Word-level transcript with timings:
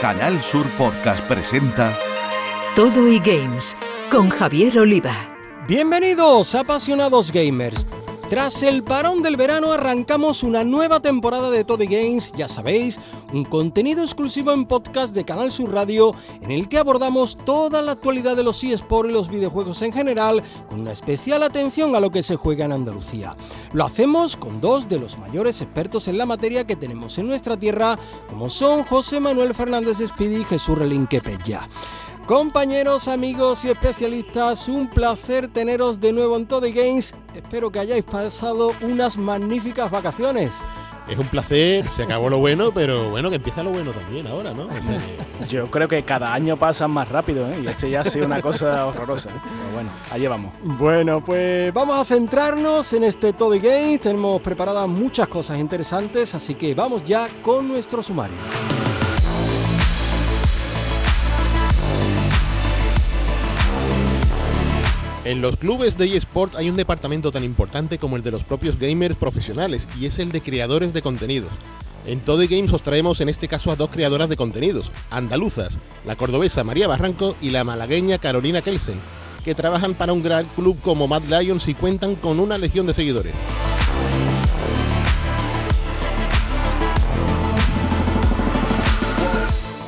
Canal 0.00 0.40
Sur 0.40 0.66
Podcast 0.78 1.22
presenta 1.28 1.94
Todo 2.74 3.06
y 3.06 3.18
Games 3.18 3.76
con 4.10 4.30
Javier 4.30 4.78
Oliva. 4.78 5.12
Bienvenidos, 5.68 6.54
apasionados 6.54 7.30
gamers. 7.30 7.86
Tras 8.30 8.62
el 8.62 8.84
parón 8.84 9.24
del 9.24 9.36
verano 9.36 9.72
arrancamos 9.72 10.44
una 10.44 10.62
nueva 10.62 11.00
temporada 11.00 11.50
de 11.50 11.64
Todo 11.64 11.78
Games, 11.78 12.30
ya 12.36 12.48
sabéis, 12.48 13.00
un 13.32 13.44
contenido 13.44 14.04
exclusivo 14.04 14.52
en 14.52 14.66
podcast 14.66 15.12
de 15.12 15.24
Canal 15.24 15.50
Sur 15.50 15.72
Radio 15.72 16.14
en 16.40 16.52
el 16.52 16.68
que 16.68 16.78
abordamos 16.78 17.36
toda 17.44 17.82
la 17.82 17.90
actualidad 17.90 18.36
de 18.36 18.44
los 18.44 18.62
eSports 18.62 19.10
y 19.10 19.12
los 19.12 19.28
videojuegos 19.28 19.82
en 19.82 19.92
general, 19.92 20.44
con 20.68 20.78
una 20.78 20.92
especial 20.92 21.42
atención 21.42 21.96
a 21.96 22.00
lo 22.00 22.10
que 22.10 22.22
se 22.22 22.36
juega 22.36 22.66
en 22.66 22.70
Andalucía. 22.70 23.34
Lo 23.72 23.84
hacemos 23.84 24.36
con 24.36 24.60
dos 24.60 24.88
de 24.88 25.00
los 25.00 25.18
mayores 25.18 25.60
expertos 25.60 26.06
en 26.06 26.16
la 26.16 26.24
materia 26.24 26.64
que 26.64 26.76
tenemos 26.76 27.18
en 27.18 27.26
nuestra 27.26 27.56
tierra, 27.56 27.98
como 28.28 28.48
son 28.48 28.84
José 28.84 29.18
Manuel 29.18 29.56
Fernández 29.56 29.98
Espidi 29.98 30.42
y 30.42 30.44
Jesús 30.44 30.78
Relinque 30.78 31.20
Pella. 31.20 31.66
Compañeros, 32.30 33.08
amigos 33.08 33.64
y 33.64 33.70
especialistas, 33.70 34.68
un 34.68 34.88
placer 34.88 35.48
teneros 35.48 35.98
de 35.98 36.12
nuevo 36.12 36.36
en 36.36 36.46
Todo 36.46 36.60
Games. 36.72 37.12
Espero 37.34 37.72
que 37.72 37.80
hayáis 37.80 38.04
pasado 38.04 38.70
unas 38.82 39.16
magníficas 39.16 39.90
vacaciones. 39.90 40.52
Es 41.08 41.18
un 41.18 41.26
placer, 41.26 41.88
se 41.88 42.04
acabó 42.04 42.30
lo 42.30 42.38
bueno, 42.38 42.70
pero 42.72 43.10
bueno, 43.10 43.30
que 43.30 43.36
empieza 43.36 43.64
lo 43.64 43.72
bueno 43.72 43.90
también 43.90 44.28
ahora, 44.28 44.54
¿no? 44.54 44.68
Yo 45.48 45.68
creo 45.72 45.88
que 45.88 46.04
cada 46.04 46.32
año 46.32 46.56
pasan 46.56 46.92
más 46.92 47.08
rápido, 47.08 47.50
¿eh? 47.50 47.62
Y 47.64 47.66
este 47.66 47.90
ya 47.90 48.02
ha 48.02 48.04
sido 48.04 48.26
una 48.26 48.40
cosa 48.40 48.86
horrorosa. 48.86 49.30
¿eh? 49.30 49.40
Pero 49.42 49.74
bueno, 49.74 49.90
allí 50.12 50.28
vamos. 50.28 50.54
Bueno, 50.62 51.24
pues 51.24 51.74
vamos 51.74 51.98
a 51.98 52.04
centrarnos 52.04 52.92
en 52.92 53.02
este 53.02 53.32
Todo 53.32 53.58
Games. 53.60 54.02
Tenemos 54.02 54.40
preparadas 54.40 54.86
muchas 54.86 55.26
cosas 55.26 55.58
interesantes, 55.58 56.32
así 56.32 56.54
que 56.54 56.76
vamos 56.76 57.04
ya 57.04 57.26
con 57.42 57.66
nuestro 57.66 58.04
sumario. 58.04 58.36
En 65.30 65.40
los 65.40 65.56
clubes 65.56 65.96
de 65.96 66.16
eSport 66.16 66.56
hay 66.56 66.68
un 66.68 66.76
departamento 66.76 67.30
tan 67.30 67.44
importante 67.44 67.98
como 67.98 68.16
el 68.16 68.22
de 68.24 68.32
los 68.32 68.42
propios 68.42 68.80
gamers 68.80 69.16
profesionales 69.16 69.86
y 69.96 70.06
es 70.06 70.18
el 70.18 70.32
de 70.32 70.40
creadores 70.40 70.92
de 70.92 71.02
contenidos. 71.02 71.52
En 72.04 72.18
Todo 72.18 72.42
Games 72.50 72.72
os 72.72 72.82
traemos 72.82 73.20
en 73.20 73.28
este 73.28 73.46
caso 73.46 73.70
a 73.70 73.76
dos 73.76 73.90
creadoras 73.90 74.28
de 74.28 74.36
contenidos, 74.36 74.90
andaluzas, 75.08 75.78
la 76.04 76.16
cordobesa 76.16 76.64
María 76.64 76.88
Barranco 76.88 77.36
y 77.40 77.50
la 77.50 77.62
malagueña 77.62 78.18
Carolina 78.18 78.60
Kelsen, 78.60 78.98
que 79.44 79.54
trabajan 79.54 79.94
para 79.94 80.12
un 80.12 80.24
gran 80.24 80.46
club 80.56 80.80
como 80.82 81.06
Mad 81.06 81.22
Lions 81.22 81.68
y 81.68 81.74
cuentan 81.74 82.16
con 82.16 82.40
una 82.40 82.58
legión 82.58 82.88
de 82.88 82.94
seguidores. 82.94 83.34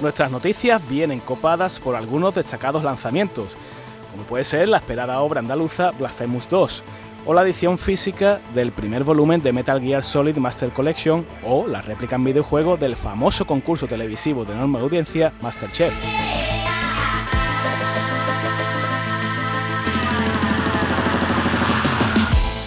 Nuestras 0.01 0.31
noticias 0.31 0.83
vienen 0.89 1.19
copadas 1.19 1.81
por 1.81 1.97
algunos 1.97 2.35
destacados 2.37 2.85
lanzamientos 2.85 3.57
como 4.13 4.25
puede 4.25 4.45
ser 4.45 4.69
la 4.69 4.77
esperada 4.77 5.21
obra 5.21 5.41
andaluza 5.41 5.91
Blasphemous 5.91 6.49
2, 6.49 6.83
o 7.27 7.35
la 7.35 7.43
edición 7.43 7.79
física 7.79 8.41
del 8.55 8.73
primer 8.73 9.05
volumen 9.05 9.43
de 9.43 9.53
Metal 9.53 9.81
Gear 9.81 10.05
Solid 10.05 10.37
Master 10.37 10.71
Collection, 10.71 11.27
o 11.45 11.67
la 11.67 11.83
réplica 11.83 12.17
en 12.17 12.25
videojuego 12.25 12.77
del 12.77 12.97
famoso 12.97 13.47
concurso 13.47 13.87
televisivo 13.87 14.45
de 14.45 14.53
enorme 14.53 14.79
audiencia 14.81 15.33
Masterchef. 15.41 15.93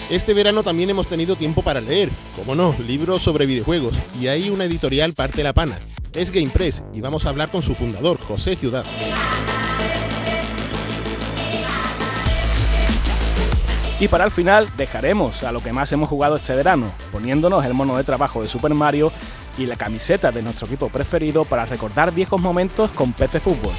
Este 0.08 0.34
verano 0.34 0.62
también 0.62 0.88
hemos 0.88 1.08
tenido 1.08 1.34
tiempo 1.34 1.62
para 1.62 1.80
leer, 1.80 2.10
como 2.36 2.54
no, 2.54 2.74
libros 2.86 3.22
sobre 3.22 3.44
videojuegos, 3.44 3.94
y 4.20 4.28
ahí 4.28 4.50
una 4.50 4.64
editorial 4.64 5.14
parte 5.14 5.42
la 5.42 5.52
pana. 5.52 5.78
Es 6.12 6.30
Game 6.30 6.48
Press 6.48 6.84
y 6.94 7.00
vamos 7.00 7.26
a 7.26 7.28
hablar 7.28 7.50
con 7.50 7.62
su 7.62 7.74
fundador, 7.74 8.18
José 8.18 8.54
Ciudad. 8.54 8.84
Y 13.98 14.08
para 14.08 14.24
el 14.24 14.30
final 14.30 14.68
dejaremos 14.76 15.42
a 15.42 15.52
lo 15.52 15.62
que 15.62 15.72
más 15.72 15.90
hemos 15.92 16.10
jugado 16.10 16.36
este 16.36 16.54
verano, 16.54 16.92
poniéndonos 17.10 17.64
el 17.64 17.72
mono 17.72 17.96
de 17.96 18.04
trabajo 18.04 18.42
de 18.42 18.48
Super 18.48 18.74
Mario 18.74 19.10
y 19.56 19.64
la 19.64 19.76
camiseta 19.76 20.30
de 20.30 20.42
nuestro 20.42 20.66
equipo 20.66 20.90
preferido 20.90 21.44
para 21.44 21.64
recordar 21.64 22.12
viejos 22.12 22.40
momentos 22.40 22.90
con 22.90 23.14
PC 23.14 23.40
Fútbol. 23.40 23.72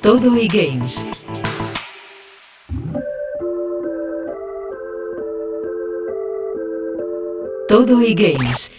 Todo 0.00 0.34
y 0.38 0.48
Games. 0.48 1.04
Todo 7.68 8.00
y 8.00 8.14
Games. 8.14 8.72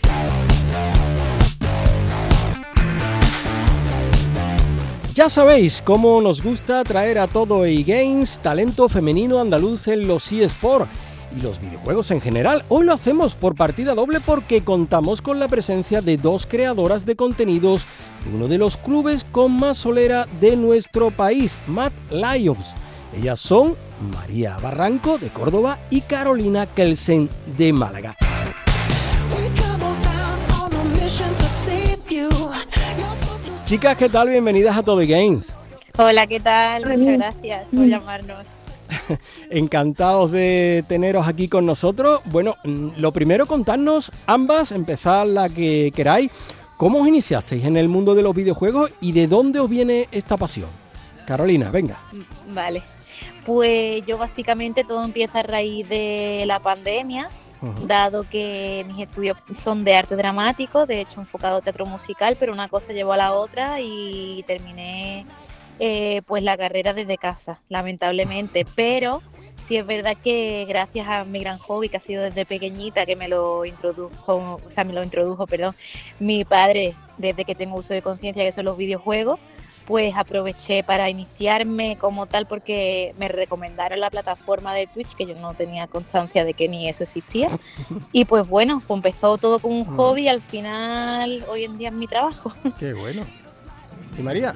Ya 5.19 5.27
sabéis 5.27 5.81
cómo 5.83 6.21
nos 6.21 6.41
gusta 6.41 6.81
traer 6.85 7.19
a 7.19 7.27
todo 7.27 7.65
eGames 7.65 8.39
talento 8.39 8.87
femenino 8.87 9.41
andaluz 9.41 9.89
en 9.89 10.07
los 10.07 10.31
eSports 10.31 10.89
y 11.37 11.41
los 11.41 11.59
videojuegos 11.59 12.11
en 12.11 12.21
general. 12.21 12.63
Hoy 12.69 12.85
lo 12.85 12.93
hacemos 12.93 13.35
por 13.35 13.53
partida 13.53 13.95
doble 13.95 14.21
porque 14.21 14.63
contamos 14.63 15.21
con 15.21 15.37
la 15.37 15.49
presencia 15.49 15.99
de 15.99 16.15
dos 16.15 16.45
creadoras 16.45 17.05
de 17.05 17.17
contenidos 17.17 17.83
de 18.23 18.33
uno 18.33 18.47
de 18.47 18.59
los 18.59 18.77
clubes 18.77 19.25
con 19.29 19.57
más 19.57 19.79
solera 19.79 20.25
de 20.39 20.55
nuestro 20.55 21.11
país, 21.11 21.51
Matt 21.67 21.91
Lions. 22.11 22.73
Ellas 23.13 23.41
son 23.41 23.75
María 24.13 24.55
Barranco 24.63 25.17
de 25.17 25.27
Córdoba 25.33 25.79
y 25.89 25.99
Carolina 25.99 26.65
Kelsen 26.65 27.27
de 27.57 27.73
Málaga. 27.73 28.15
Chicas, 33.69 33.95
¿qué 33.97 34.09
tal? 34.09 34.29
Bienvenidas 34.29 34.75
a 34.75 34.81
Todo 34.81 34.97
Games. 35.05 35.45
Hola, 35.99 36.25
¿qué 36.25 36.39
tal? 36.39 36.87
Muchas 36.87 37.17
gracias 37.19 37.69
por 37.69 37.85
llamarnos. 37.85 38.61
Encantados 39.51 40.31
de 40.31 40.83
teneros 40.87 41.27
aquí 41.27 41.47
con 41.47 41.67
nosotros. 41.67 42.19
Bueno, 42.25 42.55
mm, 42.63 42.93
lo 42.97 43.11
primero 43.11 43.45
contarnos, 43.45 44.11
ambas, 44.25 44.71
empezad 44.71 45.27
la 45.27 45.49
que 45.49 45.91
queráis, 45.95 46.31
¿cómo 46.77 47.01
os 47.01 47.07
iniciasteis 47.07 47.63
en 47.63 47.77
el 47.77 47.89
mundo 47.89 48.15
de 48.15 48.23
los 48.23 48.35
videojuegos 48.35 48.89
y 49.01 49.11
de 49.11 49.27
dónde 49.27 49.59
os 49.59 49.69
viene 49.69 50.07
esta 50.11 50.35
pasión? 50.35 50.69
Carolina, 51.27 51.69
venga. 51.69 51.99
Vale, 52.51 52.81
pues 53.45 54.03
yo 54.03 54.17
básicamente 54.17 54.83
todo 54.83 55.05
empieza 55.05 55.41
a 55.41 55.43
raíz 55.43 55.87
de 55.87 56.43
la 56.47 56.59
pandemia, 56.59 57.29
dado 57.85 58.23
que 58.23 58.85
mis 58.87 59.01
estudios 59.07 59.37
son 59.53 59.83
de 59.83 59.95
arte 59.95 60.15
dramático, 60.15 60.85
de 60.85 61.01
hecho 61.01 61.19
enfocado 61.19 61.61
teatro 61.61 61.85
musical, 61.85 62.37
pero 62.39 62.53
una 62.53 62.69
cosa 62.69 62.93
llevó 62.93 63.13
a 63.13 63.17
la 63.17 63.33
otra 63.33 63.81
y 63.81 64.43
terminé 64.47 65.25
eh, 65.79 66.21
pues 66.25 66.43
la 66.43 66.57
carrera 66.57 66.93
desde 66.93 67.17
casa, 67.17 67.61
lamentablemente, 67.69 68.65
pero 68.75 69.21
sí 69.61 69.77
es 69.77 69.85
verdad 69.85 70.15
que 70.21 70.65
gracias 70.67 71.07
a 71.07 71.23
mi 71.23 71.39
gran 71.39 71.57
hobby 71.57 71.89
que 71.89 71.97
ha 71.97 72.01
sido 72.01 72.23
desde 72.23 72.45
pequeñita 72.45 73.05
que 73.05 73.15
me 73.15 73.27
lo 73.27 73.65
introdujo, 73.65 74.59
o 74.65 74.71
sea, 74.71 74.83
me 74.83 74.93
lo 74.93 75.03
introdujo, 75.03 75.47
perdón, 75.47 75.75
mi 76.19 76.45
padre 76.45 76.95
desde 77.17 77.45
que 77.45 77.55
tengo 77.55 77.77
uso 77.77 77.93
de 77.93 78.01
conciencia 78.01 78.43
que 78.43 78.51
son 78.51 78.65
los 78.65 78.77
videojuegos, 78.77 79.39
pues 79.89 80.13
aproveché 80.15 80.83
para 80.83 81.09
iniciarme 81.09 81.97
como 81.99 82.27
tal 82.27 82.45
porque 82.45 83.15
me 83.17 83.27
recomendaron 83.27 83.99
la 83.99 84.11
plataforma 84.11 84.71
de 84.75 84.85
Twitch, 84.85 85.15
que 85.15 85.25
yo 85.25 85.33
no 85.33 85.55
tenía 85.55 85.87
constancia 85.87 86.45
de 86.45 86.53
que 86.53 86.69
ni 86.69 86.87
eso 86.87 87.03
existía. 87.03 87.49
Y 88.11 88.25
pues 88.25 88.47
bueno, 88.47 88.83
pues 88.85 88.97
empezó 88.99 89.39
todo 89.39 89.57
como 89.57 89.79
un 89.79 89.87
Ah. 89.89 89.93
hobby, 89.97 90.27
al 90.27 90.41
final 90.43 91.43
hoy 91.49 91.63
en 91.63 91.79
día 91.79 91.87
es 91.89 91.95
mi 91.95 92.05
trabajo. 92.05 92.53
Qué 92.79 92.93
bueno. 92.93 93.23
¿Y 94.17 94.21
María? 94.21 94.53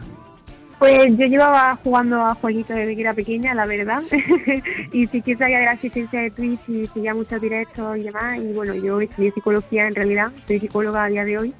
Pues 0.78 1.04
yo 1.18 1.26
llevaba 1.26 1.80
jugando 1.84 2.18
a 2.24 2.36
jueguitos 2.36 2.76
desde 2.76 2.94
que 2.94 3.02
era 3.02 3.16
pequeña, 3.16 3.56
la 3.56 3.66
verdad. 3.66 4.04
y 4.94 5.08
sí 5.08 5.20
que 5.24 5.36
sabía 5.36 5.60
de 5.60 5.66
la 5.66 5.74
existencia 5.74 6.20
de 6.22 6.30
Twitch 6.30 6.60
y 6.68 6.86
seguía 6.94 7.16
muchos 7.16 7.42
directos 7.42 7.98
y 7.98 8.04
demás. 8.04 8.38
Y 8.38 8.54
bueno, 8.54 8.76
yo 8.76 9.02
estudié 9.02 9.32
psicología 9.32 9.88
en 9.88 9.96
realidad, 9.96 10.28
soy 10.46 10.60
psicóloga 10.60 11.06
a 11.06 11.08
día 11.08 11.26
de 11.26 11.40
hoy. 11.40 11.54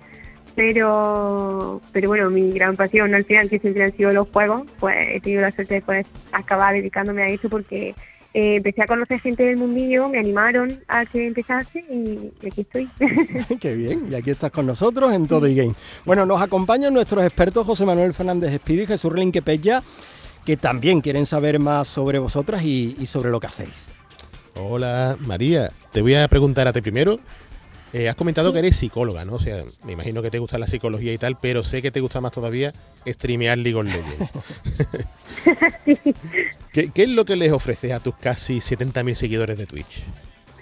Pero, 0.56 1.82
pero 1.92 2.10
bueno, 2.10 2.30
mi 2.30 2.52
gran 2.52 2.76
pasión 2.76 3.14
al 3.16 3.26
final, 3.26 3.50
que 3.50 3.60
siempre 3.60 3.84
han 3.84 3.96
sido 3.96 4.12
los 4.12 4.28
juegos, 4.30 4.64
pues 4.80 4.96
he 5.00 5.20
tenido 5.20 5.42
la 5.42 5.52
suerte 5.52 5.76
de 5.76 5.82
poder 5.82 6.06
acabar 6.32 6.76
dedicándome 6.76 7.24
a 7.24 7.30
eso 7.30 7.50
porque 7.50 7.96
eh, 8.36 8.56
empecé 8.56 8.82
a 8.82 8.86
conocer 8.86 9.20
gente 9.20 9.44
del 9.44 9.58
mundillo, 9.58 10.10
me 10.10 10.20
animaron 10.20 10.80
a 10.88 11.06
que 11.06 11.28
empezase 11.28 11.80
y 11.90 12.32
aquí 12.48 12.62
estoy. 12.62 12.90
Qué 13.60 13.76
bien, 13.76 14.08
y 14.12 14.16
aquí 14.16 14.32
estás 14.32 14.52
con 14.52 14.66
nosotros 14.66 15.14
en 15.14 15.28
Todo 15.28 15.48
y 15.48 15.56
Game. 15.56 15.74
Bueno, 16.06 16.26
nos 16.26 16.42
acompañan 16.42 16.94
nuestros 16.94 17.24
expertos 17.24 17.66
José 17.66 17.86
Manuel 17.86 18.14
Fernández 18.14 18.52
Espíritu 18.52 18.84
y 18.84 18.88
Jesús 18.88 19.12
Relinque 19.12 19.42
Pella, 19.42 19.84
que 20.46 20.58
también 20.58 21.02
quieren 21.02 21.26
saber 21.26 21.60
más 21.60 21.88
sobre 21.88 22.20
vosotras 22.20 22.64
y, 22.64 22.96
y 23.00 23.06
sobre 23.06 23.30
lo 23.30 23.40
que 23.40 23.48
hacéis. 23.48 23.88
Hola, 24.56 25.16
María. 25.20 25.72
Te 25.92 26.02
voy 26.02 26.16
a 26.16 26.28
preguntar 26.28 26.68
a 26.68 26.74
ti 26.74 26.82
primero. 26.82 27.20
Eh, 27.94 28.10
has 28.10 28.16
comentado 28.16 28.52
que 28.52 28.60
eres 28.60 28.76
psicóloga, 28.76 29.24
¿no? 29.24 29.36
O 29.36 29.40
sea, 29.40 29.64
me 29.84 29.92
imagino 29.92 30.24
que 30.24 30.32
te 30.32 30.40
gusta 30.40 30.58
la 30.58 30.66
psicología 30.66 31.14
y 31.14 31.20
tal, 31.20 31.38
pero 31.40 31.64
sé 31.64 31.84
que 31.84 31.92
te 31.92 32.02
gusta 32.02 32.22
más 32.22 32.32
todavía 32.32 32.74
streamear 33.06 33.58
League 33.60 33.78
of 33.78 33.86
Legends. 33.86 34.32
¿Qué, 36.74 36.90
¿Qué, 36.90 37.04
es 37.04 37.10
lo 37.10 37.24
que 37.24 37.36
les 37.36 37.52
ofreces 37.52 37.92
a 37.92 38.00
tus 38.00 38.16
casi 38.16 38.58
70.000 38.58 39.14
seguidores 39.14 39.58
de 39.60 39.68
Twitch? 39.68 40.04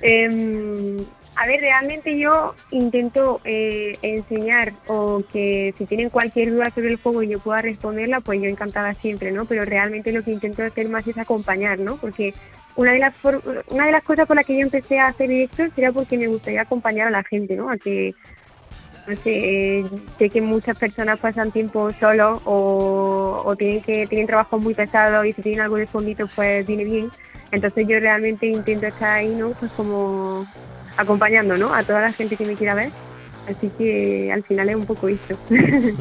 Eh, 0.01 0.97
a 1.41 1.47
ver, 1.47 1.59
realmente 1.59 2.19
yo 2.19 2.53
intento 2.69 3.41
eh, 3.45 3.97
enseñar 4.03 4.73
o 4.87 5.23
que 5.33 5.73
si 5.75 5.87
tienen 5.87 6.11
cualquier 6.11 6.51
duda 6.51 6.69
sobre 6.69 6.89
el 6.89 6.97
juego 6.97 7.23
y 7.23 7.29
yo 7.29 7.39
pueda 7.39 7.63
responderla, 7.63 8.19
pues 8.19 8.39
yo 8.39 8.47
encantada 8.47 8.93
siempre, 8.93 9.31
¿no? 9.31 9.45
Pero 9.45 9.65
realmente 9.65 10.11
lo 10.11 10.21
que 10.21 10.29
intento 10.29 10.61
hacer 10.61 10.87
más 10.87 11.07
es 11.07 11.17
acompañar, 11.17 11.79
¿no? 11.79 11.97
Porque 11.97 12.35
una 12.75 12.91
de 12.91 12.99
las 12.99 13.15
una 13.71 13.87
de 13.87 13.91
las 13.91 14.03
cosas 14.03 14.27
por 14.27 14.35
las 14.35 14.45
que 14.45 14.53
yo 14.53 14.61
empecé 14.61 14.99
a 14.99 15.07
hacer 15.07 15.29
directos 15.29 15.69
era 15.75 15.91
porque 15.91 16.15
me 16.15 16.27
gustaría 16.27 16.61
acompañar 16.61 17.07
a 17.07 17.11
la 17.11 17.23
gente, 17.23 17.55
¿no? 17.55 17.71
A 17.71 17.77
que 17.77 18.13
no 19.07 19.15
sé, 19.15 19.83
sé 20.19 20.29
que 20.29 20.41
muchas 20.41 20.77
personas 20.77 21.17
pasan 21.17 21.51
tiempo 21.51 21.89
solos 21.99 22.39
o, 22.45 23.41
o 23.43 23.55
tienen 23.55 23.81
que 23.81 24.05
tienen 24.05 24.27
trabajos 24.27 24.61
muy 24.61 24.75
pesados 24.75 25.25
y 25.25 25.33
si 25.33 25.41
tienen 25.41 25.61
algo 25.61 25.77
de 25.77 25.87
fondito 25.87 26.27
pues 26.35 26.67
viene 26.67 26.83
bien. 26.83 27.09
Entonces 27.51 27.85
yo 27.87 27.99
realmente 27.99 28.47
intento 28.47 28.87
estar 28.87 29.11
ahí, 29.11 29.35
¿no? 29.35 29.51
Pues 29.51 29.71
como 29.73 30.47
acompañando, 30.95 31.57
¿no? 31.57 31.73
A 31.73 31.83
toda 31.83 32.01
la 32.01 32.13
gente 32.13 32.37
que 32.37 32.45
me 32.45 32.55
quiera 32.55 32.75
ver. 32.75 32.91
Así 33.47 33.69
que 33.77 34.31
al 34.31 34.43
final 34.43 34.69
es 34.69 34.75
un 34.75 34.85
poco 34.85 35.07
esto. 35.07 35.37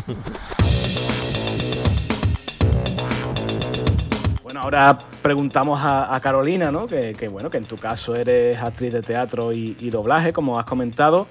Bueno, 4.43 4.63
ahora 4.63 4.99
preguntamos 5.23 5.79
a, 5.81 6.19
Carolina, 6.21 6.73
¿no? 6.73 6.89
Que, 6.89 7.29
bueno, 7.31 7.49
que 7.49 7.59
en 7.59 7.67
tu 7.67 7.77
caso 7.77 8.17
eres 8.17 8.61
actriz 8.61 8.93
de 8.93 9.01
teatro 9.01 9.53
y, 9.53 9.91
doblaje, 9.91 10.33
como 10.33 10.59
has 10.59 10.67
comentado. 10.67 11.29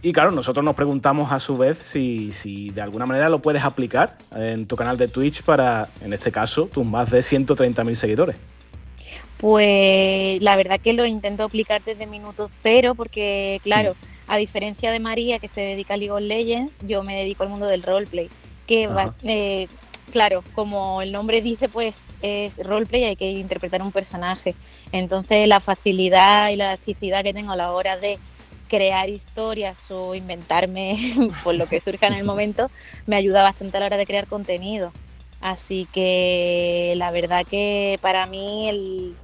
Y 0.00 0.12
claro, 0.14 0.30
nosotros 0.30 0.64
nos 0.64 0.74
preguntamos 0.74 1.30
a 1.30 1.40
su 1.40 1.58
vez 1.58 1.76
si, 1.76 2.32
si, 2.32 2.70
de 2.70 2.80
alguna 2.80 3.04
manera 3.04 3.28
lo 3.28 3.40
puedes 3.40 3.62
aplicar 3.62 4.16
en 4.34 4.64
tu 4.64 4.76
canal 4.76 4.96
de 4.96 5.08
Twitch 5.08 5.42
para, 5.42 5.88
en 6.00 6.14
este 6.14 6.32
caso, 6.32 6.70
tus 6.72 6.86
más 6.86 7.10
de 7.10 7.18
130.000 7.18 7.94
seguidores. 7.94 8.36
Pues 9.38 10.42
la 10.42 10.56
verdad 10.56 10.80
que 10.80 10.92
lo 10.92 11.06
intento 11.06 11.44
aplicar 11.44 11.82
desde 11.84 12.06
minuto 12.06 12.50
cero 12.62 12.94
porque, 12.96 13.60
claro, 13.62 13.94
a 14.26 14.36
diferencia 14.36 14.90
de 14.90 14.98
María 14.98 15.38
que 15.38 15.48
se 15.48 15.60
dedica 15.60 15.94
a 15.94 15.96
League 15.96 16.10
of 16.10 16.20
Legends, 16.20 16.80
yo 16.86 17.02
me 17.02 17.16
dedico 17.16 17.44
al 17.44 17.48
mundo 17.48 17.66
del 17.66 17.82
roleplay. 17.82 18.28
Que 18.66 18.88
va, 18.88 19.14
eh, 19.22 19.68
claro, 20.12 20.42
como 20.54 21.02
el 21.02 21.12
nombre 21.12 21.40
dice, 21.40 21.68
pues 21.68 22.04
es 22.20 22.58
roleplay, 22.64 23.04
hay 23.04 23.16
que 23.16 23.30
interpretar 23.30 23.80
un 23.80 23.92
personaje. 23.92 24.56
Entonces 24.90 25.46
la 25.46 25.60
facilidad 25.60 26.50
y 26.50 26.56
la 26.56 26.72
elasticidad 26.72 27.22
que 27.22 27.32
tengo 27.32 27.52
a 27.52 27.56
la 27.56 27.72
hora 27.72 27.96
de 27.96 28.18
crear 28.68 29.08
historias 29.08 29.90
o 29.90 30.14
inventarme 30.14 30.98
por 31.44 31.54
lo 31.54 31.66
que 31.66 31.80
surja 31.80 32.08
en 32.08 32.14
el 32.14 32.24
momento 32.24 32.70
me 33.06 33.16
ayuda 33.16 33.42
bastante 33.42 33.76
a 33.76 33.80
la 33.80 33.86
hora 33.86 33.96
de 33.96 34.06
crear 34.06 34.26
contenido. 34.26 34.92
Así 35.40 35.86
que 35.92 36.94
la 36.96 37.12
verdad 37.12 37.46
que 37.48 37.98
para 38.02 38.26
mí 38.26 38.68
el 38.68 39.14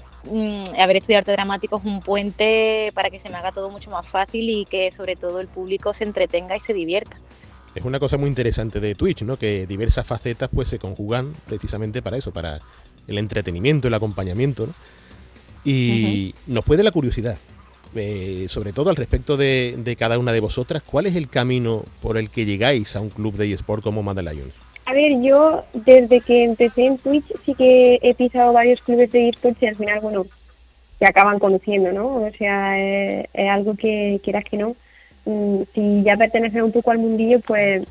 haber 0.78 0.96
estudiado 0.96 1.20
arte 1.20 1.32
dramático 1.32 1.78
es 1.78 1.84
un 1.84 2.00
puente 2.00 2.90
para 2.94 3.10
que 3.10 3.18
se 3.18 3.28
me 3.28 3.36
haga 3.36 3.52
todo 3.52 3.70
mucho 3.70 3.90
más 3.90 4.06
fácil 4.06 4.48
y 4.48 4.64
que 4.64 4.90
sobre 4.90 5.16
todo 5.16 5.40
el 5.40 5.48
público 5.48 5.92
se 5.92 6.04
entretenga 6.04 6.56
y 6.56 6.60
se 6.60 6.72
divierta. 6.72 7.16
Es 7.74 7.84
una 7.84 7.98
cosa 7.98 8.16
muy 8.16 8.28
interesante 8.28 8.80
de 8.80 8.94
Twitch, 8.94 9.22
¿no? 9.22 9.36
Que 9.36 9.66
diversas 9.66 10.06
facetas 10.06 10.48
pues 10.52 10.68
se 10.68 10.78
conjugan 10.78 11.32
precisamente 11.46 12.02
para 12.02 12.16
eso, 12.16 12.32
para 12.32 12.60
el 13.08 13.18
entretenimiento, 13.18 13.88
el 13.88 13.94
acompañamiento, 13.94 14.66
¿no? 14.66 14.74
Y 15.64 16.34
nos 16.46 16.64
puede 16.64 16.82
la 16.82 16.90
curiosidad, 16.90 17.38
eh, 17.94 18.46
sobre 18.48 18.72
todo 18.72 18.90
al 18.90 18.96
respecto 18.96 19.36
de, 19.36 19.74
de, 19.78 19.96
cada 19.96 20.18
una 20.18 20.30
de 20.30 20.40
vosotras, 20.40 20.82
¿cuál 20.84 21.06
es 21.06 21.16
el 21.16 21.28
camino 21.28 21.84
por 22.02 22.18
el 22.18 22.28
que 22.28 22.44
llegáis 22.44 22.96
a 22.96 23.00
un 23.00 23.08
club 23.08 23.34
de 23.36 23.50
eSport 23.50 23.82
como 23.82 24.02
Mad 24.02 24.18
Lions? 24.18 24.63
A 24.86 24.92
ver, 24.92 25.20
yo 25.22 25.64
desde 25.72 26.20
que 26.20 26.44
empecé 26.44 26.86
en 26.86 26.98
Twitch 26.98 27.24
sí 27.44 27.54
que 27.54 27.98
he 28.02 28.14
pisado 28.14 28.52
varios 28.52 28.80
clubes 28.82 29.10
de 29.12 29.30
esports 29.30 29.62
y 29.62 29.66
al 29.66 29.76
final, 29.76 30.00
bueno, 30.00 30.26
se 30.98 31.06
acaban 31.06 31.38
conociendo, 31.38 31.92
¿no? 31.92 32.16
O 32.16 32.30
sea, 32.38 32.78
es, 32.78 33.26
algo 33.48 33.74
que 33.76 34.20
quieras 34.22 34.44
que 34.44 34.58
no. 34.58 34.76
Mm, 35.24 35.62
si 35.74 36.02
ya 36.02 36.16
perteneces 36.16 36.62
un 36.62 36.72
poco 36.72 36.90
al 36.90 36.98
mundillo, 36.98 37.40
pues 37.40 37.84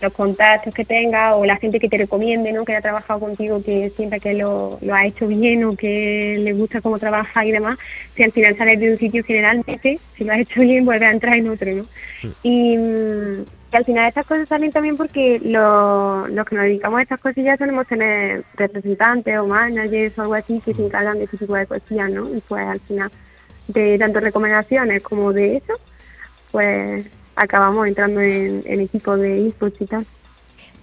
los 0.00 0.12
contactos 0.12 0.74
que 0.74 0.84
tengas 0.84 1.34
o 1.36 1.44
la 1.44 1.56
gente 1.56 1.80
que 1.80 1.88
te 1.88 1.96
recomiende, 1.96 2.52
¿no? 2.52 2.64
Que 2.64 2.72
haya 2.72 2.82
trabajado 2.82 3.20
contigo, 3.20 3.62
que 3.62 3.90
sienta 3.90 4.18
que 4.18 4.34
lo, 4.34 4.78
lo 4.82 4.94
ha 4.94 5.06
hecho 5.06 5.26
bien 5.26 5.64
o 5.64 5.76
que 5.76 6.36
le 6.38 6.52
gusta 6.52 6.80
cómo 6.80 6.98
trabaja 6.98 7.44
y 7.46 7.52
demás, 7.52 7.78
si 8.14 8.22
al 8.22 8.32
final 8.32 8.56
sales 8.56 8.80
de 8.80 8.90
un 8.90 8.98
sitio 8.98 9.22
generalmente, 9.24 9.98
si 10.16 10.24
lo 10.24 10.32
has 10.32 10.40
hecho 10.40 10.60
bien, 10.60 10.84
vuelve 10.84 11.06
a 11.06 11.10
entrar 11.10 11.36
en 11.36 11.48
otro, 11.48 11.72
¿no? 11.72 11.84
Y, 12.42 12.76
mm, 13.74 13.76
al 13.76 13.84
final 13.84 14.08
estas 14.08 14.26
cosas 14.26 14.48
salen 14.48 14.70
también 14.70 14.96
porque 14.96 15.40
los, 15.44 16.30
los 16.30 16.46
que 16.46 16.54
nos 16.56 16.64
dedicamos 16.64 16.98
a 16.98 17.02
estas 17.02 17.20
cosillas 17.20 17.58
solemos 17.58 17.86
tener 17.86 18.44
representantes 18.54 19.38
o 19.38 19.46
managers 19.46 20.18
o 20.18 20.22
algo 20.22 20.34
así 20.34 20.60
que 20.60 20.74
se 20.74 20.84
encargan 20.84 21.18
de 21.18 21.24
ese 21.24 21.38
tipo 21.38 21.54
de 21.54 21.66
cosillas, 21.66 22.10
¿no? 22.10 22.34
Y 22.34 22.40
pues 22.40 22.66
al 22.66 22.80
final 22.80 23.10
de 23.68 23.98
tanto 23.98 24.20
recomendaciones 24.20 25.02
como 25.02 25.32
de 25.32 25.56
eso, 25.56 25.74
pues 26.50 27.06
acabamos 27.36 27.86
entrando 27.86 28.20
en, 28.20 28.62
en 28.64 28.80
equipo 28.80 29.16
de 29.16 29.52
y 29.80 29.86
tal. 29.86 30.06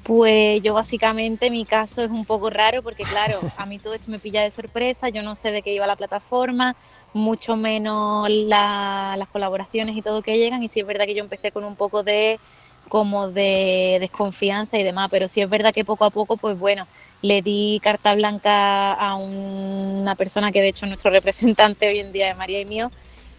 Pues 0.04 0.64
yo 0.64 0.74
básicamente 0.74 1.52
mi 1.52 1.64
caso 1.64 2.02
es 2.02 2.10
un 2.10 2.26
poco 2.26 2.50
raro 2.50 2.82
porque 2.82 3.04
claro, 3.04 3.40
a 3.58 3.66
mí 3.66 3.78
todo 3.78 3.94
esto 3.94 4.10
me 4.10 4.20
pilla 4.20 4.42
de 4.42 4.52
sorpresa, 4.52 5.10
yo 5.10 5.22
no 5.22 5.36
sé 5.36 5.52
de 5.52 5.62
qué 5.62 5.74
iba 5.74 5.86
la 5.86 5.96
plataforma, 5.96 6.76
mucho 7.14 7.56
menos 7.56 8.28
las 8.30 9.28
colaboraciones 9.32 9.96
y 9.96 10.02
todo 10.02 10.22
que 10.22 10.38
llegan 10.38 10.64
y 10.64 10.70
sí 10.70 10.80
es 10.80 10.88
verdad 10.88 11.06
que 11.06 11.16
yo 11.16 11.24
empecé 11.24 11.52
con 11.52 11.64
un 11.64 11.76
poco 11.76 12.04
de 12.04 12.40
como 12.92 13.32
de 13.32 14.00
desconfianza 14.02 14.78
y 14.78 14.84
demás, 14.84 15.08
pero 15.10 15.30
sí 15.30 15.40
es 15.40 15.50
verdad 15.50 15.74
que 15.74 15.86
poco 15.86 16.04
a 16.04 16.10
poco, 16.10 16.36
pues 16.36 16.60
bueno, 16.60 16.86
le 17.22 17.42
di 17.42 17.80
carta 17.82 18.14
blanca 18.16 18.92
a 18.92 19.16
una 19.16 20.16
persona 20.16 20.52
que 20.52 20.62
de 20.62 20.68
hecho 20.68 20.86
es 20.86 20.90
nuestro 20.90 21.10
representante 21.20 21.88
hoy 21.88 22.00
en 22.00 22.12
día 22.12 22.28
de 22.28 22.36
María 22.36 22.60
y 22.60 22.66
mío, 22.66 22.92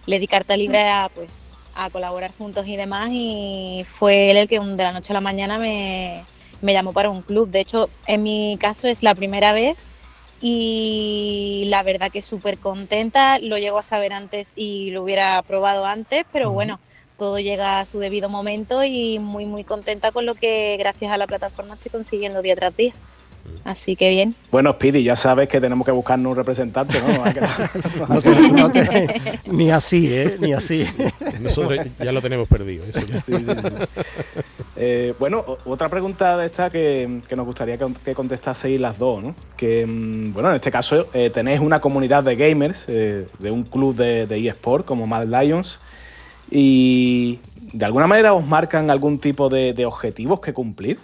le 0.06 0.19
di 0.19 0.26
carta 0.26 0.56
libre 0.56 0.88
a 0.88 1.10
pues 1.14 1.50
a 1.75 1.90
colaborar 1.90 2.32
juntos 2.38 2.66
y 2.66 2.76
demás 2.76 3.10
y 3.12 3.84
fue 3.87 4.31
él 4.31 4.38
el 4.38 4.49
que 4.49 4.58
de 4.58 4.82
la 4.82 4.93
noche 4.93 5.12
a 5.12 5.14
la 5.14 5.20
mañana 5.20 5.58
me, 5.58 6.25
me 6.62 6.72
llamó 6.72 6.94
para 6.94 7.10
un 7.10 7.20
club. 7.20 7.50
De 7.50 7.60
hecho, 7.60 7.90
en 8.06 8.22
mi 8.22 8.56
caso 8.58 8.88
es 8.88 9.02
la 9.02 9.14
primera 9.14 9.52
vez 9.52 9.76
y 10.40 11.64
la 11.66 11.82
verdad 11.82 12.10
que 12.10 12.22
súper 12.22 12.56
contenta, 12.56 13.38
lo 13.38 13.58
llego 13.58 13.78
a 13.78 13.82
saber 13.82 14.14
antes 14.14 14.54
y 14.56 14.93
lo 14.93 15.02
hubiera 15.02 15.43
probado 15.43 15.84
antes, 15.84 16.25
pero 16.32 16.52
bueno, 16.52 16.81
todo 17.23 17.39
llega 17.39 17.79
a 17.79 17.87
su 17.87 18.01
debido 18.01 18.29
momento 18.29 18.83
y 18.83 19.21
muy 19.21 19.47
muy 19.47 19.63
contenta 19.63 20.11
con 20.11 20.27
lo 20.27 20.35
que 20.35 20.77
gracias 20.77 21.13
a 21.13 21.17
la 21.17 21.29
plataforma 21.29 21.75
estoy 21.75 21.93
consiguiendo 21.93 22.43
día 22.43 22.57
tras 22.57 22.77
día. 22.77 22.93
Así 23.63 23.95
que 23.95 24.11
bien. 24.11 24.35
Bueno, 24.51 24.73
Speedy, 24.73 25.05
ya 25.05 25.15
sabes 25.15 25.49
que 25.49 25.61
tenemos 25.61 25.87
que 25.87 25.93
buscarnos 25.93 26.33
un 26.33 26.37
representante, 26.37 27.01
¿no? 27.01 27.07
ni 29.53 29.71
así, 29.71 30.13
¿eh? 30.13 30.37
Ni 30.41 30.53
así. 30.53 30.85
Nosotros 31.41 31.79
ya 31.97 32.11
lo 32.11 32.21
tenemos 32.21 32.49
perdido. 32.49 32.85
Eh, 34.75 35.14
bueno, 35.21 35.45
otra 35.64 35.88
pregunta 35.88 36.37
de 36.37 36.47
esta 36.47 36.71
que, 36.71 37.21
nos 37.37 37.47
gustaría 37.47 37.79
que, 37.79 38.14
contestaseis 38.14 38.81
las 38.81 38.99
dos, 38.99 39.23
¿no? 39.23 39.37
Que, 39.57 39.87
mm, 39.87 40.33
bueno, 40.33 40.50
en 40.50 40.57
este 40.57 40.73
caso 40.73 41.07
eh, 41.14 41.31
tenéis 41.31 41.61
una 41.61 41.81
comunidad 41.81 42.25
de 42.25 42.35
gamers 42.35 42.87
eh, 42.88 43.29
de 43.38 43.50
un 43.52 43.62
club 43.62 43.95
de, 43.95 44.26
de 44.26 44.49
eSport 44.49 44.85
como 44.85 45.07
Mad 45.07 45.26
Lions 45.26 45.79
y 46.52 47.38
de 47.73 47.85
alguna 47.87 48.06
manera 48.06 48.35
os 48.35 48.47
marcan 48.47 48.90
algún 48.90 49.18
tipo 49.18 49.49
de, 49.49 49.87
objetivos 49.87 50.40
que 50.40 50.52
cumplir. 50.52 50.99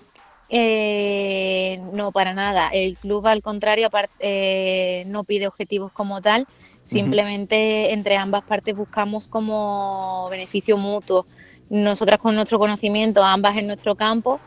Eh, 0.51 1.81
no, 1.93 2.13
para 2.13 2.35
nada. 2.35 2.69
El 2.69 2.97
club, 2.97 3.27
al 3.27 3.43
contrario, 3.43 3.89
eh, 4.21 5.05
no 5.07 5.25
pide 5.25 5.47
objetivos 5.47 5.91
como 5.93 6.21
tal. 6.21 6.47
Simplemente 6.83 7.93
entre 7.93 8.17
ambas 8.17 8.45
partes 8.45 8.75
buscamos 8.77 9.29
como 9.29 10.29
beneficio 10.31 10.77
mutuo. 10.77 11.27
Nosotras 11.71 12.19
con 12.19 12.35
nuestro 12.35 12.59
conocimiento, 12.59 13.23
ambas 13.23 13.57
en 13.59 13.67
nuestro 13.67 13.95
campo 13.95 14.41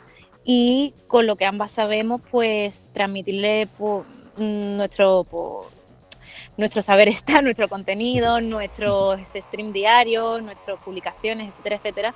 y 0.43 0.93
con 1.08 1.27
lo 1.27 1.36
que 1.36 1.46
ambas 1.46 1.72
sabemos, 1.72 2.22
pues 2.31 2.89
transmitirle 2.93 3.67
pues, 3.77 4.05
nuestro, 4.38 5.24
pues, 5.29 5.67
nuestro 6.58 6.81
saber 6.81 7.08
está, 7.08 7.41
nuestro 7.41 7.67
contenido, 7.67 8.41
nuestros 8.41 9.20
stream 9.36 9.72
diarios, 9.72 10.43
nuestras 10.43 10.79
publicaciones, 10.81 11.50
etcétera, 11.50 11.75
etcétera. 11.77 12.13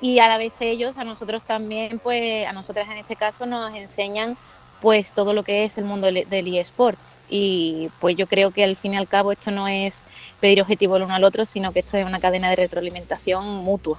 Y 0.00 0.20
a 0.20 0.28
la 0.28 0.38
vez 0.38 0.52
ellos, 0.60 0.96
a 0.96 1.04
nosotros 1.04 1.44
también, 1.44 1.98
pues 1.98 2.46
a 2.46 2.52
nosotras 2.52 2.88
en 2.88 2.98
este 2.98 3.16
caso 3.16 3.46
nos 3.46 3.74
enseñan 3.74 4.36
pues 4.80 5.12
todo 5.12 5.32
lo 5.32 5.42
que 5.42 5.64
es 5.64 5.76
el 5.76 5.84
mundo 5.84 6.06
del 6.06 6.56
eSports. 6.56 7.16
Y 7.28 7.90
pues 7.98 8.16
yo 8.16 8.26
creo 8.26 8.52
que 8.52 8.62
al 8.62 8.76
fin 8.76 8.94
y 8.94 8.96
al 8.96 9.08
cabo 9.08 9.32
esto 9.32 9.50
no 9.50 9.66
es 9.66 10.04
pedir 10.40 10.62
objetivo 10.62 10.96
el 10.96 11.02
uno 11.02 11.14
al 11.14 11.24
otro, 11.24 11.44
sino 11.46 11.72
que 11.72 11.80
esto 11.80 11.96
es 11.96 12.06
una 12.06 12.20
cadena 12.20 12.48
de 12.50 12.56
retroalimentación 12.56 13.44
mutua. 13.44 13.98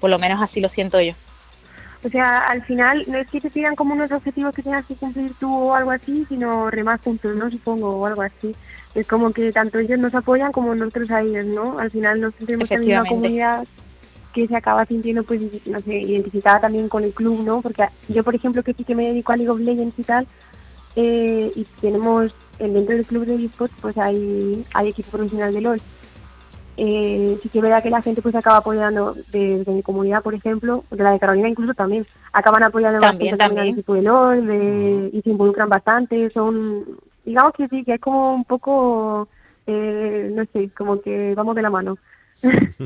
Por 0.00 0.10
lo 0.10 0.18
menos 0.18 0.40
así 0.40 0.60
lo 0.60 0.68
siento 0.68 1.00
yo. 1.00 1.14
O 2.04 2.08
sea, 2.08 2.38
al 2.38 2.62
final 2.62 3.04
no 3.08 3.18
es 3.18 3.28
que 3.28 3.40
te 3.40 3.50
pidan 3.50 3.74
como 3.74 3.94
unos 3.94 4.12
objetivos 4.12 4.54
que 4.54 4.62
tengas 4.62 4.86
que 4.86 4.94
cumplir 4.94 5.32
tú 5.40 5.52
o 5.52 5.74
algo 5.74 5.90
así, 5.90 6.24
sino 6.28 6.70
remar 6.70 7.00
juntos, 7.00 7.34
¿no? 7.34 7.50
Supongo, 7.50 7.96
o 7.96 8.06
algo 8.06 8.22
así. 8.22 8.54
Es 8.94 9.06
como 9.06 9.32
que 9.32 9.52
tanto 9.52 9.78
ellos 9.78 9.98
nos 9.98 10.14
apoyan 10.14 10.52
como 10.52 10.74
nosotros 10.74 11.10
a 11.10 11.22
ellos, 11.22 11.46
¿no? 11.46 11.78
Al 11.78 11.90
final 11.90 12.20
nos 12.20 12.34
sentimos 12.34 12.70
en 12.70 12.88
la 12.88 13.04
comunidad 13.04 13.66
que 14.32 14.46
se 14.46 14.54
acaba 14.54 14.84
sintiendo, 14.84 15.24
pues, 15.24 15.40
no 15.64 15.80
sé, 15.80 15.98
identificada 15.98 16.60
también 16.60 16.88
con 16.88 17.02
el 17.02 17.12
club, 17.12 17.42
¿no? 17.42 17.62
Porque 17.62 17.86
yo, 18.08 18.22
por 18.22 18.34
ejemplo, 18.34 18.62
que 18.62 18.74
sí 18.74 18.84
que 18.84 18.94
me 18.94 19.08
dedico 19.08 19.32
a 19.32 19.36
League 19.36 19.50
of 19.50 19.60
Legends 19.60 19.98
y 19.98 20.02
tal, 20.02 20.26
eh, 20.94 21.50
y 21.56 21.64
tenemos, 21.80 22.34
dentro 22.58 22.94
del 22.94 23.06
club 23.06 23.24
de 23.24 23.44
esports, 23.44 23.74
pues 23.80 23.96
hay, 23.96 24.64
hay 24.74 24.88
equipo 24.88 25.10
profesional 25.12 25.54
de 25.54 25.60
LOL. 25.62 25.80
Eh, 26.78 27.38
sí 27.42 27.48
que 27.48 27.58
es 27.58 27.62
verdad 27.62 27.82
que 27.82 27.88
la 27.88 28.02
gente 28.02 28.20
pues 28.20 28.34
acaba 28.34 28.58
apoyando 28.58 29.14
desde 29.32 29.72
mi 29.72 29.82
comunidad, 29.82 30.22
por 30.22 30.34
ejemplo, 30.34 30.84
de 30.90 31.02
la 31.02 31.12
de 31.12 31.18
Carolina 31.18 31.48
incluso 31.48 31.72
también, 31.72 32.06
acaban 32.32 32.64
apoyando 32.64 33.00
también, 33.00 33.36
bastante 33.36 33.60
al 33.60 33.68
equipo 33.68 33.94
de 33.94 34.02
LOL 34.02 34.46
de, 34.46 35.10
y 35.12 35.22
se 35.22 35.30
involucran 35.30 35.70
bastante, 35.70 36.28
son, 36.30 36.84
digamos 37.24 37.54
que 37.54 37.68
sí, 37.68 37.82
que 37.82 37.94
es 37.94 38.00
como 38.00 38.34
un 38.34 38.44
poco, 38.44 39.26
eh, 39.66 40.30
no 40.34 40.44
sé, 40.52 40.68
como 40.76 41.00
que 41.00 41.34
vamos 41.34 41.56
de 41.56 41.62
la 41.62 41.70
mano. 41.70 41.96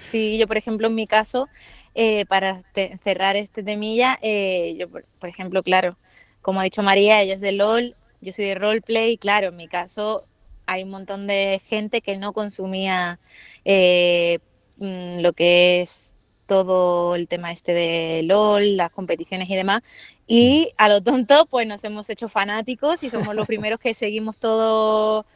Sí, 0.00 0.38
yo 0.38 0.48
por 0.48 0.56
ejemplo 0.56 0.88
en 0.88 0.96
mi 0.96 1.06
caso, 1.06 1.48
eh, 1.94 2.26
para 2.26 2.62
cerrar 3.04 3.36
este 3.36 3.62
temilla, 3.62 4.18
eh, 4.22 4.76
yo 4.78 4.88
por, 4.88 5.04
por, 5.20 5.28
ejemplo, 5.28 5.62
claro, 5.62 5.96
como 6.42 6.58
ha 6.58 6.64
dicho 6.64 6.82
María, 6.82 7.22
ella 7.22 7.34
es 7.34 7.40
de 7.40 7.52
LOL, 7.52 7.94
yo 8.20 8.32
soy 8.32 8.46
de 8.46 8.54
roleplay, 8.56 9.16
claro, 9.16 9.48
en 9.48 9.56
mi 9.56 9.68
caso 9.68 10.24
hay 10.66 10.82
un 10.82 10.90
montón 10.90 11.26
de 11.26 11.60
gente 11.66 12.00
que 12.00 12.16
no 12.16 12.32
consumía 12.32 13.18
eh, 13.64 14.38
mm, 14.78 15.20
lo 15.20 15.32
que 15.32 15.82
es 15.82 16.12
todo 16.46 17.14
el 17.14 17.28
tema 17.28 17.52
este 17.52 17.72
de 17.72 18.22
LOL, 18.24 18.76
las 18.76 18.90
competiciones 18.90 19.48
y 19.48 19.56
demás. 19.56 19.82
Y 20.26 20.72
a 20.76 20.88
lo 20.88 21.02
tonto, 21.02 21.46
pues 21.46 21.66
nos 21.66 21.84
hemos 21.84 22.08
hecho 22.10 22.28
fanáticos 22.28 23.02
y 23.02 23.10
somos 23.10 23.34
los 23.34 23.46
primeros 23.46 23.80
que 23.80 23.94
seguimos 23.94 24.36
todo, 24.36 25.26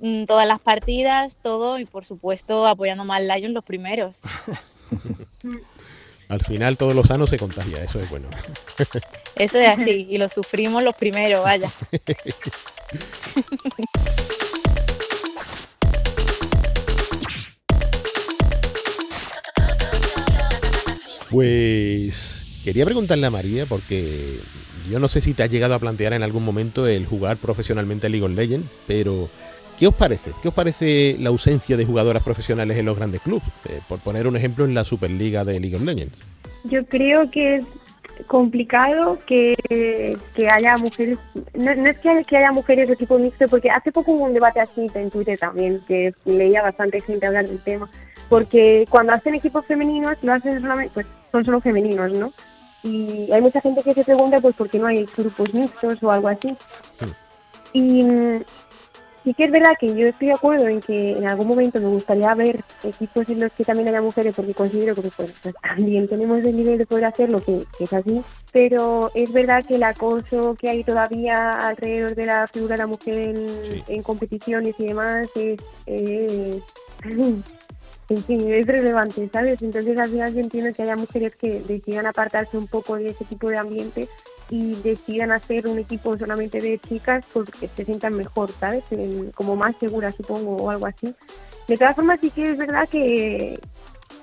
mm, 0.00 0.24
todas 0.24 0.46
las 0.46 0.60
partidas, 0.60 1.36
todo, 1.42 1.78
y 1.78 1.84
por 1.84 2.04
supuesto 2.04 2.66
apoyando 2.66 3.04
más 3.04 3.22
Lion 3.22 3.54
los 3.54 3.64
primeros. 3.64 4.22
Al 6.28 6.40
final 6.40 6.76
todos 6.76 6.94
los 6.94 7.06
sanos 7.06 7.30
se 7.30 7.38
contagia, 7.38 7.84
eso 7.84 8.00
es 8.00 8.10
bueno. 8.10 8.28
Eso 9.36 9.58
es 9.58 9.68
así, 9.68 10.08
y 10.10 10.18
lo 10.18 10.28
sufrimos 10.28 10.82
los 10.82 10.96
primeros, 10.96 11.44
vaya. 11.44 11.70
Pues 21.30 22.60
quería 22.64 22.84
preguntarle 22.84 23.26
a 23.26 23.30
María, 23.30 23.66
porque 23.66 24.38
yo 24.90 24.98
no 24.98 25.08
sé 25.08 25.20
si 25.20 25.34
te 25.34 25.42
has 25.42 25.50
llegado 25.50 25.74
a 25.74 25.78
plantear 25.78 26.12
en 26.12 26.22
algún 26.22 26.44
momento 26.44 26.86
el 26.86 27.06
jugar 27.06 27.36
profesionalmente 27.36 28.06
a 28.06 28.10
League 28.10 28.24
of 28.24 28.32
Legends, 28.32 28.68
pero 28.86 29.28
¿qué 29.78 29.86
os 29.86 29.94
parece? 29.94 30.32
¿Qué 30.42 30.48
os 30.48 30.54
parece 30.54 31.16
la 31.20 31.30
ausencia 31.30 31.76
de 31.76 31.84
jugadoras 31.84 32.22
profesionales 32.22 32.76
en 32.76 32.86
los 32.86 32.96
grandes 32.96 33.20
clubes? 33.20 33.48
Eh, 33.68 33.80
por 33.88 33.98
poner 34.00 34.26
un 34.26 34.36
ejemplo 34.36 34.64
en 34.64 34.74
la 34.74 34.84
Superliga 34.84 35.44
de 35.44 35.60
League 35.60 35.76
of 35.76 35.82
Legends. 35.82 36.16
Yo 36.64 36.84
creo 36.86 37.30
que 37.30 37.62
complicado 38.26 39.18
que, 39.26 40.16
que 40.34 40.48
haya 40.48 40.76
mujeres, 40.76 41.18
no, 41.54 41.74
no 41.74 41.88
es 41.88 41.98
que, 41.98 42.24
que, 42.24 42.36
haya 42.36 42.52
mujeres 42.52 42.88
de 42.88 42.96
tipo 42.96 43.18
mixto, 43.18 43.48
porque 43.48 43.70
hace 43.70 43.92
poco 43.92 44.12
hubo 44.12 44.24
un 44.24 44.34
debate 44.34 44.60
así 44.60 44.90
en 44.94 45.10
Twitter 45.10 45.38
también, 45.38 45.80
que 45.86 46.14
leía 46.24 46.62
bastante 46.62 47.00
gente 47.00 47.26
hablar 47.26 47.46
del 47.46 47.58
tema, 47.60 47.88
porque 48.28 48.86
cuando 48.88 49.12
hacen 49.12 49.34
equipos 49.34 49.66
femeninos 49.66 50.16
lo 50.22 50.32
hacen 50.32 50.60
solamente, 50.60 50.92
pues 50.94 51.06
son 51.32 51.44
solo 51.44 51.60
femeninos, 51.60 52.12
¿no? 52.12 52.32
Y 52.82 53.30
hay 53.32 53.40
mucha 53.40 53.60
gente 53.60 53.82
que 53.82 53.94
se 53.94 54.04
pregunta 54.04 54.40
pues 54.40 54.54
por 54.54 54.70
qué 54.70 54.78
no 54.78 54.86
hay 54.86 55.06
grupos 55.16 55.52
mixtos 55.52 56.02
o 56.02 56.10
algo 56.10 56.28
así. 56.28 56.56
Sí. 56.98 57.06
Y 57.72 58.06
sí 59.26 59.34
que 59.34 59.46
es 59.46 59.50
verdad 59.50 59.72
que 59.78 59.92
yo 59.92 60.06
estoy 60.06 60.28
de 60.28 60.34
acuerdo 60.34 60.68
en 60.68 60.80
que 60.80 61.18
en 61.18 61.26
algún 61.28 61.48
momento 61.48 61.80
me 61.80 61.88
gustaría 61.88 62.32
ver 62.34 62.62
equipos 62.84 63.28
en 63.28 63.40
los 63.40 63.50
que 63.50 63.64
también 63.64 63.88
haya 63.88 64.00
mujeres 64.00 64.32
porque 64.36 64.54
considero 64.54 64.94
que 64.94 65.02
pues, 65.02 65.32
pues 65.42 65.54
también 65.60 66.06
tenemos 66.06 66.38
el 66.38 66.56
nivel 66.56 66.78
de 66.78 66.86
poder 66.86 67.06
hacerlo 67.06 67.40
que, 67.40 67.64
que, 67.76 67.84
es 67.84 67.92
así 67.92 68.22
pero 68.52 69.10
es 69.14 69.32
verdad 69.32 69.64
que 69.66 69.74
el 69.74 69.82
acoso 69.82 70.54
que 70.54 70.70
hay 70.70 70.84
todavía 70.84 71.50
alrededor 71.50 72.14
de 72.14 72.26
la 72.26 72.46
figura 72.46 72.76
de 72.76 72.82
la 72.82 72.86
mujer 72.86 73.18
en, 73.18 73.48
sí. 73.48 73.84
en 73.88 74.02
competiciones 74.04 74.76
y 74.78 74.86
demás 74.86 75.26
es, 75.34 75.58
es 75.86 76.62
en 78.08 78.22
fin, 78.22 78.52
es 78.52 78.64
relevante, 78.64 79.28
¿sabes? 79.32 79.60
Entonces 79.60 79.98
al 79.98 80.08
final 80.08 80.32
yo 80.32 80.40
entiendo 80.40 80.72
que 80.72 80.82
haya 80.82 80.94
mujeres 80.94 81.34
que 81.34 81.60
decidan 81.66 82.06
apartarse 82.06 82.56
un 82.56 82.68
poco 82.68 82.94
de 82.94 83.08
ese 83.08 83.24
tipo 83.24 83.50
de 83.50 83.58
ambiente 83.58 84.08
y 84.50 84.74
decidan 84.76 85.32
hacer 85.32 85.66
un 85.66 85.78
equipo 85.78 86.16
solamente 86.16 86.60
de 86.60 86.78
chicas 86.78 87.24
porque 87.32 87.68
se 87.68 87.84
sientan 87.84 88.14
mejor, 88.14 88.50
¿sabes? 88.52 88.84
como 89.34 89.56
más 89.56 89.76
seguras, 89.78 90.14
supongo, 90.14 90.56
o 90.56 90.70
algo 90.70 90.86
así. 90.86 91.14
De 91.66 91.76
todas 91.76 91.96
formas, 91.96 92.20
sí 92.20 92.30
que 92.30 92.50
es 92.50 92.58
verdad 92.58 92.88
que, 92.88 93.58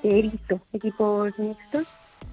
he 0.04 0.22
visto 0.22 0.60
equipos 0.74 1.38
mixtos, 1.38 1.88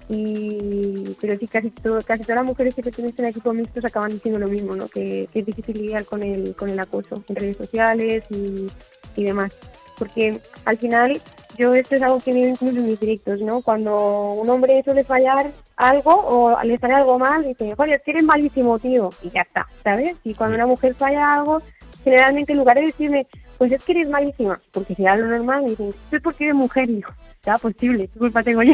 y 0.09 1.15
pero 1.21 1.37
sí, 1.37 1.47
casi, 1.47 1.69
todo, 1.69 2.01
casi 2.01 2.23
todas 2.23 2.37
las 2.37 2.45
mujeres 2.45 2.75
que 2.75 2.83
pertenecen 2.83 3.25
a 3.25 3.29
equipos 3.29 3.55
mixtos 3.55 3.85
acaban 3.85 4.11
diciendo 4.11 4.39
lo 4.39 4.47
mismo, 4.47 4.75
¿no? 4.75 4.87
Que, 4.87 5.29
que 5.31 5.39
es 5.39 5.45
difícil 5.45 5.77
lidiar 5.77 6.05
con 6.05 6.21
el, 6.23 6.55
con 6.55 6.69
el 6.69 6.79
acoso 6.79 7.23
en 7.27 7.35
redes 7.35 7.57
sociales 7.57 8.23
y, 8.29 8.67
y 9.15 9.23
demás. 9.23 9.57
Porque 10.01 10.41
al 10.65 10.77
final 10.79 11.21
yo 11.59 11.75
esto 11.75 11.93
es 11.93 12.01
algo 12.01 12.19
que 12.19 12.33
veo 12.33 12.49
incluso 12.49 12.75
en 12.75 12.87
mis 12.87 12.99
directos, 12.99 13.39
¿no? 13.39 13.61
Cuando 13.61 14.33
un 14.33 14.49
hombre 14.49 14.81
suele 14.81 15.03
fallar 15.03 15.51
algo 15.75 16.15
o 16.15 16.63
le 16.63 16.75
sale 16.79 16.95
algo 16.95 17.19
mal, 17.19 17.43
dice, 17.43 17.75
joder, 17.75 17.93
es 17.93 18.01
que 18.01 18.09
eres 18.09 18.23
malísimo, 18.23 18.79
tío, 18.79 19.11
y 19.21 19.29
ya 19.29 19.41
está, 19.41 19.67
¿sabes? 19.83 20.15
Y 20.23 20.33
cuando 20.33 20.55
una 20.55 20.65
mujer 20.65 20.95
falla 20.95 21.35
algo, 21.35 21.61
generalmente 22.03 22.53
en 22.53 22.57
lugar 22.57 22.77
de 22.77 22.87
decirme, 22.87 23.27
pues 23.59 23.71
es 23.71 23.83
que 23.83 23.91
eres 23.91 24.09
malísima, 24.09 24.59
porque 24.71 24.95
si 24.95 25.03
lo 25.03 25.27
normal, 25.27 25.65
me 25.65 25.69
dicen, 25.69 25.93
es 26.11 26.21
porque 26.23 26.45
eres 26.45 26.55
mujer, 26.55 26.89
y 26.89 26.95
digo, 26.95 27.11
ya, 27.45 27.59
posible, 27.59 28.07
qué 28.07 28.17
culpa 28.17 28.41
tengo 28.41 28.63
yo. 28.63 28.73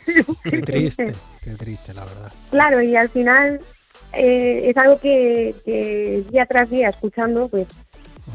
qué 0.44 0.62
triste, 0.62 1.12
qué 1.42 1.54
triste, 1.54 1.92
la 1.92 2.04
verdad. 2.04 2.32
Claro, 2.52 2.80
y 2.82 2.94
al 2.94 3.08
final 3.08 3.60
eh, 4.12 4.70
es 4.70 4.76
algo 4.76 5.00
que, 5.00 5.56
que 5.64 6.22
día 6.30 6.46
tras 6.46 6.70
día 6.70 6.90
escuchando, 6.90 7.48
pues 7.48 7.66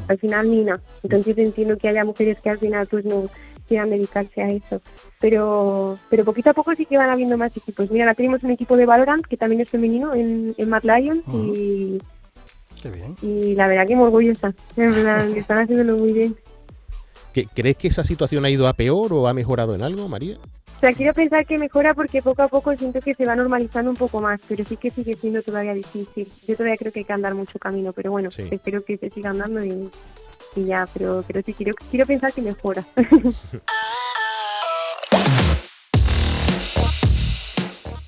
al 0.07 0.17
final 0.17 0.47
mina. 0.47 0.79
Entonces 1.03 1.37
entiendo 1.37 1.77
que 1.77 1.87
haya 1.89 2.05
mujeres 2.05 2.37
que 2.41 2.49
al 2.49 2.57
final 2.57 2.87
pues 2.87 3.05
no 3.05 3.29
quieran 3.67 3.89
dedicarse 3.89 4.41
a 4.41 4.49
eso. 4.49 4.81
Pero 5.19 5.97
pero 6.09 6.25
poquito 6.25 6.49
a 6.49 6.53
poco 6.53 6.75
sí 6.75 6.85
que 6.85 6.97
van 6.97 7.09
habiendo 7.09 7.37
más 7.37 7.55
equipos. 7.55 7.89
Mira, 7.91 8.05
ahora 8.05 8.15
tenemos 8.15 8.43
un 8.43 8.51
equipo 8.51 8.75
de 8.77 8.85
Valorant 8.85 9.25
que 9.25 9.37
también 9.37 9.61
es 9.61 9.69
femenino 9.69 10.13
en, 10.13 10.53
en 10.57 10.69
Mad 10.69 10.83
Lions 10.83 11.23
uh 11.27 11.31
-huh. 11.31 11.55
y, 11.57 12.01
Qué 12.81 12.89
bien. 12.89 13.15
y 13.21 13.55
la 13.55 13.67
verdad 13.67 13.87
que 13.87 13.95
me 13.95 14.03
orgullosa. 14.03 14.53
En 14.75 14.91
verdad, 14.91 15.25
están 15.29 15.59
haciéndolo 15.59 15.97
muy 15.97 16.13
bien. 16.13 16.35
¿Crees 17.55 17.77
que 17.77 17.87
esa 17.87 18.03
situación 18.03 18.45
ha 18.45 18.49
ido 18.49 18.67
a 18.67 18.73
peor 18.73 19.11
o 19.13 19.27
ha 19.27 19.33
mejorado 19.33 19.73
en 19.73 19.81
algo, 19.81 20.07
María? 20.07 20.37
Sea, 20.83 20.91
quiero 20.91 21.13
pensar 21.13 21.45
que 21.45 21.57
mejora 21.57 21.93
porque 21.93 22.21
poco 22.21 22.41
a 22.41 22.49
poco 22.49 22.75
siento 22.75 22.99
que 22.99 23.15
se 23.15 23.23
va 23.23 23.37
normalizando 23.37 23.89
un 23.89 23.95
poco 23.95 24.19
más, 24.19 24.41
pero 24.49 24.65
sí 24.65 24.75
que 24.75 24.91
sigue 24.91 25.15
siendo 25.15 25.41
todavía 25.41 25.73
difícil. 25.73 26.29
Yo 26.45 26.57
todavía 26.57 26.75
creo 26.75 26.91
que 26.91 26.99
hay 26.99 27.05
que 27.05 27.13
andar 27.13 27.33
mucho 27.35 27.57
camino, 27.57 27.93
pero 27.93 28.11
bueno, 28.11 28.29
sí. 28.29 28.49
espero 28.51 28.83
que 28.83 28.97
se 28.97 29.09
siga 29.09 29.29
andando 29.29 29.63
y, 29.63 29.89
y 30.57 30.65
ya, 30.65 30.85
pero, 30.93 31.23
pero 31.25 31.41
sí 31.41 31.53
quiero, 31.53 31.73
quiero 31.89 32.05
pensar 32.05 32.33
que 32.33 32.41
mejora. 32.41 32.83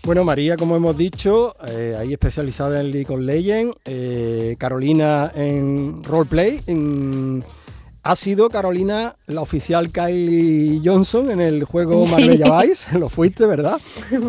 Bueno, 0.03 0.24
María, 0.24 0.55
como 0.55 0.75
hemos 0.75 0.96
dicho, 0.96 1.55
eh, 1.67 1.96
ahí 1.98 2.13
especializada 2.13 2.79
en 2.79 2.91
League 2.91 3.12
of 3.12 3.22
Legends, 3.22 3.75
eh, 3.86 4.55
Carolina 4.60 5.32
en 5.34 6.03
roleplay. 6.03 6.62
En, 6.67 7.44
ha 8.05 8.15
sido 8.15 8.50
Carolina 8.50 9.15
la 9.25 9.41
oficial 9.41 9.89
Kylie 9.89 10.79
Johnson 10.85 11.31
en 11.31 11.41
el 11.41 11.63
juego 11.63 12.05
Marbella 12.05 12.62
Vice, 12.62 13.00
lo 13.00 13.09
fuiste, 13.09 13.47
¿verdad? 13.47 13.81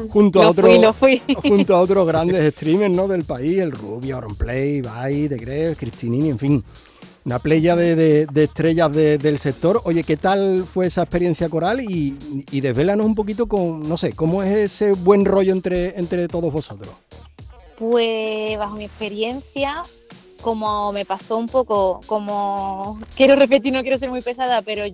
Junto 0.09 0.41
lo 0.41 0.47
a 0.47 0.51
otros 0.51 0.71
fui, 0.71 0.81
lo 0.81 0.93
fui. 0.95 1.23
junto 1.51 1.77
a 1.77 1.81
otros 1.81 2.07
grandes 2.07 2.55
streamers 2.55 2.95
¿no? 2.95 3.07
del 3.07 3.25
país, 3.25 3.59
el 3.59 3.73
Rubio, 3.73 4.17
Auronplay, 4.17 4.81
Vice, 4.81 5.29
De 5.29 5.37
Gref, 5.37 5.79
Cristinini, 5.79 6.31
en 6.31 6.39
fin, 6.39 6.65
una 7.27 7.39
playa 7.39 7.77
de, 7.77 7.95
de, 7.95 8.27
de 8.27 8.45
estrellas 8.45 8.91
de, 8.93 9.19
del 9.19 9.39
sector. 9.39 9.83
Oye, 9.85 10.05
¿qué 10.05 10.17
tal 10.17 10.65
fue 10.65 10.87
esa 10.87 11.03
experiencia 11.03 11.51
coral? 11.51 11.83
Y, 11.83 12.17
y 12.51 12.63
desvélanos 12.63 13.05
un 13.05 13.15
poquito 13.15 13.47
con, 13.47 13.87
no 13.87 13.99
sé, 13.99 14.15
¿cómo 14.15 14.43
es 14.43 14.57
ese 14.57 14.93
buen 14.93 15.27
rollo 15.27 15.53
entre, 15.53 15.99
entre 15.99 16.29
todos 16.29 16.51
vosotros? 16.51 16.95
Pues 17.79 18.57
bajo 18.57 18.77
mi 18.77 18.85
experiencia, 18.85 19.83
como 20.43 20.93
me 20.93 21.05
pasó 21.05 21.37
un 21.37 21.49
poco, 21.49 22.01
como 22.07 22.99
quiero 23.17 23.37
repetir, 23.37 23.73
no 23.73 23.83
quiero 23.83 23.99
ser 23.99 24.11
muy 24.11 24.21
pesada, 24.21 24.63
pero 24.63 24.85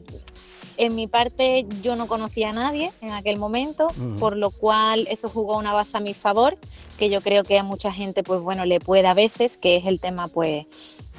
en 0.76 0.94
mi 0.94 1.06
parte 1.06 1.66
yo 1.82 1.96
no 1.96 2.06
conocía 2.06 2.50
a 2.50 2.52
nadie 2.52 2.92
en 3.00 3.12
aquel 3.12 3.38
momento, 3.38 3.88
por 4.18 4.37
lo 4.37 4.50
cual 4.50 5.06
eso 5.11 5.28
jugó 5.28 5.58
una 5.58 5.72
baza 5.72 5.99
a 5.99 6.00
mi 6.00 6.14
favor, 6.14 6.56
que 6.99 7.11
yo 7.11 7.20
creo 7.20 7.42
que 7.42 7.58
a 7.58 7.62
mucha 7.62 7.92
gente, 7.92 8.22
pues 8.22 8.40
bueno, 8.40 8.64
le 8.64 8.80
puede 8.80 9.06
a 9.06 9.14
veces, 9.14 9.58
que 9.58 9.76
es 9.76 9.87
el 9.87 10.00
tema, 10.00 10.28
pues 10.28 10.66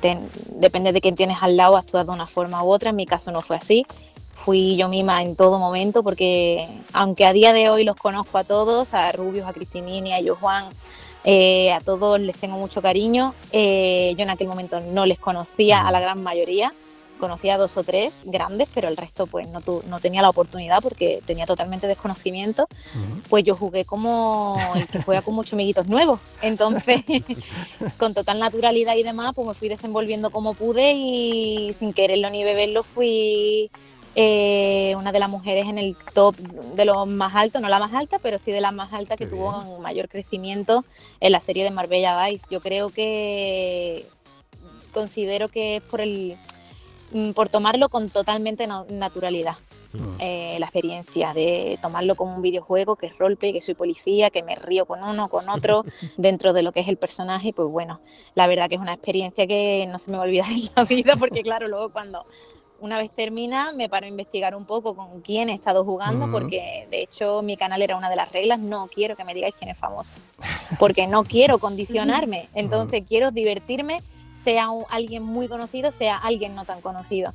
ten, 0.02 0.28
depende 0.48 0.92
de 0.92 1.02
quién 1.02 1.16
tienes 1.16 1.38
al 1.42 1.56
lado, 1.56 1.78
actúas 1.78 2.06
de 2.06 2.12
una 2.12 2.26
forma 2.26 2.64
u 2.64 2.72
otra, 2.72 2.90
en 2.90 2.96
mi 2.96 3.06
caso 3.06 3.32
no 3.32 3.42
fue 3.42 3.56
así. 3.56 3.86
Fui 4.34 4.76
yo 4.76 4.90
misma 4.90 5.22
en 5.22 5.36
todo 5.36 5.60
momento 5.60 6.04
porque 6.04 6.68
aunque 6.92 7.26
a 7.26 7.34
día 7.34 7.54
de 7.54 7.70
hoy 7.70 7.84
los 7.84 7.96
conozco 7.96 8.38
a 8.40 8.44
todos, 8.44 8.94
a 8.94 9.12
Rubius, 9.12 9.46
a 9.46 9.54
Cristinini, 9.54 10.12
a 10.12 10.20
Jojuan, 10.22 10.70
eh, 11.24 11.72
a 11.72 11.80
todos 11.80 12.20
les 12.20 12.38
tengo 12.38 12.58
mucho 12.58 12.82
cariño. 12.82 13.34
Eh, 13.52 14.14
yo 14.18 14.24
en 14.24 14.30
aquel 14.30 14.48
momento 14.48 14.80
no 14.82 15.06
les 15.06 15.20
conocía 15.20 15.88
a 15.88 15.92
la 15.92 16.00
gran 16.00 16.22
mayoría, 16.22 16.74
conocía 17.20 17.58
dos 17.58 17.78
o 17.78 17.84
tres 17.84 18.24
grandes, 18.26 18.68
pero 18.74 18.90
el 18.90 18.98
resto 18.98 19.28
pues 19.28 19.48
no, 19.48 19.62
no 19.88 20.00
tenía 20.00 20.22
la 20.22 20.30
oportunidad 20.30 20.82
porque 20.82 21.22
tenía 21.26 21.46
totalmente 21.46 21.88
desconocimiento. 21.88 22.68
Pues 23.30 23.46
yo 23.46 23.56
jugué 23.56 23.86
como 23.86 24.58
el 24.76 24.88
que 24.88 25.02
juega 25.02 25.22
con 25.22 25.36
muchos 25.36 25.54
amiguitos 25.54 25.88
nuevos. 25.88 26.20
Entonces, 26.42 27.04
con 27.98 28.14
total 28.14 28.40
naturalidad 28.40 28.96
y 28.96 29.04
demás, 29.04 29.32
pues 29.36 29.48
me 29.48 29.54
fui 29.54 29.70
desenvolviendo 29.70 30.32
como 30.32 30.54
pude 30.54 30.94
y 30.94 31.72
sin 31.74 31.94
quererlo 31.94 32.30
ni 32.30 32.44
beberlo 32.44 32.84
fui 32.84 33.72
eh, 34.16 34.96
una 34.98 35.12
de 35.12 35.20
las 35.20 35.30
mujeres 35.30 35.68
en 35.68 35.78
el 35.78 35.96
top 36.14 36.36
de 36.36 36.86
los 36.86 37.08
más 37.08 37.36
altos, 37.36 37.62
no 37.62 37.70
la 37.70 37.80
más 37.80 37.94
alta, 37.94 38.20
pero 38.20 38.38
sí 38.38 38.52
de 38.52 38.62
las 38.62 38.74
más 38.74 38.94
altas 38.94 39.18
que 39.18 39.26
tuvo 39.26 39.58
un 39.62 39.82
mayor 39.82 40.08
crecimiento 40.08 40.86
en 41.20 41.32
la 41.32 41.40
serie 41.40 41.64
de 41.64 41.72
Marbella 41.72 42.28
Vice. 42.28 42.46
Yo 42.50 42.62
creo 42.62 42.90
que 42.90 44.06
considero 44.94 45.50
que 45.50 45.78
es 45.78 45.84
por 45.84 46.02
el 46.02 46.38
mm, 47.12 47.32
por 47.32 47.50
tomarlo 47.50 47.90
con 47.90 48.10
totalmente 48.10 48.68
naturalidad. 48.68 49.56
Mm. 49.94 50.16
Eh, 50.20 50.58
la 50.60 50.66
experiencia 50.66 51.34
de 51.34 51.78
tomarlo 51.82 52.16
como 52.16 52.36
un 52.36 52.42
videojuego, 52.42 52.96
que 52.96 53.08
es 53.08 53.18
roleplay, 53.18 53.54
que 53.54 53.62
soy 53.62 53.76
policía, 53.76 54.32
que 54.32 54.42
me 54.42 54.56
río 54.56 54.86
con 54.86 55.04
uno, 55.04 55.30
con 55.30 55.50
otro, 55.50 55.86
dentro 56.18 56.54
de 56.54 56.64
lo 56.64 56.72
que 56.72 56.80
es 56.80 56.88
el 56.88 56.98
personaje, 56.98 57.54
pues 57.54 57.70
bueno, 57.70 58.00
la 58.34 58.48
verdad 58.48 58.70
que 58.70 58.76
es 58.76 58.82
una 58.82 58.94
experiencia 58.94 59.46
que 59.46 59.88
no 59.88 60.00
se 60.00 60.10
me 60.10 60.18
va 60.18 60.24
a 60.24 60.26
olvidar 60.28 60.48
en 60.52 60.70
la 60.76 60.84
vida, 60.84 61.16
porque 61.16 61.44
claro, 61.44 61.68
luego 61.68 61.90
cuando 61.92 62.26
una 62.84 62.98
vez 62.98 63.12
termina, 63.12 63.72
me 63.72 63.88
paro 63.88 64.08
a 64.08 64.10
investigar 64.10 64.54
un 64.54 64.66
poco 64.66 64.94
con 64.94 65.22
quién 65.22 65.48
he 65.48 65.54
estado 65.54 65.86
jugando, 65.86 66.30
porque 66.30 66.86
de 66.92 67.04
hecho 67.04 67.42
mi 67.42 67.56
canal 67.56 67.82
era 67.82 67.96
una 67.96 68.10
de 68.10 68.18
las 68.18 68.30
reglas, 68.30 68.60
no 68.60 68.90
quiero 68.94 69.16
que 69.16 69.24
me 69.24 69.34
digáis 69.34 69.56
quién 69.58 69.70
es 69.70 69.78
famoso, 69.78 70.20
porque 70.80 71.08
no 71.08 71.24
quiero 71.24 71.60
condicionarme, 71.60 72.50
entonces 72.54 73.06
quiero 73.08 73.32
divertirme, 73.32 74.04
sea 74.34 74.68
alguien 74.90 75.24
muy 75.24 75.48
conocido, 75.48 75.94
sea 75.94 76.18
alguien 76.18 76.56
no 76.56 76.66
tan 76.66 76.82
conocido. 76.82 77.34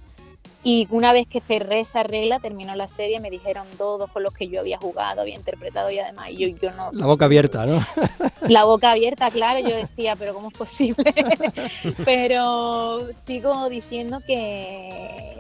Y 0.64 0.88
una 0.90 1.12
vez 1.12 1.26
que 1.28 1.40
cerré 1.40 1.80
esa 1.80 2.02
regla, 2.02 2.40
terminó 2.40 2.74
la 2.74 2.88
serie, 2.88 3.20
me 3.20 3.30
dijeron 3.30 3.66
todos 3.76 4.10
con 4.10 4.24
los 4.24 4.34
que 4.34 4.48
yo 4.48 4.60
había 4.60 4.76
jugado, 4.76 5.20
había 5.20 5.36
interpretado 5.36 5.90
y 5.90 5.98
además 6.00 6.30
yo, 6.36 6.48
yo 6.48 6.72
no... 6.72 6.90
La 6.92 7.06
boca 7.06 7.26
abierta, 7.26 7.64
¿no? 7.64 7.86
La 8.48 8.64
boca 8.64 8.90
abierta, 8.90 9.30
claro, 9.30 9.60
yo 9.60 9.76
decía, 9.76 10.16
pero 10.16 10.34
¿cómo 10.34 10.48
es 10.48 10.58
posible? 10.58 11.14
pero 12.04 13.08
sigo 13.14 13.68
diciendo 13.68 14.20
que 14.26 15.36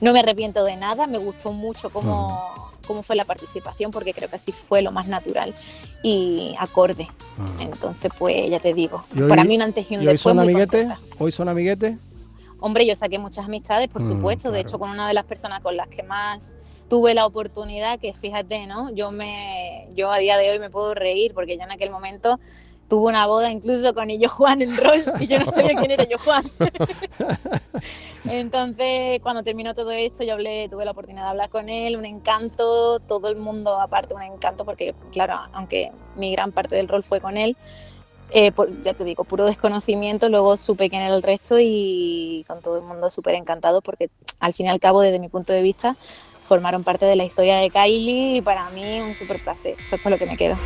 no 0.00 0.12
me 0.12 0.20
arrepiento 0.20 0.64
de 0.64 0.76
nada, 0.76 1.06
me 1.06 1.18
gustó 1.18 1.52
mucho 1.52 1.90
cómo, 1.90 2.72
cómo 2.86 3.02
fue 3.02 3.14
la 3.14 3.26
participación, 3.26 3.90
porque 3.90 4.14
creo 4.14 4.30
que 4.30 4.36
así 4.36 4.52
fue 4.52 4.80
lo 4.80 4.90
más 4.90 5.06
natural 5.06 5.54
y 6.02 6.54
acorde. 6.58 7.08
Entonces, 7.60 8.10
pues 8.18 8.50
ya 8.50 8.58
te 8.58 8.72
digo, 8.72 9.04
para 9.28 9.44
mí 9.44 9.56
un 9.56 9.62
antes 9.62 9.90
y 9.90 9.96
un 9.96 10.04
después. 10.04 10.26
Hoy 10.26 10.32
son 10.32 10.38
amiguetes, 10.38 10.88
hoy 11.18 11.32
son 11.32 11.48
amiguetes. 11.48 11.96
Hombre, 12.60 12.86
yo 12.86 12.94
saqué 12.94 13.18
muchas 13.18 13.46
amistades, 13.46 13.88
por 13.88 14.02
mm, 14.02 14.08
supuesto. 14.08 14.50
De 14.50 14.60
hecho, 14.60 14.78
con 14.78 14.90
una 14.90 15.08
de 15.08 15.14
las 15.14 15.24
personas 15.24 15.62
con 15.62 15.76
las 15.76 15.88
que 15.88 16.02
más 16.02 16.54
tuve 16.88 17.14
la 17.14 17.26
oportunidad, 17.26 17.98
que 17.98 18.12
fíjate, 18.12 18.66
¿no? 18.66 18.92
Yo 18.94 19.10
me, 19.10 19.88
yo 19.94 20.10
a 20.10 20.18
día 20.18 20.36
de 20.36 20.50
hoy 20.50 20.58
me 20.58 20.70
puedo 20.70 20.94
reír 20.94 21.32
porque 21.34 21.56
ya 21.56 21.64
en 21.64 21.70
aquel 21.70 21.90
momento 21.90 22.38
tuve 22.88 23.08
una 23.08 23.26
boda 23.28 23.50
incluso 23.50 23.94
con 23.94 24.10
ellos 24.10 24.32
Juan 24.36 24.60
en 24.60 24.76
rol 24.76 25.00
y 25.20 25.28
yo 25.28 25.38
no 25.38 25.46
sabía 25.46 25.76
quién 25.76 25.92
era 25.92 26.04
yo 26.04 26.18
Juan. 26.18 26.44
Entonces, 28.24 29.20
cuando 29.22 29.42
terminó 29.42 29.74
todo 29.74 29.92
esto, 29.92 30.24
yo 30.24 30.34
hablé, 30.34 30.68
tuve 30.68 30.84
la 30.84 30.90
oportunidad 30.90 31.24
de 31.24 31.30
hablar 31.30 31.48
con 31.48 31.70
él, 31.70 31.96
un 31.96 32.04
encanto, 32.04 32.98
todo 33.00 33.28
el 33.28 33.36
mundo 33.36 33.80
aparte 33.80 34.12
un 34.12 34.22
encanto 34.22 34.64
porque, 34.66 34.94
claro, 35.10 35.36
aunque 35.52 35.90
mi 36.16 36.32
gran 36.32 36.52
parte 36.52 36.76
del 36.76 36.88
rol 36.88 37.02
fue 37.02 37.20
con 37.20 37.38
él, 37.38 37.56
eh, 38.32 38.52
ya 38.84 38.94
te 38.94 39.04
digo, 39.04 39.24
puro 39.24 39.44
desconocimiento, 39.44 40.28
luego 40.28 40.56
supe 40.56 40.88
quién 40.90 41.02
era 41.02 41.14
el 41.14 41.22
resto 41.22 41.56
y 41.58 42.44
con 42.48 42.60
todo 42.60 42.78
el 42.78 42.82
mundo 42.82 43.10
súper 43.10 43.34
encantado 43.34 43.82
porque 43.82 44.10
al 44.38 44.54
fin 44.54 44.66
y 44.66 44.68
al 44.68 44.80
cabo, 44.80 45.00
desde 45.00 45.18
mi 45.18 45.28
punto 45.28 45.52
de 45.52 45.62
vista, 45.62 45.96
formaron 46.46 46.82
parte 46.82 47.06
de 47.06 47.16
la 47.16 47.24
historia 47.24 47.56
de 47.56 47.70
Kylie 47.70 48.36
y 48.36 48.40
para 48.40 48.68
mí 48.70 49.00
un 49.00 49.14
súper 49.14 49.42
placer. 49.42 49.76
Eso 49.86 49.96
es 49.96 50.02
por 50.02 50.10
lo 50.10 50.18
que 50.18 50.26
me 50.26 50.36
quedo. 50.36 50.56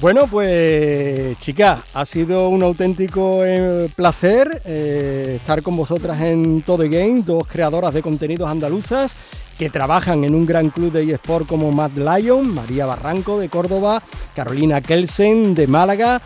Bueno, 0.00 0.26
pues 0.26 1.38
chicas, 1.38 1.80
ha 1.94 2.04
sido 2.04 2.50
un 2.50 2.62
auténtico 2.62 3.44
eh, 3.44 3.88
placer 3.96 4.60
eh, 4.66 5.36
estar 5.36 5.62
con 5.62 5.76
vosotras 5.76 6.20
en 6.20 6.60
Todo 6.60 6.84
Game, 6.90 7.22
dos 7.24 7.46
creadoras 7.46 7.94
de 7.94 8.02
contenidos 8.02 8.50
andaluzas 8.50 9.16
que 9.54 9.70
trabajan 9.70 10.24
en 10.24 10.34
un 10.34 10.46
gran 10.46 10.70
club 10.70 10.92
de 10.92 11.12
eSport 11.12 11.46
como 11.46 11.72
Mad 11.72 11.92
Lion, 11.92 12.54
María 12.54 12.86
Barranco 12.86 13.38
de 13.38 13.48
Córdoba, 13.48 14.02
Carolina 14.34 14.80
Kelsen 14.80 15.54
de 15.54 15.66
Málaga. 15.66 16.20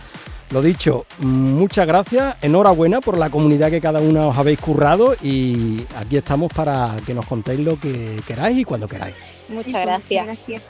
Lo 0.50 0.62
dicho, 0.62 1.04
muchas 1.18 1.86
gracias, 1.86 2.36
enhorabuena 2.40 3.02
por 3.02 3.18
la 3.18 3.28
comunidad 3.28 3.70
que 3.70 3.82
cada 3.82 4.00
una 4.00 4.26
os 4.28 4.38
habéis 4.38 4.58
currado 4.58 5.14
y 5.22 5.84
aquí 5.96 6.16
estamos 6.16 6.50
para 6.52 6.96
que 7.04 7.12
nos 7.12 7.26
contéis 7.26 7.60
lo 7.60 7.78
que 7.78 8.20
queráis 8.26 8.58
y 8.58 8.64
cuando 8.64 8.88
queráis. 8.88 9.14
Muchas 9.50 9.84
gracias. 9.84 10.26
gracias. 10.26 10.62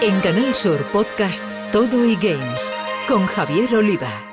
En 0.00 0.20
Canal 0.20 0.54
Sur 0.54 0.78
Podcast 0.92 1.44
Todo 1.72 2.04
y 2.04 2.14
Games 2.14 2.72
con 3.08 3.26
Javier 3.26 3.74
Oliva. 3.74 4.27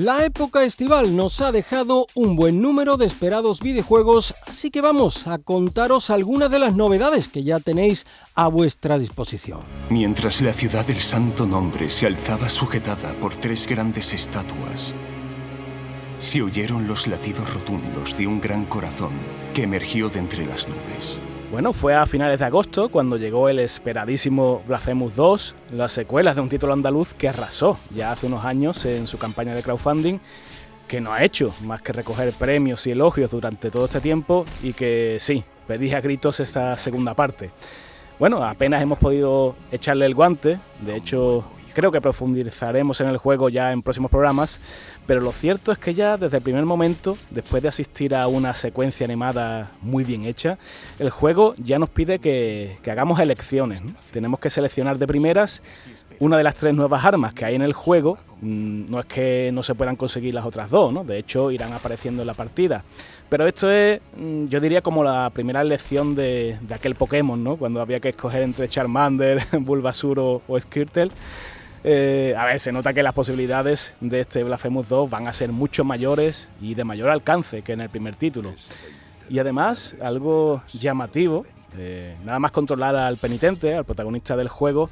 La 0.00 0.24
época 0.24 0.62
estival 0.62 1.14
nos 1.14 1.42
ha 1.42 1.52
dejado 1.52 2.06
un 2.14 2.34
buen 2.34 2.62
número 2.62 2.96
de 2.96 3.04
esperados 3.04 3.60
videojuegos, 3.60 4.32
así 4.46 4.70
que 4.70 4.80
vamos 4.80 5.26
a 5.26 5.36
contaros 5.36 6.08
algunas 6.08 6.50
de 6.50 6.58
las 6.58 6.74
novedades 6.74 7.28
que 7.28 7.44
ya 7.44 7.60
tenéis 7.60 8.06
a 8.34 8.48
vuestra 8.48 8.98
disposición. 8.98 9.60
Mientras 9.90 10.40
la 10.40 10.54
ciudad 10.54 10.86
del 10.86 11.00
Santo 11.00 11.44
Nombre 11.44 11.90
se 11.90 12.06
alzaba 12.06 12.48
sujetada 12.48 13.12
por 13.20 13.36
tres 13.36 13.66
grandes 13.66 14.14
estatuas, 14.14 14.94
se 16.16 16.40
oyeron 16.40 16.88
los 16.88 17.06
latidos 17.06 17.52
rotundos 17.52 18.16
de 18.16 18.26
un 18.26 18.40
gran 18.40 18.64
corazón 18.64 19.12
que 19.52 19.64
emergió 19.64 20.08
de 20.08 20.20
entre 20.20 20.46
las 20.46 20.66
nubes. 20.66 21.20
Bueno, 21.50 21.72
fue 21.72 21.94
a 21.94 22.06
finales 22.06 22.38
de 22.38 22.44
agosto 22.44 22.90
cuando 22.90 23.16
llegó 23.16 23.48
el 23.48 23.58
esperadísimo 23.58 24.62
Blasphemous 24.68 25.16
2, 25.16 25.54
las 25.72 25.90
secuelas 25.90 26.36
de 26.36 26.42
un 26.42 26.48
título 26.48 26.72
andaluz 26.72 27.12
que 27.12 27.28
arrasó 27.28 27.76
ya 27.92 28.12
hace 28.12 28.26
unos 28.26 28.44
años 28.44 28.84
en 28.84 29.08
su 29.08 29.18
campaña 29.18 29.52
de 29.52 29.64
crowdfunding, 29.64 30.20
que 30.86 31.00
no 31.00 31.12
ha 31.12 31.24
hecho 31.24 31.52
más 31.64 31.82
que 31.82 31.92
recoger 31.92 32.32
premios 32.34 32.86
y 32.86 32.92
elogios 32.92 33.32
durante 33.32 33.68
todo 33.68 33.86
este 33.86 34.00
tiempo 34.00 34.44
y 34.62 34.74
que 34.74 35.16
sí, 35.18 35.42
pedí 35.66 35.92
a 35.92 36.00
gritos 36.00 36.38
esta 36.38 36.78
segunda 36.78 37.14
parte. 37.14 37.50
Bueno, 38.20 38.44
apenas 38.44 38.80
hemos 38.80 39.00
podido 39.00 39.56
echarle 39.72 40.06
el 40.06 40.14
guante, 40.14 40.60
de 40.82 40.96
hecho 40.96 41.44
creo 41.72 41.90
que 41.90 42.00
profundizaremos 42.00 43.00
en 43.00 43.08
el 43.08 43.16
juego 43.16 43.48
ya 43.48 43.72
en 43.72 43.82
próximos 43.82 44.10
programas, 44.10 44.60
pero 45.06 45.20
lo 45.20 45.32
cierto 45.32 45.72
es 45.72 45.78
que 45.78 45.94
ya 45.94 46.16
desde 46.16 46.36
el 46.38 46.42
primer 46.42 46.64
momento, 46.64 47.16
después 47.30 47.62
de 47.62 47.68
asistir 47.68 48.14
a 48.14 48.28
una 48.28 48.54
secuencia 48.54 49.04
animada 49.04 49.72
muy 49.80 50.04
bien 50.04 50.24
hecha, 50.24 50.58
el 50.98 51.10
juego 51.10 51.54
ya 51.56 51.78
nos 51.78 51.90
pide 51.90 52.18
que, 52.18 52.78
hagamos 52.90 53.20
elecciones. 53.20 53.82
Tenemos 54.12 54.40
que 54.40 54.50
seleccionar 54.50 54.98
de 54.98 55.06
primeras 55.06 55.62
una 56.18 56.36
de 56.36 56.44
las 56.44 56.54
tres 56.54 56.74
nuevas 56.74 57.04
armas 57.04 57.32
que 57.32 57.44
hay 57.44 57.54
en 57.54 57.62
el 57.62 57.72
juego. 57.72 58.18
Mm, 58.40 58.90
no 58.90 59.00
es 59.00 59.06
que 59.06 59.50
no 59.52 59.62
se 59.62 59.74
puedan 59.74 59.96
conseguir 59.96 60.34
las 60.34 60.44
otras 60.44 60.70
dos, 60.70 60.92
¿no? 60.92 61.04
de 61.04 61.18
hecho 61.18 61.50
irán 61.50 61.72
apareciendo 61.72 62.22
en 62.22 62.26
la 62.26 62.34
partida. 62.34 62.84
Pero 63.28 63.46
esto 63.46 63.70
es, 63.70 64.00
mm, 64.16 64.46
yo 64.46 64.60
diría, 64.60 64.82
como 64.82 65.04
la 65.04 65.30
primera 65.30 65.60
elección 65.60 66.14
de, 66.14 66.58
aquel 66.70 66.94
Pokémon, 66.94 67.42
¿no? 67.42 67.56
cuando 67.56 67.80
había 67.80 68.00
que 68.00 68.10
escoger 68.10 68.42
entre 68.42 68.68
Charmander, 68.68 69.40
Bulbasur 69.60 70.18
o, 70.18 70.42
o 70.46 70.60
Squirtle. 70.60 71.10
Eh, 71.82 72.34
a 72.36 72.44
ver, 72.44 72.60
se 72.60 72.72
nota 72.72 72.92
que 72.92 73.02
las 73.02 73.14
posibilidades 73.14 73.94
de 74.00 74.20
este 74.20 74.44
Blasphemous 74.44 74.88
2 74.88 75.08
van 75.08 75.28
a 75.28 75.32
ser 75.32 75.50
mucho 75.50 75.82
mayores 75.82 76.48
y 76.60 76.74
de 76.74 76.84
mayor 76.84 77.08
alcance 77.08 77.62
que 77.62 77.72
en 77.72 77.80
el 77.80 77.88
primer 77.88 78.16
título. 78.16 78.52
Y 79.30 79.38
además, 79.38 79.96
algo 80.02 80.62
llamativo, 80.72 81.46
eh, 81.78 82.16
nada 82.24 82.38
más 82.38 82.50
controlar 82.50 82.96
al 82.96 83.16
penitente, 83.16 83.74
al 83.74 83.84
protagonista 83.84 84.36
del 84.36 84.48
juego, 84.48 84.90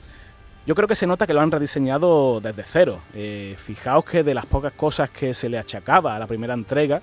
yo 0.67 0.75
creo 0.75 0.89
que 0.89 0.95
se 0.95 1.07
nota 1.07 1.27
que 1.27 1.35
lo 1.35 1.41
han 1.41 1.51
rediseñado 1.51 2.41
desde 2.41 2.63
cero. 2.63 3.01
Eh, 3.15 3.57
fijaos 3.59 4.05
que 4.05 4.23
de 4.23 4.35
las 4.35 4.47
pocas 4.47 4.73
cosas 4.73 5.11
que 5.11 5.35
se 5.35 5.49
le 5.49 5.59
achacaba 5.59 6.17
a 6.17 6.19
la 6.19 6.27
primera 6.27 6.55
entrega, 6.55 7.03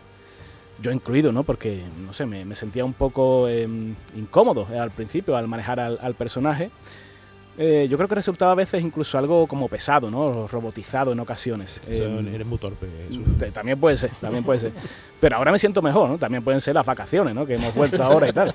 yo 0.81 0.91
incluido, 0.91 1.31
¿no? 1.31 1.43
Porque, 1.43 1.83
no 2.05 2.13
sé, 2.13 2.25
me, 2.25 2.55
sentía 2.55 2.83
un 2.83 2.93
poco 2.93 3.47
em, 3.47 3.95
incómodo 4.15 4.67
al 4.79 4.91
principio 4.91 5.37
al 5.37 5.47
manejar 5.47 5.79
al 5.79 6.15
personaje. 6.15 6.69
Eh, 7.57 7.87
yo 7.89 7.97
creo 7.97 8.09
que 8.09 8.15
resultaba 8.15 8.51
a 8.51 8.55
veces 8.55 8.83
incluso 8.83 9.17
algo 9.17 9.47
como 9.47 9.67
pesado, 9.69 10.11
¿no? 10.11 10.47
Robotizado 10.47 11.13
en 11.13 11.19
ocasiones. 11.19 11.79
Eh, 11.87 12.31
eres 12.33 12.45
muy 12.45 12.57
torpe. 12.57 12.87
También 13.53 13.79
puede 13.79 13.97
ser, 13.97 14.11
también 14.19 14.43
puede 14.43 14.59
ser. 14.59 14.71
Pero 15.19 15.37
ahora 15.37 15.51
me 15.51 15.59
siento 15.59 15.81
mejor, 15.81 16.09
¿no? 16.09 16.17
También 16.17 16.43
pueden 16.43 16.59
ser 16.59 16.75
las 16.75 16.85
vacaciones, 16.85 17.33
¿no? 17.33 17.45
Que 17.45 17.55
hemos 17.55 17.73
vuelto 17.73 18.03
ahora 18.03 18.27
y 18.27 18.33
tal. 18.33 18.53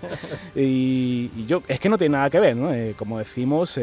Y, 0.54 1.46
yo, 1.46 1.62
es 1.66 1.80
que 1.80 1.88
no 1.88 1.96
tiene 1.96 2.16
nada 2.18 2.28
que 2.28 2.40
ver, 2.40 2.56
¿no? 2.56 2.72
Eh, 2.72 2.94
como 2.96 3.18
decimos, 3.18 3.78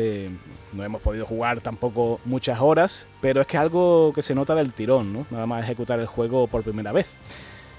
no 0.73 0.83
hemos 0.83 1.01
podido 1.01 1.25
jugar 1.25 1.61
tampoco 1.61 2.19
muchas 2.25 2.59
horas, 2.61 3.07
pero 3.19 3.41
es 3.41 3.47
que 3.47 3.57
algo 3.57 4.11
que 4.13 4.21
se 4.21 4.35
nota 4.35 4.53
del 4.53 4.73
tirón, 4.73 5.11
¿no? 5.11 5.25
Nada 5.31 5.45
más 5.45 5.63
ejecutar 5.63 5.99
el 5.99 6.05
juego 6.05 6.47
por 6.47 6.61
primera 6.63 6.91
vez. 6.91 7.07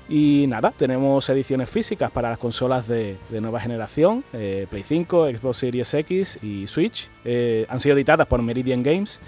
Y 0.08 0.46
nada, 0.48 0.72
tenemos 0.74 1.28
ediciones 1.28 1.68
físicas 1.68 2.10
para 2.10 2.30
las 2.30 2.38
consolas 2.38 2.88
de, 2.88 3.18
nueva 3.30 3.60
generación, 3.60 4.24
eh, 4.32 4.66
Play 4.70 4.82
5, 4.82 5.28
Xbox 5.36 5.56
Series 5.58 5.92
X 5.92 6.38
y 6.42 6.66
Switch. 6.66 7.10
Eh, 7.24 7.66
han 7.68 7.78
sido 7.78 7.94
editadas 7.94 8.26
por 8.26 8.40
Meridian 8.42 8.82
Games. 8.82 9.20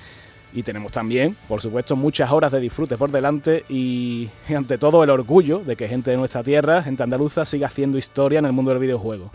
Y 0.53 0.65
tenemos 0.65 0.91
también, 0.91 1.37
por 1.47 1.61
supuesto, 1.61 1.95
muchas 1.95 2.33
horas 2.33 2.51
de 2.51 2.59
disfrute 2.59 2.97
por 2.97 3.13
delante 3.13 3.65
y, 3.69 4.29
ante 4.57 4.79
todo 4.79 5.05
el 5.05 5.11
orgullo 5.11 5.61
de 5.61 5.77
que 5.77 5.87
gente 5.87 6.11
de 6.11 6.17
nuestra 6.17 6.43
tierra, 6.43 6.83
gente 6.83 7.03
andaluza, 7.03 7.45
siga 7.45 7.69
haciendo 7.69 7.99
historia 7.99 8.41
en 8.41 8.47
el 8.47 8.53
mundo 8.53 8.71
del 8.71 8.81
videojuego. 8.81 9.31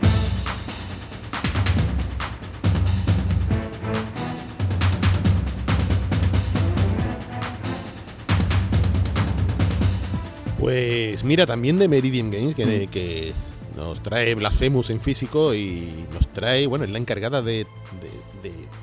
Pues 10.58 11.22
mira, 11.22 11.46
también 11.46 11.78
de 11.78 11.88
Meridian 11.88 12.30
Games, 12.30 12.56
que, 12.56 13.32
nos 13.76 14.02
trae 14.02 14.34
Blasphemous 14.34 14.88
en 14.88 15.02
físico 15.02 15.54
y 15.54 16.06
nos 16.14 16.28
trae, 16.32 16.66
bueno, 16.66 16.86
es 16.86 16.90
la 16.90 16.98
encargada 16.98 17.42
de, 17.42 17.66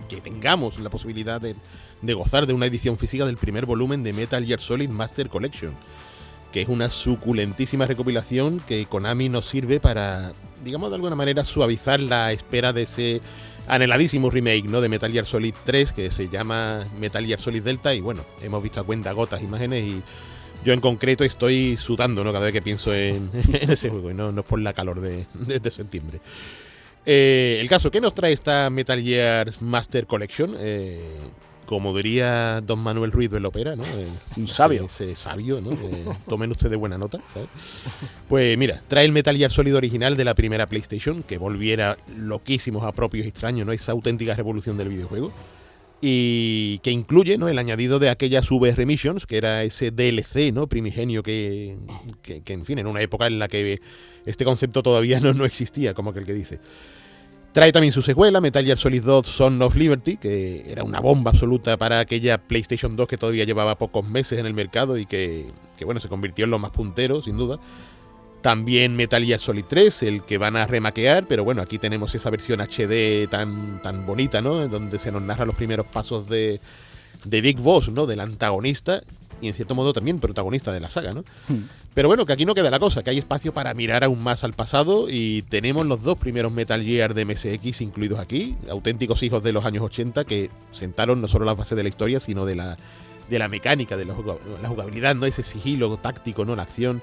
que 0.08 0.22
tengamos 0.22 0.78
la 0.80 0.92
posibilidad 0.92 1.42
de, 1.42 2.14
gozar 2.14 2.46
de 2.46 2.54
una 2.54 2.68
edición 2.68 2.98
física 2.98 3.26
del 3.26 3.38
primer 3.38 3.66
volumen 3.66 4.04
de 4.04 4.14
Metal 4.14 4.46
Gear 4.46 4.60
Solid 4.60 4.90
Master 4.90 5.30
Collection, 5.30 5.74
que 6.52 6.62
es 6.62 6.70
una 6.70 6.92
suculentísima 6.92 7.88
recopilación 7.88 8.60
que 8.60 8.86
Konami 8.86 9.30
nos 9.30 9.48
sirve 9.48 9.80
para, 9.80 10.32
digamos 10.64 10.92
de 10.92 10.96
alguna 10.98 11.16
manera, 11.16 11.44
suavizar 11.44 12.00
la 12.00 12.32
espera 12.32 12.72
de 12.72 12.84
ese 12.84 13.22
anheladísimo 13.68 14.30
remake 14.30 14.66
¿no? 14.66 14.80
de 14.80 14.90
Metal 14.90 15.12
Gear 15.12 15.26
Solid 15.26 15.56
3 15.64 15.94
que 15.94 16.12
se 16.12 16.30
llama 16.30 16.86
Metal 17.00 17.26
Gear 17.26 17.40
Solid 17.40 17.64
Delta 17.64 17.96
y 17.96 18.02
bueno, 18.02 18.24
hemos 18.44 18.62
visto 18.62 18.80
a 18.80 18.84
cuenta 18.84 19.12
gotas 19.14 19.42
imágenes 19.42 19.84
y 19.86 20.04
yo 20.64 20.74
en 20.74 20.80
concreto 20.80 21.24
estoy 21.24 21.78
sudando 21.78 22.24
¿no? 22.24 22.32
cada 22.32 22.46
vez 22.46 22.54
que 22.54 22.62
pienso 22.62 22.94
en, 22.94 23.30
ese 23.54 23.90
juego 23.90 24.12
y 24.12 24.14
no, 24.14 24.32
no, 24.32 24.42
es 24.42 24.48
por 24.48 24.60
la 24.60 24.74
calor 24.74 25.02
de, 25.02 25.72
septiembre. 25.72 26.20
Eh, 27.06 27.58
el 27.60 27.68
caso, 27.68 27.92
¿qué 27.92 28.00
nos 28.00 28.16
trae 28.16 28.32
esta 28.32 28.70
Metal 28.70 29.02
Gear 29.02 29.52
Master 29.60 30.08
Collection? 30.08 30.56
Eh, 30.60 31.02
como 31.66 31.96
diría 31.96 32.62
don 32.62 32.80
Manuel 32.80 33.12
Ruiz 33.12 33.30
de 33.30 33.46
Ópera, 33.46 33.76
¿no? 33.76 33.86
Eh, 33.86 34.10
Un 34.38 34.48
sabio. 34.48 34.86
Ese, 34.86 35.16
sabio, 35.16 35.62
¿no? 35.62 35.78
tomen 36.28 36.52
ustedes 36.52 36.78
buena 36.78 36.98
nota. 36.98 37.20
Pues 38.28 38.58
mira, 38.58 38.82
trae 38.88 39.06
el 39.06 39.12
Metal 39.12 39.36
Gear 39.36 39.52
Solid 39.52 39.76
original 39.76 40.16
de 40.18 40.26
la 40.26 40.36
primera 40.36 40.68
PlayStation, 40.68 41.24
que 41.24 41.38
volviera 41.38 41.98
loquísimos 42.16 42.84
a 42.84 42.92
propios 42.92 43.26
extraños, 43.26 43.66
¿no? 43.66 43.72
Esa 43.72 43.94
auténtica 43.94 44.34
revolución 44.34 44.78
del 44.78 44.90
videojuego 44.90 45.34
y 46.06 46.80
que 46.80 46.92
incluye 46.92 47.38
¿no? 47.38 47.48
el 47.48 47.58
añadido 47.58 47.98
de 47.98 48.10
aquellas 48.10 48.52
VR 48.52 48.86
Missions, 48.86 49.26
que 49.26 49.38
era 49.38 49.64
ese 49.64 49.90
DLC 49.90 50.52
¿no? 50.52 50.68
primigenio 50.68 51.24
que, 51.24 51.78
que, 52.22 52.42
en 52.46 52.66
fin, 52.66 52.78
en 52.80 52.88
una 52.88 53.00
época 53.02 53.26
en 53.26 53.40
la 53.40 53.48
que 53.48 53.80
este 54.26 54.44
concepto 54.44 54.84
todavía 54.84 55.22
no, 55.22 55.34
no 55.34 55.46
existía, 55.46 55.94
como 55.94 56.10
aquel 56.10 56.26
que 56.26 56.34
dice. 56.34 56.60
Trae 57.54 57.72
también 57.72 57.94
su 57.94 58.02
secuela, 58.02 58.42
Metal 58.42 58.66
Gear 58.66 58.78
Solid 58.78 59.02
2 59.02 59.26
Son 59.26 59.62
of 59.62 59.78
Liberty, 59.78 60.18
que 60.18 60.70
era 60.70 60.84
una 60.84 61.00
bomba 61.00 61.32
absoluta 61.32 61.78
para 61.78 62.00
aquella 62.00 62.38
PlayStation 62.38 62.98
2 62.98 63.08
que 63.08 63.18
todavía 63.18 63.46
llevaba 63.46 63.78
pocos 63.78 64.06
meses 64.06 64.40
en 64.40 64.46
el 64.46 64.54
mercado 64.54 64.98
y 64.98 65.06
que, 65.06 65.46
que 65.78 65.86
bueno, 65.86 66.02
se 66.02 66.10
convirtió 66.10 66.44
en 66.44 66.52
lo 66.52 66.60
más 66.60 66.72
puntero, 66.72 67.22
sin 67.22 67.38
duda. 67.38 67.62
También 68.44 68.98
Metal 68.98 69.24
Gear 69.24 69.40
Solid 69.40 69.64
3, 69.66 70.04
el 70.04 70.24
que 70.24 70.38
van 70.38 70.58
a 70.58 70.68
remaquear, 70.68 71.26
pero 71.28 71.46
bueno, 71.46 71.62
aquí 71.62 71.80
tenemos 71.80 72.14
esa 72.14 72.30
versión 72.30 72.60
HD 72.60 73.30
tan, 73.30 73.82
tan 73.82 74.06
bonita, 74.06 74.42
¿no? 74.42 74.68
Donde 74.68 75.00
se 75.00 75.14
nos 75.14 75.22
narra 75.22 75.46
los 75.46 75.56
primeros 75.56 75.88
pasos 75.88 76.28
de, 76.28 76.60
de 77.24 77.42
Big 77.42 77.58
Boss, 77.62 77.88
¿no? 77.88 78.06
Del 78.06 78.20
antagonista 78.20 79.02
y 79.40 79.48
en 79.48 79.54
cierto 79.54 79.76
modo 79.76 79.94
también 79.94 80.20
protagonista 80.20 80.74
de 80.74 80.82
la 80.82 80.90
saga, 80.90 81.14
¿no? 81.14 81.22
Hmm. 81.48 81.64
Pero 81.94 82.10
bueno, 82.10 82.26
que 82.26 82.34
aquí 82.34 82.46
no 82.46 82.54
queda 82.54 82.70
la 82.70 82.80
cosa, 82.80 83.02
que 83.02 83.12
hay 83.12 83.18
espacio 83.18 83.54
para 83.54 83.74
mirar 83.74 84.04
aún 84.04 84.22
más 84.22 84.44
al 84.44 84.52
pasado 84.52 85.08
y 85.10 85.44
tenemos 85.44 85.86
los 85.86 86.04
dos 86.04 86.18
primeros 86.18 86.52
Metal 86.52 86.84
Gear 86.84 87.14
de 87.14 87.24
MSX 87.24 87.80
incluidos 87.80 88.20
aquí, 88.20 88.58
auténticos 88.70 89.24
hijos 89.24 89.42
de 89.42 89.54
los 89.54 89.64
años 89.64 89.84
80 89.84 90.26
que 90.26 90.50
sentaron 90.72 91.22
no 91.22 91.30
solo 91.30 91.46
la 91.46 91.54
base 91.54 91.76
de 91.76 91.84
la 91.84 91.90
historia, 91.90 92.20
sino 92.20 92.46
de 92.46 92.56
la, 92.56 92.78
de 93.30 93.40
la 93.40 93.48
mecánica, 93.48 93.96
de 93.96 94.04
la 94.04 94.14
jugabilidad, 94.16 95.16
¿no? 95.16 95.26
Ese 95.28 95.44
sigilo 95.44 95.96
táctico, 95.96 96.44
¿no? 96.44 96.58
La 96.58 96.64
acción. 96.64 97.02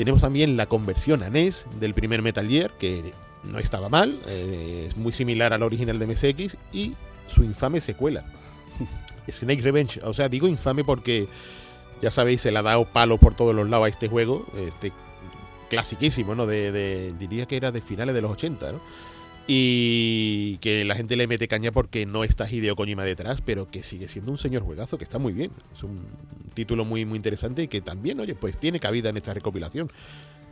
Tenemos 0.00 0.22
también 0.22 0.56
la 0.56 0.64
conversión 0.64 1.22
a 1.22 1.28
NES 1.28 1.66
del 1.78 1.92
primer 1.92 2.22
Metal 2.22 2.48
Gear, 2.48 2.70
que 2.78 3.12
no 3.44 3.58
estaba 3.58 3.90
mal, 3.90 4.18
eh, 4.28 4.86
es 4.88 4.96
muy 4.96 5.12
similar 5.12 5.52
al 5.52 5.62
original 5.62 5.98
de 5.98 6.06
MSX, 6.06 6.56
y 6.72 6.94
su 7.26 7.44
infame 7.44 7.82
secuela, 7.82 8.24
Snake 9.28 9.60
Revenge. 9.60 10.00
O 10.02 10.14
sea, 10.14 10.30
digo 10.30 10.48
infame 10.48 10.84
porque, 10.84 11.28
ya 12.00 12.10
sabéis, 12.10 12.40
se 12.40 12.50
le 12.50 12.60
ha 12.60 12.62
dado 12.62 12.86
palo 12.86 13.18
por 13.18 13.34
todos 13.34 13.54
los 13.54 13.68
lados 13.68 13.84
a 13.84 13.88
este 13.90 14.08
juego, 14.08 14.46
este 14.56 14.90
clasiquísimo, 15.68 16.34
¿no? 16.34 16.46
De, 16.46 17.12
diría 17.18 17.44
que 17.44 17.58
era 17.58 17.70
de 17.70 17.82
finales 17.82 18.14
de 18.14 18.22
los 18.22 18.30
80, 18.30 18.72
¿no? 18.72 18.80
Y 19.46 20.58
que 20.58 20.84
la 20.84 20.94
gente 20.94 21.16
le 21.16 21.26
mete 21.26 21.48
caña 21.48 21.72
porque 21.72 22.06
no 22.06 22.24
está 22.24 22.50
Hideo 22.50 22.76
Kojima 22.76 23.04
detrás, 23.04 23.40
pero 23.40 23.70
que 23.70 23.82
sigue 23.82 24.08
siendo 24.08 24.30
un 24.30 24.38
señor 24.38 24.62
juegazo 24.62 24.98
que 24.98 25.04
está 25.04 25.18
muy 25.18 25.32
bien. 25.32 25.50
Es 25.74 25.82
un 25.82 26.06
título 26.54 26.84
muy 26.84 27.04
muy 27.04 27.16
interesante 27.16 27.62
y 27.62 27.68
que 27.68 27.80
también, 27.80 28.20
oye, 28.20 28.34
pues 28.34 28.58
tiene 28.58 28.78
cabida 28.78 29.08
en 29.08 29.16
esta 29.16 29.34
recopilación. 29.34 29.90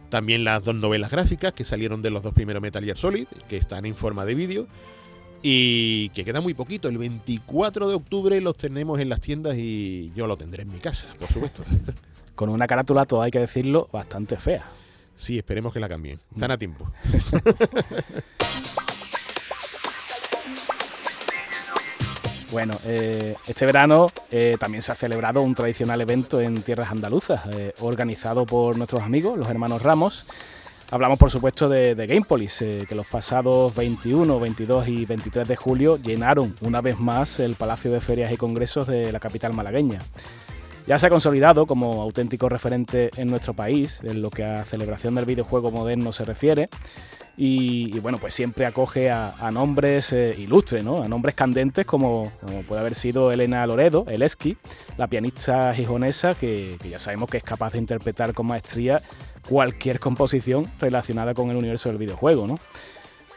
También 0.08 0.42
las 0.42 0.64
dos 0.64 0.74
novelas 0.74 1.10
gráficas 1.10 1.52
que 1.52 1.64
salieron 1.64 2.00
de 2.02 2.10
los 2.10 2.22
dos 2.22 2.32
primeros 2.32 2.62
Metal 2.62 2.82
Gear 2.82 2.96
Solid, 2.96 3.26
que 3.48 3.56
están 3.56 3.84
en 3.84 3.94
forma 3.94 4.24
de 4.24 4.34
vídeo 4.34 4.66
y 5.42 6.08
que 6.10 6.24
queda 6.24 6.40
muy 6.40 6.54
poquito. 6.54 6.88
El 6.88 6.98
24 6.98 7.88
de 7.88 7.94
octubre 7.94 8.40
los 8.40 8.56
tenemos 8.56 8.98
en 9.00 9.08
las 9.08 9.20
tiendas 9.20 9.56
y 9.56 10.12
yo 10.16 10.26
lo 10.26 10.36
tendré 10.36 10.62
en 10.62 10.70
mi 10.70 10.78
casa, 10.78 11.14
por 11.18 11.30
supuesto. 11.30 11.62
Con 12.34 12.48
una 12.48 12.66
carátula, 12.66 13.04
todo 13.04 13.22
hay 13.22 13.30
que 13.30 13.40
decirlo, 13.40 13.88
bastante 13.92 14.36
fea. 14.36 14.64
Sí, 15.16 15.36
esperemos 15.36 15.72
que 15.72 15.80
la 15.80 15.88
cambien. 15.88 16.20
Están 16.32 16.52
a 16.52 16.58
tiempo. 16.58 16.90
Bueno, 22.50 22.74
eh, 22.84 23.36
este 23.46 23.66
verano 23.66 24.08
eh, 24.30 24.56
también 24.58 24.80
se 24.80 24.92
ha 24.92 24.94
celebrado 24.94 25.42
un 25.42 25.54
tradicional 25.54 26.00
evento 26.00 26.40
en 26.40 26.62
tierras 26.62 26.90
andaluzas, 26.90 27.42
eh, 27.52 27.74
organizado 27.80 28.46
por 28.46 28.76
nuestros 28.78 29.02
amigos, 29.02 29.38
los 29.38 29.48
hermanos 29.48 29.82
Ramos. 29.82 30.26
Hablamos, 30.90 31.18
por 31.18 31.30
supuesto, 31.30 31.68
de, 31.68 31.94
de 31.94 32.06
Gamepolis, 32.06 32.64
que 32.88 32.94
los 32.94 33.06
pasados 33.06 33.74
21, 33.74 34.40
22 34.40 34.88
y 34.88 35.04
23 35.04 35.46
de 35.46 35.54
julio 35.54 35.98
llenaron 35.98 36.54
una 36.62 36.80
vez 36.80 36.98
más 36.98 37.40
el 37.40 37.56
Palacio 37.56 37.92
de 37.92 38.00
Ferias 38.00 38.32
y 38.32 38.38
Congresos 38.38 38.86
de 38.86 39.12
la 39.12 39.20
capital 39.20 39.52
malagueña. 39.52 40.00
Ya 40.88 40.98
se 40.98 41.06
ha 41.06 41.10
consolidado 41.10 41.66
como 41.66 42.00
auténtico 42.00 42.48
referente 42.48 43.10
en 43.18 43.28
nuestro 43.28 43.52
país 43.52 44.00
en 44.04 44.22
lo 44.22 44.30
que 44.30 44.42
a 44.42 44.64
celebración 44.64 45.14
del 45.16 45.26
videojuego 45.26 45.70
moderno 45.70 46.14
se 46.14 46.24
refiere 46.24 46.70
y, 47.36 48.00
bueno, 48.00 48.16
pues 48.16 48.32
siempre 48.32 48.64
acoge 48.64 49.10
a, 49.10 49.50
nombres 49.52 50.14
eh, 50.14 50.34
ilustres, 50.38 50.82
¿no? 50.82 51.02
A 51.02 51.08
nombres 51.08 51.34
candentes 51.34 51.84
como, 51.84 52.32
puede 52.66 52.80
haber 52.80 52.94
sido 52.94 53.30
Elena 53.30 53.66
Loredo, 53.66 54.06
el 54.08 54.22
Esqui, 54.22 54.56
la 54.96 55.08
pianista 55.08 55.74
gijonesa 55.74 56.32
que, 56.32 56.78
ya 56.90 56.98
sabemos 56.98 57.28
que 57.28 57.36
es 57.36 57.44
capaz 57.44 57.74
de 57.74 57.78
interpretar 57.80 58.32
con 58.32 58.46
maestría 58.46 59.02
cualquier 59.46 60.00
composición 60.00 60.66
relacionada 60.80 61.34
con 61.34 61.50
el 61.50 61.58
universo 61.58 61.90
del 61.90 61.98
videojuego, 61.98 62.46
¿no? 62.46 62.58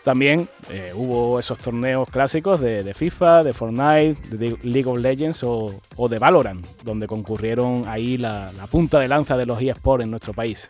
También 0.04 0.50
eh, 0.70 0.92
hubo 0.96 1.40
esos 1.40 1.60
torneos 1.60 2.10
clásicos 2.10 2.60
de, 2.60 2.94
FIFA, 2.94 3.44
de 3.44 3.54
Fortnite, 3.54 4.36
de 4.36 4.58
League 4.64 4.90
of 4.90 4.98
Legends 4.98 5.44
o, 5.44 5.80
de 6.10 6.18
Valorant, 6.18 6.66
donde 6.84 7.06
concurrieron 7.06 7.88
ahí 7.88 8.18
la, 8.18 8.52
punta 8.72 9.00
de 9.00 9.08
lanza 9.08 9.38
de 9.38 9.46
los 9.46 9.62
eSports 9.62 10.04
en 10.04 10.10
nuestro 10.10 10.34
país. 10.34 10.70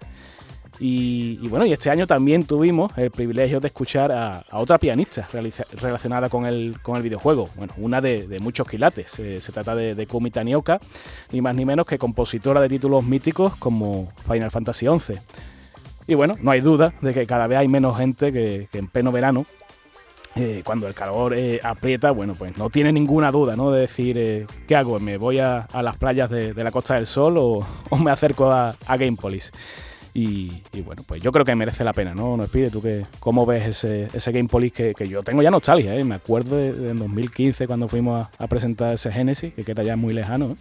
Y, 0.83 1.37
bueno, 1.47 1.65
y 1.65 1.71
este 1.71 1.91
año 1.91 2.07
también 2.07 2.43
tuvimos 2.45 2.91
el 2.97 3.11
privilegio 3.11 3.59
de 3.59 3.67
escuchar 3.67 4.11
a, 4.11 4.43
otra 4.51 4.79
pianista 4.79 5.27
relacionada 5.73 6.27
con 6.27 6.45
el, 6.45 6.81
con 6.81 6.97
el 6.97 7.03
videojuego. 7.03 7.49
Bueno, 7.55 7.73
una 7.77 8.01
de, 8.01 8.37
muchos 8.41 8.67
quilates. 8.67 9.17
Eh, 9.19 9.39
se 9.39 9.51
trata 9.51 9.75
de, 9.75 9.93
de, 9.95 10.07
Kumi 10.07 10.31
Tanioka, 10.31 10.79
ni 11.31 11.39
más 11.39 11.55
ni 11.55 11.65
menos 11.65 11.85
que 11.85 11.99
compositora 11.99 12.59
de 12.59 12.67
títulos 12.67 13.03
míticos 13.03 13.55
como 13.57 14.11
Final 14.27 14.49
Fantasy 14.49 14.87
XI. 14.87 15.19
Y 16.11 16.13
bueno, 16.13 16.35
no 16.41 16.51
hay 16.51 16.59
duda 16.59 16.93
de 16.99 17.13
que 17.13 17.25
cada 17.25 17.47
vez 17.47 17.57
hay 17.57 17.69
menos 17.69 17.97
gente 17.97 18.33
que, 18.33 18.67
en 18.73 18.87
pleno 18.89 19.13
verano 19.13 19.45
eh, 20.35 20.61
cuando 20.65 20.85
el 20.85 20.93
calor 20.93 21.33
eh, 21.33 21.61
aprieta, 21.63 22.11
bueno, 22.11 22.35
pues 22.35 22.57
no 22.57 22.69
tiene 22.69 22.91
ninguna 22.91 23.31
duda, 23.31 23.55
¿no? 23.55 23.71
De 23.71 23.79
decir, 23.79 24.45
¿qué 24.67 24.75
hago? 24.75 24.99
¿Me 24.99 25.15
voy 25.15 25.39
a, 25.39 25.65
las 25.81 25.95
playas 25.95 26.29
de, 26.29 26.53
la 26.53 26.69
Costa 26.69 26.95
del 26.95 27.05
Sol 27.05 27.35
o, 27.37 27.65
me 28.03 28.11
acerco 28.11 28.51
a, 28.51 28.75
a 28.85 28.97
Gamepolis? 28.97 29.53
Y, 30.13 30.51
bueno, 30.83 31.01
pues 31.07 31.21
yo 31.21 31.31
creo 31.31 31.45
que 31.45 31.55
merece 31.55 31.85
la 31.85 31.93
pena, 31.93 32.13
¿no? 32.13 32.35
Nos 32.35 32.49
pide 32.49 32.69
tú 32.69 32.81
que 32.81 33.05
cómo 33.21 33.45
ves 33.45 33.67
ese, 33.67 34.09
ese 34.11 34.33
Game 34.33 34.49
Police 34.49 34.93
que, 34.93 35.07
yo 35.07 35.23
tengo 35.23 35.41
ya 35.41 35.49
nostalgia, 35.49 35.95
¿eh? 35.95 36.03
Me 36.03 36.15
acuerdo 36.15 36.57
de, 36.57 36.93
2015 36.93 37.67
cuando 37.67 37.87
fuimos 37.87 38.27
a, 38.37 38.47
presentar 38.47 38.95
ese 38.95 39.13
Genesis, 39.13 39.53
que 39.53 39.63
queda 39.63 39.81
ya 39.81 39.95
muy 39.95 40.13
lejano, 40.13 40.51
¿eh? 40.51 40.55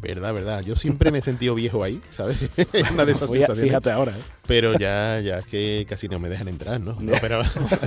Verdad, 0.00 0.32
verdad. 0.32 0.62
Yo 0.62 0.76
siempre 0.76 1.10
me 1.10 1.18
he 1.18 1.22
sentido 1.22 1.54
viejo 1.54 1.84
ahí, 1.84 2.00
¿sabes? 2.10 2.48
Una 2.92 3.04
de 3.04 3.12
esas 3.12 3.30
sensaciones. 3.30 3.64
Fíjate 3.64 3.90
ahora. 3.90 4.12
¿eh? 4.12 4.22
Pero 4.46 4.72
ya, 4.78 5.20
ya 5.20 5.38
es 5.38 5.46
que 5.46 5.86
casi 5.88 6.08
no 6.08 6.18
me 6.18 6.28
dejan 6.28 6.48
entrar, 6.48 6.80
¿no? 6.80 6.96
no 7.00 7.12
pero 7.20 7.42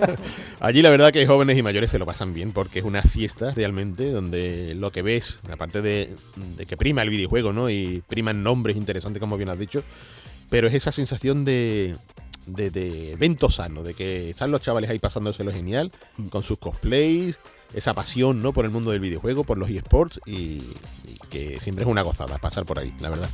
allí 0.59 0.81
la 0.81 0.89
verdad 0.89 1.11
que 1.11 1.25
jóvenes 1.25 1.57
y 1.57 1.63
mayores 1.63 1.91
se 1.91 1.99
lo 1.99 2.05
pasan 2.05 2.33
bien 2.33 2.51
porque 2.51 2.79
es 2.79 2.85
una 2.85 3.01
fiesta 3.01 3.51
realmente 3.55 4.11
donde 4.11 4.75
lo 4.75 4.91
que 4.91 5.01
ves, 5.01 5.39
aparte 5.51 5.81
de, 5.81 6.15
de 6.57 6.65
que 6.65 6.77
prima 6.77 7.01
el 7.01 7.09
videojuego, 7.09 7.51
¿no? 7.51 7.69
Y 7.69 8.03
priman 8.07 8.43
nombres 8.43 8.77
interesantes, 8.77 9.19
como 9.19 9.37
bien 9.37 9.49
has 9.49 9.59
dicho, 9.59 9.83
pero 10.49 10.67
es 10.67 10.73
esa 10.75 10.91
sensación 10.91 11.43
de, 11.45 11.95
de, 12.45 13.13
evento 13.13 13.49
sano, 13.49 13.83
de 13.83 13.93
que 13.93 14.29
están 14.29 14.51
los 14.51 14.61
chavales 14.61 14.89
ahí 14.89 14.99
pasándoselo 14.99 15.51
genial, 15.51 15.91
mm. 16.17 16.27
con 16.27 16.43
sus 16.43 16.57
cosplays, 16.57 17.39
esa 17.73 17.93
pasión 17.93 18.41
¿no? 18.41 18.53
por 18.53 18.65
el 18.65 18.71
mundo 18.71 18.91
del 18.91 18.99
videojuego, 18.99 19.43
por 19.43 19.57
los 19.57 19.69
eSports, 19.69 20.19
y, 20.25 20.61
que 21.29 21.59
siempre 21.59 21.83
es 21.83 21.89
una 21.89 22.03
gozada 22.03 22.37
pasar 22.37 22.65
por 22.65 22.79
ahí, 22.79 22.93
la 22.99 23.09
verdad. 23.09 23.29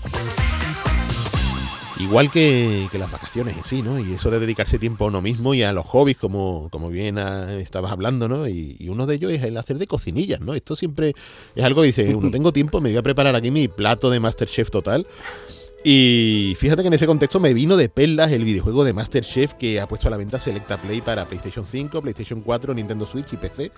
Igual 2.00 2.32
que, 2.32 2.88
las 2.94 3.12
vacaciones 3.12 3.58
en 3.58 3.64
sí, 3.66 3.82
¿no? 3.82 4.00
Y 4.00 4.14
eso 4.14 4.32
de 4.32 4.40
dedicarse 4.40 4.80
tiempo 4.80 5.04
a 5.04 5.08
uno 5.10 5.22
mismo 5.22 5.54
y 5.54 5.64
a 5.64 5.74
los 5.74 5.86
hobbies, 5.86 6.16
como, 6.16 6.70
como 6.72 6.90
bien 6.90 7.18
estabas 7.18 7.92
hablando, 7.92 8.30
¿no? 8.30 8.48
Y, 8.48 8.88
uno 8.90 9.06
de 9.06 9.16
ellos 9.16 9.32
es 9.34 9.44
el 9.44 9.58
hacer 9.58 9.78
de 9.78 9.88
cocinillas, 9.88 10.40
¿no? 10.40 10.54
Esto 10.54 10.78
siempre 10.78 11.14
es 11.56 11.64
algo 11.64 11.82
que 11.82 11.88
dice, 11.88 12.16
uno 12.16 12.32
tengo 12.32 12.54
tiempo, 12.54 12.80
me 12.80 12.90
voy 12.90 12.98
a 12.98 13.04
preparar 13.04 13.36
aquí 13.36 13.52
mi 13.52 13.68
plato 13.68 14.10
de 14.10 14.22
Masterchef 14.22 14.70
total. 14.70 15.06
Y 15.84 16.56
fíjate 16.58 16.84
que 16.84 16.88
en 16.88 16.94
ese 16.94 17.08
contexto 17.08 17.40
me 17.40 17.54
vino 17.54 17.76
de 17.76 17.90
perlas 17.90 18.32
el 18.32 18.44
videojuego 18.44 18.84
de 18.84 18.94
Masterchef 18.94 19.54
que 19.54 19.80
ha 19.80 19.88
puesto 19.88 20.08
a 20.08 20.12
la 20.12 20.18
venta 20.18 20.40
Selecta 20.40 20.78
Play 20.78 21.02
para 21.02 21.26
PlayStation 21.26 21.66
5, 21.66 22.02
PlayStation 22.02 22.42
4, 22.42 22.74
Nintendo 22.74 23.06
Switch 23.06 23.34
y 23.34 23.38
PC 23.38 23.72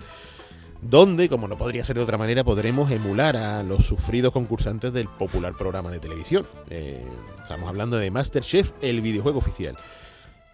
donde, 0.82 1.28
como 1.28 1.46
no 1.48 1.56
podría 1.56 1.84
ser 1.84 1.96
de 1.96 2.02
otra 2.02 2.18
manera, 2.18 2.42
podremos 2.44 2.90
emular 2.90 3.36
a 3.36 3.62
los 3.62 3.86
sufridos 3.86 4.32
concursantes 4.32 4.92
del 4.92 5.08
popular 5.08 5.56
programa 5.56 5.90
de 5.90 6.00
televisión. 6.00 6.46
Eh, 6.68 7.06
estamos 7.40 7.68
hablando 7.68 7.96
de 7.96 8.10
Masterchef, 8.10 8.72
el 8.82 9.00
videojuego 9.00 9.38
oficial. 9.38 9.76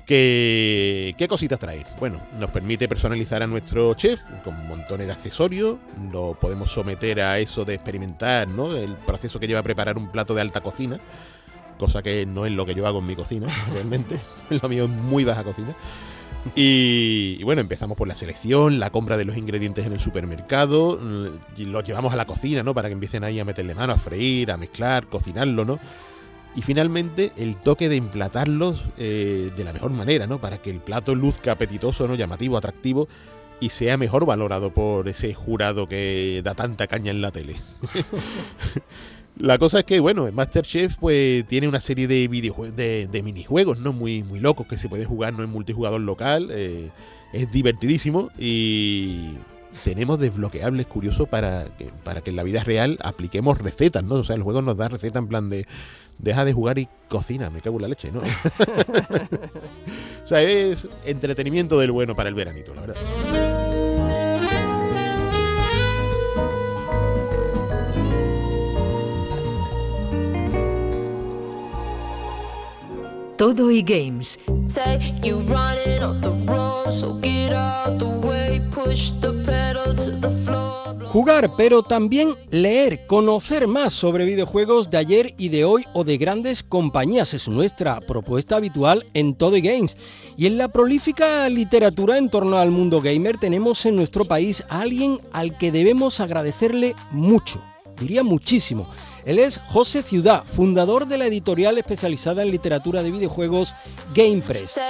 ¿Qué, 0.05 1.15
¿Qué 1.19 1.29
cositas 1.29 1.59
trae? 1.59 1.85
Bueno, 1.99 2.21
nos 2.39 2.51
permite 2.51 2.89
personalizar 2.89 3.43
a 3.43 3.47
nuestro 3.47 3.93
chef 3.95 4.21
con 4.45 4.67
montones 4.67 5.07
de 5.07 5.13
accesorios, 5.13 5.77
lo 6.13 6.39
podemos 6.39 6.71
someter 6.71 7.21
a 7.21 7.39
eso 7.39 7.65
de 7.65 7.75
experimentar, 7.75 8.49
¿no? 8.49 8.75
El 8.75 8.97
proceso 8.97 9.39
que 9.41 9.47
lleva 9.47 9.61
a 9.61 9.63
preparar 9.63 9.99
un 9.99 10.11
plato 10.11 10.35
de 10.35 10.41
alta 10.43 10.63
cocina, 10.63 10.99
cosa 11.79 12.03
que 12.03 12.25
no 12.27 12.47
es 12.47 12.53
lo 12.53 12.65
que 12.65 12.75
yo 12.75 12.87
hago 12.87 13.01
en 13.01 13.07
mi 13.07 13.17
cocina, 13.17 13.49
realmente. 13.73 14.19
lo 14.51 14.69
mío 14.69 14.85
es 14.85 14.91
muy 14.91 15.25
baja 15.25 15.45
cocina. 15.45 15.75
Y, 16.55 17.43
bueno, 17.45 17.61
empezamos 17.61 17.97
por 17.97 18.09
la 18.09 18.15
selección, 18.15 18.79
la 18.79 18.91
compra 18.91 19.17
de 19.17 19.25
los 19.25 19.37
ingredientes 19.37 19.87
en 19.87 19.93
el 19.93 20.01
supermercado, 20.01 21.01
y 21.57 21.65
los 21.65 21.85
llevamos 21.85 22.13
a 22.13 22.17
la 22.17 22.27
cocina, 22.27 22.63
¿no? 22.63 22.75
Para 22.75 22.89
que 22.89 22.95
empiecen 22.95 23.25
ahí 23.25 23.39
a 23.41 23.45
meterle 23.45 23.75
mano, 23.75 23.93
a 23.93 23.97
freír, 23.97 24.51
a 24.51 24.57
mezclar, 24.57 25.07
cocinarlo, 25.09 25.65
¿no? 25.65 25.79
Y 26.55 26.63
finalmente 26.63 27.33
el 27.37 27.57
toque 27.57 27.89
de 27.89 27.97
emplatarlos 27.97 28.87
eh, 28.97 29.51
de 29.55 29.65
la 29.65 29.73
mejor 29.73 29.93
manera, 29.93 30.27
¿no? 30.27 30.41
Para 30.41 30.59
que 30.59 30.71
el 30.71 30.81
plato 30.81 31.15
luzca 31.15 31.53
apetitoso, 31.53 32.09
¿no? 32.09 32.15
Llamativo, 32.15 32.57
atractivo 32.57 33.09
y 33.61 33.71
sea 33.71 33.97
mejor 33.97 34.27
valorado 34.27 34.73
por 34.73 35.09
ese 35.09 35.35
jurado 35.35 35.87
que 35.87 36.41
da 36.45 36.55
tanta 36.55 36.87
caña 36.87 37.11
en 37.11 37.21
la 37.21 37.31
tele. 37.31 37.57
La 39.39 39.59
cosa 39.59 39.81
es 39.81 39.85
que, 39.85 40.01
bueno, 40.01 40.29
Masterchef 40.33 40.97
pues 40.97 41.47
tiene 41.47 41.69
una 41.69 41.81
serie 41.81 42.09
de 42.09 42.27
videojuegos, 42.29 42.75
de, 42.75 43.23
minijuegos, 43.25 43.81
¿no? 43.81 43.93
Muy, 43.93 44.25
muy 44.25 44.41
locos 44.41 44.67
que 44.67 44.79
se 44.79 44.89
puede 44.89 45.05
jugar, 45.05 45.33
¿no? 45.33 45.45
En 45.45 45.51
multijugador 45.51 46.01
local. 46.01 46.49
Eh, 46.51 46.91
es 47.33 47.51
divertidísimo 47.53 48.31
y 48.39 49.35
tenemos 49.85 50.19
desbloqueables 50.19 50.87
curiosos 50.87 51.29
para 51.29 51.67
que, 51.77 51.93
para 52.05 52.21
que 52.21 52.31
en 52.31 52.37
la 52.37 52.43
vida 52.43 52.65
real 52.65 52.99
apliquemos 53.03 53.59
recetas, 53.59 54.03
¿no? 54.03 54.17
O 54.17 54.25
sea, 54.25 54.35
el 54.35 54.43
juego 54.43 54.63
nos 54.63 54.77
da 54.77 54.89
receta 54.89 55.19
en 55.19 55.29
plan 55.29 55.49
de 55.49 55.67
deja 56.19 56.45
de 56.45 56.53
jugar 56.53 56.79
y 56.79 56.89
cocina, 57.09 57.49
me 57.51 57.61
cago 57.61 57.77
en 57.77 57.83
la 57.83 57.89
leche, 57.89 58.11
¿no? 58.11 58.21
o 60.25 60.27
sea, 60.27 60.43
es 60.43 60.89
entretenimiento 61.05 61.79
del 61.79 61.93
bueno 61.93 62.17
para 62.17 62.29
el 62.29 62.35
veranito, 62.35 62.75
la 62.75 62.81
verdad. 62.81 63.48
Todo 73.39 73.71
y 73.71 73.83
Games. 73.83 74.37
Jugar, 81.05 81.51
pero 81.57 81.85
también 81.85 82.35
leer, 82.51 83.07
conocer 83.07 83.69
más 83.69 83.95
sobre 83.95 84.25
videojuegos 84.25 84.91
de 84.91 84.97
ayer 84.97 85.35
y 85.39 85.51
de 85.51 85.65
hoy 85.65 85.85
o 85.93 86.03
de 86.03 86.19
grandes 86.19 86.65
compañías 86.65 87.33
es 87.33 87.47
nuestra 87.47 88.01
propuesta 88.01 88.57
habitual 88.57 89.07
en 89.15 89.37
Todo 89.37 89.57
y 89.57 89.61
Games. 89.61 89.97
Y 90.37 90.47
en 90.47 90.59
la 90.59 90.67
prolífica 90.67 91.49
literatura 91.49 92.19
en 92.19 92.31
torno 92.31 92.57
al 92.57 92.73
mundo 92.73 93.01
gamer 93.01 93.39
tenemos 93.39 93.87
en 93.87 93.95
nuestro 93.95 94.25
país 94.25 94.65
a 94.69 94.81
alguien 94.81 95.21
al 95.31 95.57
que 95.57 95.71
debemos 95.71 96.19
agradecerle 96.19 96.97
mucho, 97.13 97.63
diría 98.01 98.25
muchísimo 98.25 98.89
él 99.29 99.39
es 99.39 99.61
José 99.67 100.03
Ciudad, 100.03 100.43
fundador 100.43 101.07
de 101.07 101.19
la 101.19 101.27
editorial 101.27 101.77
especializada 101.77 102.43
en 102.43 102.51
literatura 102.51 103.03
de 103.03 103.11
videojuegos 103.11 103.75
GamePress. 104.15 104.81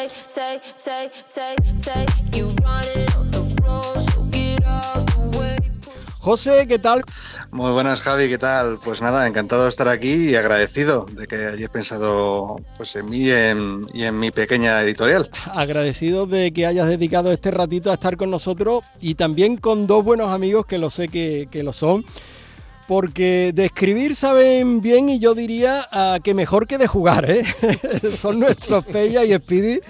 José, 6.21 6.67
¿qué 6.69 6.79
tal? 6.79 7.03
Muy 7.51 7.73
buenas, 7.73 8.01
Javi, 8.01 8.29
¿qué 8.29 8.39
tal? 8.39 8.79
Pues 8.79 9.03
nada, 9.03 9.27
encantado 9.27 9.65
de 9.65 9.71
estar 9.71 9.89
aquí 9.89 10.31
y 10.31 10.37
agradecido 10.37 11.07
de 11.11 11.27
que 11.27 11.35
hayas 11.35 11.71
pensado 11.71 12.61
pues, 12.77 12.95
en 12.95 13.11
mí 13.11 13.23
y 13.23 14.03
en, 14.05 14.19
mi 14.21 14.31
pequeña 14.31 14.81
editorial. 14.83 15.29
Agradecido 15.53 16.27
de 16.27 16.53
que 16.53 16.65
hayas 16.65 16.87
dedicado 16.87 17.33
este 17.33 17.51
ratito 17.51 17.91
a 17.91 17.95
estar 17.95 18.17
con 18.17 18.31
nosotros 18.31 18.85
y 19.01 19.17
también 19.17 19.57
con 19.57 19.89
dos 19.89 20.05
buenos 20.05 20.31
amigos 20.31 20.65
que 20.65 20.79
lo 20.79 20.91
sé 20.91 21.09
que, 21.09 21.49
que 21.51 21.65
lo 21.65 21.73
son 21.73 22.05
porque 22.89 23.53
de 23.55 23.67
escribir 23.67 24.17
saben 24.17 24.81
bien 24.81 25.11
y 25.11 25.19
yo 25.19 25.35
diría 25.35 25.87
ah, 25.93 26.19
que 26.25 26.33
mejor 26.33 26.67
que 26.67 26.79
de 26.79 26.87
jugar, 26.87 27.31
¿eh? 27.31 27.45
Son 28.17 28.41
nuestros 28.41 28.85
Pella 28.93 29.25
y 29.25 29.35
Speedy, 29.35 29.81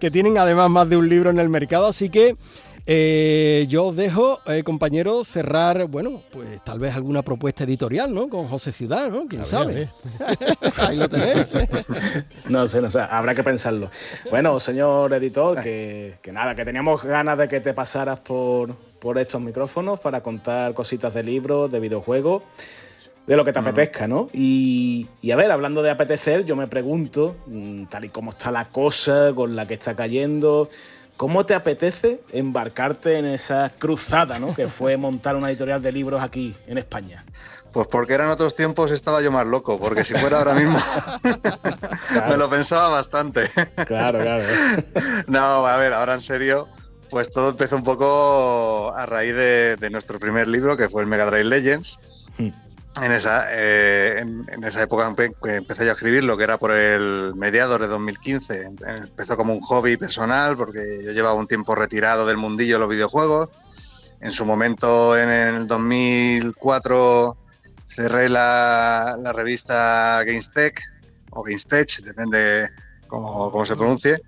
que 0.00 0.10
tienen 0.10 0.36
además 0.36 0.68
más 0.68 0.88
de 0.88 0.96
un 0.96 1.08
libro 1.08 1.30
en 1.30 1.38
el 1.38 1.48
mercado, 1.48 1.86
así 1.86 2.10
que 2.10 2.36
eh, 2.84 3.66
yo 3.68 3.86
os 3.86 3.96
dejo, 3.96 4.40
eh, 4.46 4.64
compañero, 4.64 5.24
cerrar, 5.24 5.86
bueno, 5.86 6.22
pues 6.32 6.64
tal 6.64 6.80
vez 6.80 6.96
alguna 6.96 7.22
propuesta 7.22 7.62
editorial, 7.62 8.12
¿no? 8.12 8.28
Con 8.28 8.48
José 8.48 8.72
Ciudad, 8.72 9.08
¿no? 9.08 9.28
¿Quién 9.28 9.46
sabe? 9.46 9.88
Ahí 10.78 10.96
lo 10.96 11.08
tenéis. 11.08 11.52
no 12.48 12.66
sé, 12.66 12.80
no 12.80 12.90
sé, 12.90 12.98
habrá 13.08 13.36
que 13.36 13.44
pensarlo. 13.44 13.88
Bueno, 14.30 14.58
señor 14.58 15.12
editor, 15.12 15.62
que, 15.62 16.14
que 16.20 16.32
nada, 16.32 16.56
que 16.56 16.64
teníamos 16.64 17.04
ganas 17.04 17.38
de 17.38 17.46
que 17.46 17.60
te 17.60 17.72
pasaras 17.72 18.18
por, 18.18 18.74
por 18.98 19.18
estos 19.18 19.40
micrófonos 19.40 20.00
para 20.00 20.22
contar 20.22 20.74
cositas 20.74 21.14
de 21.14 21.22
libros, 21.22 21.70
de 21.70 21.80
videojuegos, 21.80 22.42
de 23.26 23.36
lo 23.36 23.44
que 23.44 23.52
te 23.52 23.58
apetezca, 23.58 24.08
¿no? 24.08 24.28
Y, 24.32 25.06
a 25.30 25.36
ver, 25.36 25.50
hablando 25.50 25.82
de 25.82 25.90
apetecer, 25.90 26.44
yo 26.44 26.56
me 26.56 26.66
pregunto, 26.66 27.36
mm, 27.46 27.84
tal 27.84 28.06
y 28.06 28.08
como 28.08 28.30
está 28.30 28.50
la 28.50 28.68
cosa, 28.68 29.30
con 29.34 29.54
la 29.54 29.66
que 29.66 29.74
está 29.74 29.94
cayendo, 29.94 30.70
¿cómo 31.18 31.44
te 31.44 31.54
apetece 31.54 32.22
embarcarte 32.32 33.18
en 33.18 33.26
esa 33.26 33.70
cruzada, 33.78 34.38
¿no? 34.38 34.54
Que 34.54 34.66
fue 34.66 34.96
montar 34.98 35.36
una 35.36 35.50
editorial 35.50 35.82
de 35.82 35.92
libros 35.92 36.22
aquí 36.22 36.54
en 36.66 36.78
España. 36.78 37.22
Pues 37.70 37.86
porque 37.88 38.14
eran 38.14 38.30
otros 38.30 38.54
tiempos 38.54 38.90
estaba 38.90 39.20
yo 39.20 39.30
más 39.30 39.46
loco, 39.46 39.78
porque 39.78 40.04
si 40.04 40.14
fuera 40.14 40.38
ahora 40.38 40.54
mismo 40.54 40.78
me 42.28 42.36
lo 42.38 42.48
pensaba 42.48 42.88
bastante. 42.88 43.46
Claro, 43.86 44.20
claro. 44.20 44.42
no, 45.26 45.66
a 45.66 45.76
ver, 45.76 45.92
ahora 45.92 46.14
en 46.14 46.22
serio, 46.22 46.66
pues 47.10 47.30
todo 47.30 47.50
empezó 47.50 47.76
un 47.76 47.82
poco 47.82 48.92
a 48.94 49.06
raíz 49.06 49.34
de, 49.34 49.88
nuestro 49.90 50.18
primer 50.18 50.48
libro, 50.48 50.76
que 50.76 50.88
fue 50.88 51.02
el 51.02 51.08
Mega 51.08 51.26
Drive 51.26 51.44
Legends. 51.44 51.98
Hmm. 52.38 52.50
En 53.02 53.12
esa, 53.12 53.44
eh, 53.50 54.18
en, 54.18 54.64
esa 54.64 54.82
época 54.82 55.14
empecé 55.44 55.84
yo 55.84 55.92
a 55.92 55.94
escribir 55.94 56.24
lo 56.24 56.36
que 56.36 56.44
era 56.44 56.58
por 56.58 56.72
el 56.72 57.32
mediados 57.36 57.80
de 57.80 57.86
2015. 57.86 58.70
Empezó 58.86 59.36
como 59.36 59.52
un 59.52 59.60
hobby 59.60 59.96
personal 59.96 60.56
porque 60.56 60.80
yo 61.04 61.12
llevaba 61.12 61.38
un 61.38 61.46
tiempo 61.46 61.74
retirado 61.74 62.26
del 62.26 62.36
mundillo 62.36 62.74
de 62.74 62.80
los 62.80 62.88
videojuegos. 62.88 63.50
En 64.20 64.32
su 64.32 64.44
momento, 64.44 65.16
en 65.16 65.28
el 65.28 65.66
2004, 65.68 67.36
cerré 67.84 68.28
la, 68.28 69.16
la 69.20 69.32
revista 69.32 70.24
GameStech 70.24 70.80
o 71.30 71.44
GameStech, 71.44 72.00
depende 72.02 72.68
cómo, 73.06 73.52
cómo 73.52 73.64
se 73.64 73.76
pronuncie 73.76 74.20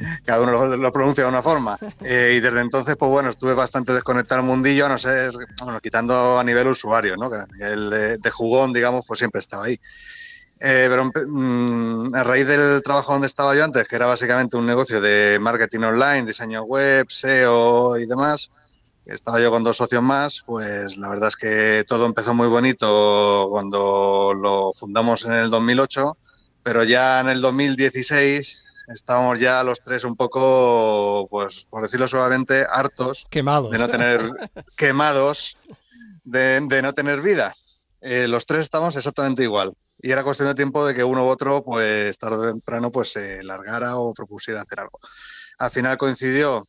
cada 0.24 0.42
uno 0.42 0.76
lo, 0.76 0.92
pronuncia 0.92 1.24
de 1.24 1.30
una 1.30 1.42
forma. 1.42 1.76
Eh, 2.00 2.34
y 2.36 2.40
desde 2.40 2.60
entonces, 2.60 2.96
pues 2.96 3.10
bueno, 3.10 3.30
estuve 3.30 3.54
bastante 3.54 3.92
desconectado 3.92 4.40
al 4.40 4.46
mundillo, 4.46 4.86
a 4.86 4.88
no 4.88 4.98
ser, 4.98 5.32
bueno, 5.62 5.80
quitando 5.80 6.38
a 6.38 6.44
nivel 6.44 6.68
usuario, 6.68 7.16
¿no? 7.16 7.30
El 7.60 8.18
de, 8.20 8.30
jugón, 8.30 8.72
digamos, 8.72 9.04
pues 9.06 9.18
siempre 9.18 9.40
estaba 9.40 9.64
ahí. 9.64 9.78
Eh, 10.62 10.88
pero 10.90 11.10
mm, 11.26 12.14
a 12.14 12.22
raíz 12.22 12.46
del 12.46 12.82
trabajo 12.82 13.12
donde 13.12 13.26
estaba 13.26 13.54
yo 13.54 13.64
antes, 13.64 13.88
que 13.88 13.96
era 13.96 14.06
básicamente 14.06 14.56
un 14.56 14.66
negocio 14.66 15.00
de 15.00 15.38
marketing 15.40 15.80
online, 15.80 16.24
diseño 16.24 16.64
web, 16.64 17.06
SEO 17.08 17.98
y 17.98 18.06
demás, 18.06 18.50
estaba 19.06 19.40
yo 19.40 19.50
con 19.50 19.64
dos 19.64 19.78
socios 19.78 20.02
más, 20.02 20.42
pues 20.46 20.98
la 20.98 21.08
verdad 21.08 21.28
es 21.28 21.36
que 21.36 21.84
todo 21.86 22.04
empezó 22.06 22.34
muy 22.34 22.46
bonito 22.46 23.48
cuando 23.50 24.34
lo 24.34 24.72
fundamos 24.72 25.24
en 25.24 25.32
el 25.32 25.50
2008, 25.50 26.16
pero 26.62 26.84
ya 26.84 27.20
en 27.20 27.28
el 27.28 27.40
2016 27.40 28.64
estábamos 28.92 29.38
ya 29.38 29.62
los 29.62 29.80
tres 29.80 30.04
un 30.04 30.16
poco, 30.16 31.26
pues 31.30 31.66
por 31.70 31.82
decirlo 31.82 32.08
suavemente, 32.08 32.66
hartos 32.68 33.26
quemados. 33.30 33.70
de 33.70 33.78
no 33.78 33.88
tener 33.88 34.20
quemados, 34.76 35.56
de, 36.24 36.60
no 36.82 36.92
tener 36.92 37.20
vida. 37.20 37.54
Eh, 38.00 38.26
los 38.28 38.46
tres 38.46 38.62
estamos 38.62 38.96
exactamente 38.96 39.42
igual. 39.42 39.72
y 40.02 40.10
era 40.10 40.24
cuestión 40.24 40.48
de 40.48 40.54
tiempo 40.54 40.86
de 40.86 40.94
que 40.94 41.04
uno 41.04 41.24
u 41.24 41.28
otro, 41.28 41.62
pues 41.62 42.16
tarde 42.18 42.38
o 42.38 42.50
temprano, 42.50 42.90
pues 42.90 43.12
se 43.12 43.42
largara 43.42 43.96
o 43.96 44.14
propusiera 44.14 44.62
hacer 44.62 44.80
algo. 44.80 44.98
Al 45.58 45.70
final 45.70 45.98
coincidió 45.98 46.62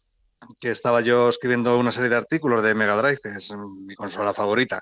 que 0.60 0.72
estaba 0.72 1.02
yo 1.02 1.30
escribiendo 1.30 1.78
una 1.78 1.92
serie 1.92 2.10
de 2.10 2.16
artículos 2.16 2.64
de 2.64 2.76
Mega 2.76 2.96
Drive, 2.96 3.20
que 3.22 3.30
es 3.30 3.54
mi 3.86 3.96
consola 3.96 4.34
favorita 4.34 4.82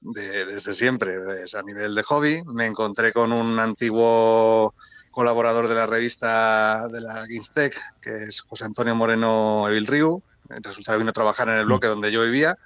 desde 0.00 0.74
siempre, 0.74 1.16
a 1.16 1.62
nivel 1.62 1.94
de 1.94 2.02
hobby. 2.02 2.42
Me 2.54 2.66
encontré 2.66 3.12
con 3.12 3.32
un 3.32 3.58
antiguo 3.58 4.74
colaborador 5.10 5.68
de 5.68 5.74
la 5.74 5.86
revista 5.86 6.86
de 6.88 7.00
la 7.00 7.26
Ginstech, 7.26 7.76
que 8.00 8.14
es 8.14 8.40
José 8.42 8.64
Antonio 8.64 8.94
Moreno 8.94 9.68
Evil 9.68 9.86
Riu. 9.86 10.22
Resulta 10.48 10.92
que 10.92 10.98
vino 10.98 11.10
a 11.10 11.14
trabajar 11.14 11.48
en 11.48 11.56
el 11.56 11.66
bloque 11.66 11.86
donde 11.86 12.10
yo 12.10 12.22
vivía 12.22 12.56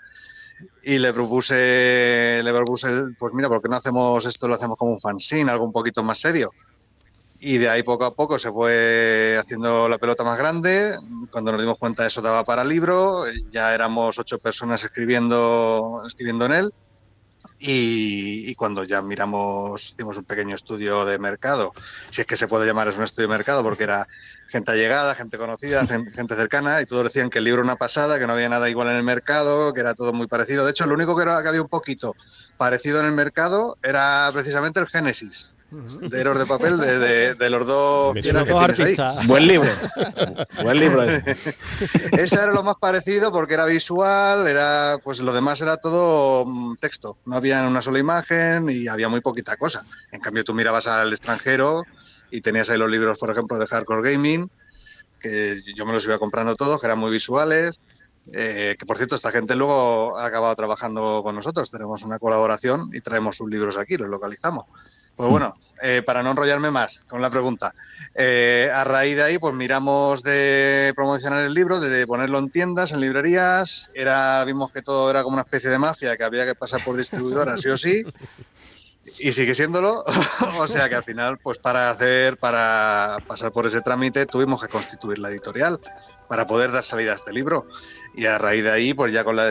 y 0.82 0.98
le 0.98 1.12
propuse, 1.12 2.40
le 2.42 2.52
propuse, 2.52 2.88
pues 3.18 3.34
mira, 3.34 3.48
¿por 3.48 3.60
qué 3.60 3.68
no 3.68 3.76
hacemos 3.76 4.24
esto, 4.24 4.48
lo 4.48 4.54
hacemos 4.54 4.78
como 4.78 4.92
un 4.92 5.00
fanzine, 5.00 5.50
algo 5.50 5.64
un 5.64 5.72
poquito 5.72 6.02
más 6.02 6.18
serio? 6.18 6.52
Y 7.40 7.58
de 7.58 7.68
ahí 7.68 7.82
poco 7.82 8.06
a 8.06 8.14
poco 8.14 8.38
se 8.38 8.50
fue 8.50 9.36
haciendo 9.38 9.86
la 9.86 9.98
pelota 9.98 10.24
más 10.24 10.38
grande. 10.38 10.96
Cuando 11.30 11.52
nos 11.52 11.60
dimos 11.60 11.78
cuenta 11.78 12.06
eso 12.06 12.22
daba 12.22 12.42
para 12.42 12.64
libro. 12.64 13.24
Ya 13.50 13.74
éramos 13.74 14.18
ocho 14.18 14.38
personas 14.38 14.82
escribiendo, 14.82 16.02
escribiendo 16.06 16.46
en 16.46 16.52
él. 16.52 16.74
Y, 17.66 18.54
cuando 18.56 18.84
ya 18.84 19.00
miramos, 19.00 19.94
hicimos 19.94 20.18
un 20.18 20.24
pequeño 20.24 20.54
estudio 20.54 21.06
de 21.06 21.18
mercado, 21.18 21.72
si 22.10 22.20
es 22.20 22.26
que 22.26 22.36
se 22.36 22.46
puede 22.46 22.66
llamar 22.66 22.88
es 22.88 22.98
un 22.98 23.04
estudio 23.04 23.26
de 23.26 23.34
mercado, 23.38 23.62
porque 23.62 23.84
era 23.84 24.06
gente 24.46 24.72
allegada, 24.72 25.14
gente 25.14 25.38
conocida, 25.38 25.86
gente 25.86 26.36
cercana, 26.36 26.82
y 26.82 26.84
todos 26.84 27.04
decían 27.04 27.30
que 27.30 27.38
el 27.38 27.44
libro 27.44 27.62
era 27.62 27.72
una 27.72 27.76
pasada, 27.76 28.18
que 28.18 28.26
no 28.26 28.34
había 28.34 28.50
nada 28.50 28.68
igual 28.68 28.88
en 28.88 28.96
el 28.96 29.02
mercado, 29.02 29.72
que 29.72 29.80
era 29.80 29.94
todo 29.94 30.12
muy 30.12 30.26
parecido. 30.26 30.66
De 30.66 30.72
hecho, 30.72 30.84
lo 30.84 30.92
único 30.92 31.16
que, 31.16 31.22
era, 31.22 31.40
que 31.40 31.48
había 31.48 31.62
un 31.62 31.68
poquito 31.68 32.14
parecido 32.58 33.00
en 33.00 33.06
el 33.06 33.12
mercado 33.12 33.78
era 33.82 34.28
precisamente 34.34 34.78
el 34.80 34.86
Génesis 34.86 35.53
de 35.74 36.20
Héroes 36.20 36.38
de 36.38 36.46
Papel 36.46 36.78
de, 36.78 37.50
los 37.50 37.66
dos, 37.66 38.14
Buen 39.26 39.46
libro. 39.46 39.68
Buen 40.62 40.78
libro. 40.78 41.02
Ese. 41.02 42.36
era 42.36 42.52
lo 42.52 42.62
más 42.62 42.76
parecido 42.76 43.32
porque 43.32 43.54
era 43.54 43.64
visual, 43.64 44.46
era 44.46 44.98
pues 45.02 45.20
lo 45.20 45.32
demás 45.32 45.60
era 45.60 45.76
todo 45.76 46.46
mm, 46.46 46.76
texto. 46.76 47.16
No 47.24 47.36
había 47.36 47.66
una 47.66 47.82
sola 47.82 47.98
imagen 47.98 48.68
y 48.70 48.86
había 48.88 49.08
muy 49.08 49.20
poquita 49.20 49.56
cosa. 49.56 49.84
En 50.12 50.20
cambio, 50.20 50.44
tú 50.44 50.54
mirabas 50.54 50.86
al 50.86 51.12
extranjero 51.12 51.82
y 52.30 52.40
tenías 52.40 52.70
ahí 52.70 52.78
los 52.78 52.90
libros, 52.90 53.18
por 53.18 53.30
ejemplo, 53.30 53.58
de 53.58 53.66
Hardcore 53.66 54.12
Gaming, 54.12 54.48
que 55.18 55.60
yo 55.74 55.86
me 55.86 55.92
los 55.92 56.04
iba 56.04 56.18
comprando 56.18 56.54
todos, 56.54 56.80
que 56.80 56.86
eran 56.86 56.98
muy 56.98 57.10
visuales. 57.10 57.80
Eh, 58.32 58.74
que 58.78 58.86
por 58.86 58.96
cierto, 58.96 59.16
esta 59.16 59.30
gente 59.30 59.54
luego 59.54 60.16
ha 60.18 60.26
acabado 60.26 60.54
trabajando 60.54 61.22
con 61.22 61.34
nosotros. 61.34 61.70
Tenemos 61.70 62.02
una 62.02 62.18
colaboración 62.18 62.90
y 62.92 63.00
traemos 63.00 63.36
sus 63.36 63.50
libros 63.50 63.76
aquí, 63.76 63.96
los 63.96 64.08
localizamos. 64.08 64.66
Pues 65.16 65.30
bueno, 65.30 65.54
eh, 65.80 66.02
para 66.04 66.22
no 66.24 66.32
enrollarme 66.32 66.72
más 66.72 67.00
con 67.08 67.22
la 67.22 67.30
pregunta, 67.30 67.72
eh, 68.14 68.68
a 68.74 68.82
raíz 68.82 69.14
de 69.14 69.22
ahí, 69.22 69.38
pues 69.38 69.54
miramos 69.54 70.22
de 70.24 70.92
promocionar 70.96 71.44
el 71.44 71.54
libro, 71.54 71.78
de 71.78 72.06
ponerlo 72.06 72.38
en 72.38 72.50
tiendas, 72.50 72.90
en 72.90 73.00
librerías. 73.00 73.90
Era, 73.94 74.44
vimos 74.44 74.72
que 74.72 74.82
todo 74.82 75.10
era 75.10 75.22
como 75.22 75.34
una 75.34 75.42
especie 75.42 75.70
de 75.70 75.78
mafia, 75.78 76.16
que 76.16 76.24
había 76.24 76.44
que 76.44 76.56
pasar 76.56 76.82
por 76.84 76.96
distribuidoras, 76.96 77.60
sí 77.60 77.68
o 77.68 77.78
sí. 77.78 78.04
Y 79.18 79.32
sigue 79.32 79.54
siéndolo. 79.54 80.04
o 80.58 80.66
sea 80.66 80.88
que 80.88 80.94
al 80.94 81.04
final, 81.04 81.38
pues 81.38 81.58
para 81.58 81.90
hacer, 81.90 82.38
para 82.38 83.18
pasar 83.26 83.52
por 83.52 83.66
ese 83.66 83.80
trámite, 83.80 84.26
tuvimos 84.26 84.62
que 84.62 84.68
constituir 84.68 85.18
la 85.18 85.30
editorial 85.30 85.80
para 86.28 86.46
poder 86.46 86.72
dar 86.72 86.82
salida 86.82 87.12
a 87.12 87.14
este 87.16 87.32
libro. 87.32 87.66
Y 88.14 88.26
a 88.26 88.38
raíz 88.38 88.62
de 88.62 88.70
ahí, 88.70 88.94
pues 88.94 89.12
ya 89.12 89.24
con 89.24 89.36
la, 89.36 89.48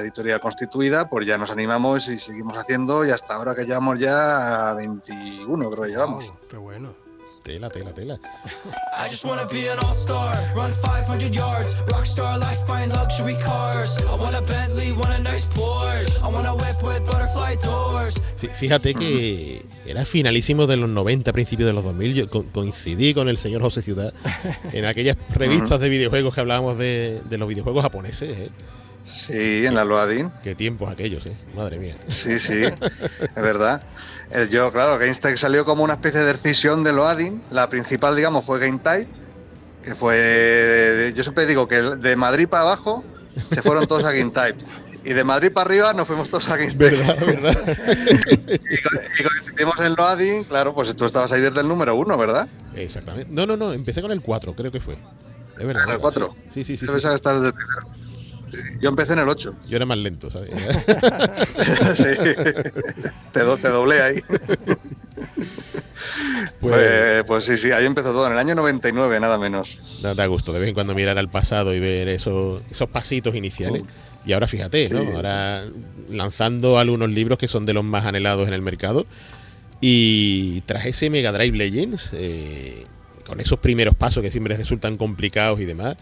editorial 0.00 0.40
constituida, 0.40 1.08
pues 1.08 1.26
ya 1.26 1.38
nos 1.38 1.50
animamos 1.50 2.08
y 2.08 2.18
seguimos 2.18 2.56
haciendo 2.56 3.04
y 3.04 3.10
hasta 3.10 3.34
ahora 3.34 3.54
que 3.54 3.64
llevamos 3.64 3.98
ya 3.98 4.70
a 4.70 4.74
21, 4.74 5.70
creo 5.70 5.84
que 5.84 5.90
llevamos. 5.90 6.32
qué 6.48 6.56
bueno. 6.56 7.09
Tela, 7.42 7.70
tela, 7.70 7.92
tela. 7.92 8.20
Fíjate 18.52 18.94
que 18.94 19.64
era 19.86 20.04
finalísimo 20.04 20.66
de 20.66 20.76
los 20.76 20.88
90, 20.88 21.32
principios 21.32 21.66
de 21.66 21.72
los 21.72 21.84
2000. 21.84 22.14
Yo 22.14 22.28
coincidí 22.52 23.14
con 23.14 23.28
el 23.28 23.38
señor 23.38 23.62
José 23.62 23.82
Ciudad 23.82 24.12
en 24.72 24.84
aquellas 24.84 25.16
revistas 25.30 25.80
de 25.80 25.88
videojuegos 25.88 26.34
que 26.34 26.40
hablábamos 26.40 26.78
de, 26.78 27.22
los 27.30 27.48
videojuegos 27.48 27.82
japoneses. 27.82 28.36
¿eh? 28.38 28.50
Sí, 29.10 29.66
en 29.66 29.74
la 29.74 29.84
Loadin. 29.84 30.30
Qué 30.42 30.54
tiempos 30.54 30.88
aquellos, 30.90 31.26
¿eh? 31.26 31.36
Madre 31.56 31.78
mía. 31.78 31.96
Sí, 32.06 32.38
sí, 32.38 32.62
es 32.62 33.34
verdad. 33.34 33.82
Yo, 34.50 34.70
claro, 34.70 34.98
GameStack 34.98 35.36
salió 35.36 35.64
como 35.64 35.82
una 35.82 35.94
especie 35.94 36.20
de 36.20 36.26
decisión 36.26 36.84
de 36.84 36.92
Loading. 36.92 37.42
La 37.50 37.68
principal, 37.68 38.14
digamos, 38.14 38.44
fue 38.44 38.60
GameType, 38.60 39.08
que 39.82 39.94
fue. 39.96 41.12
Yo 41.16 41.24
siempre 41.24 41.46
digo 41.46 41.66
que 41.66 41.82
de 41.82 42.14
Madrid 42.14 42.46
para 42.46 42.62
abajo 42.62 43.02
se 43.50 43.62
fueron 43.62 43.86
todos 43.88 44.04
a 44.04 44.12
GameType. 44.12 44.64
Y 45.02 45.12
de 45.14 45.24
Madrid 45.24 45.50
para 45.50 45.66
arriba 45.66 45.92
nos 45.92 46.06
fuimos 46.06 46.28
todos 46.30 46.48
a 46.48 46.56
GameStack. 46.56 46.90
¿Verdad, 46.92 47.16
verdad? 47.26 47.76
y, 48.70 49.22
coincidimos 49.22 49.80
en 49.80 49.94
Loading, 49.96 50.44
claro, 50.44 50.72
pues 50.72 50.94
tú 50.94 51.04
estabas 51.04 51.32
ahí 51.32 51.40
desde 51.40 51.60
el 51.62 51.68
número 51.68 51.96
uno, 51.96 52.16
¿verdad? 52.16 52.48
Exactamente. 52.76 53.32
No, 53.32 53.44
no, 53.44 53.56
no, 53.56 53.72
empecé 53.72 54.02
con 54.02 54.12
el 54.12 54.20
4, 54.20 54.54
creo 54.54 54.70
que 54.70 54.78
fue. 54.78 54.96
Es 55.58 55.66
verdad. 55.66 55.90
¿El 55.90 55.98
4? 55.98 56.36
Sí, 56.50 56.62
sí, 56.62 56.76
sí. 56.76 56.86
Debes 56.86 57.02
sí. 57.02 57.08
estar 57.08 57.34
desde 57.34 57.48
el 57.48 57.54
primero. 57.54 58.09
Yo 58.80 58.88
empecé 58.88 59.12
en 59.14 59.20
el 59.20 59.28
8. 59.28 59.54
Yo 59.68 59.76
era 59.76 59.86
más 59.86 59.98
lento, 59.98 60.30
¿sabes? 60.30 60.50
sí. 61.94 62.08
Te, 63.32 63.40
do, 63.40 63.56
te 63.56 63.68
doblé 63.68 64.02
ahí. 64.02 64.20
Pues, 66.60 66.74
pues, 66.74 67.24
pues, 67.26 67.44
sí, 67.44 67.58
sí, 67.58 67.72
ahí 67.72 67.86
empezó 67.86 68.12
todo, 68.12 68.26
en 68.26 68.32
el 68.32 68.38
año 68.38 68.54
99, 68.54 69.20
nada 69.20 69.38
menos. 69.38 70.00
Da, 70.02 70.14
da 70.14 70.26
gusto 70.26 70.52
de 70.52 70.60
vez 70.60 70.68
en 70.68 70.74
cuando 70.74 70.94
mirar 70.94 71.18
al 71.18 71.30
pasado 71.30 71.74
y 71.74 71.80
ver 71.80 72.08
esos, 72.08 72.62
esos 72.70 72.88
pasitos 72.88 73.34
iniciales. 73.34 73.84
Y 74.24 74.32
ahora 74.32 74.46
fíjate, 74.46 74.90
¿no? 74.90 75.00
Ahora 75.16 75.64
lanzando 76.08 76.78
algunos 76.78 77.08
libros 77.10 77.38
que 77.38 77.48
son 77.48 77.64
de 77.64 77.72
los 77.72 77.84
más 77.84 78.04
anhelados 78.04 78.48
en 78.48 78.54
el 78.54 78.62
mercado. 78.62 79.06
Y 79.80 80.60
tras 80.62 80.84
ese 80.84 81.08
Mega 81.08 81.32
Drive 81.32 81.56
Legends, 81.56 82.10
eh, 82.12 82.84
con 83.24 83.40
esos 83.40 83.58
primeros 83.60 83.94
pasos 83.94 84.22
que 84.22 84.30
siempre 84.30 84.56
resultan 84.56 84.96
complicados 84.96 85.60
y 85.60 85.64
demás, 85.64 85.96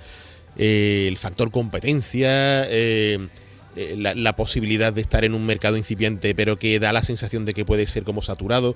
eh, 0.58 1.06
el 1.08 1.16
factor 1.16 1.50
competencia, 1.50 2.64
eh, 2.68 3.28
eh, 3.76 3.94
la, 3.96 4.32
posibilidad 4.32 4.92
de 4.92 5.00
estar 5.00 5.24
en 5.24 5.34
un 5.34 5.46
mercado 5.46 5.76
incipiente, 5.76 6.34
pero 6.34 6.58
que 6.58 6.80
da 6.80 6.92
la 6.92 7.04
sensación 7.04 7.44
de 7.44 7.54
que 7.54 7.64
puede 7.64 7.86
ser 7.86 8.02
como 8.02 8.22
saturado. 8.22 8.74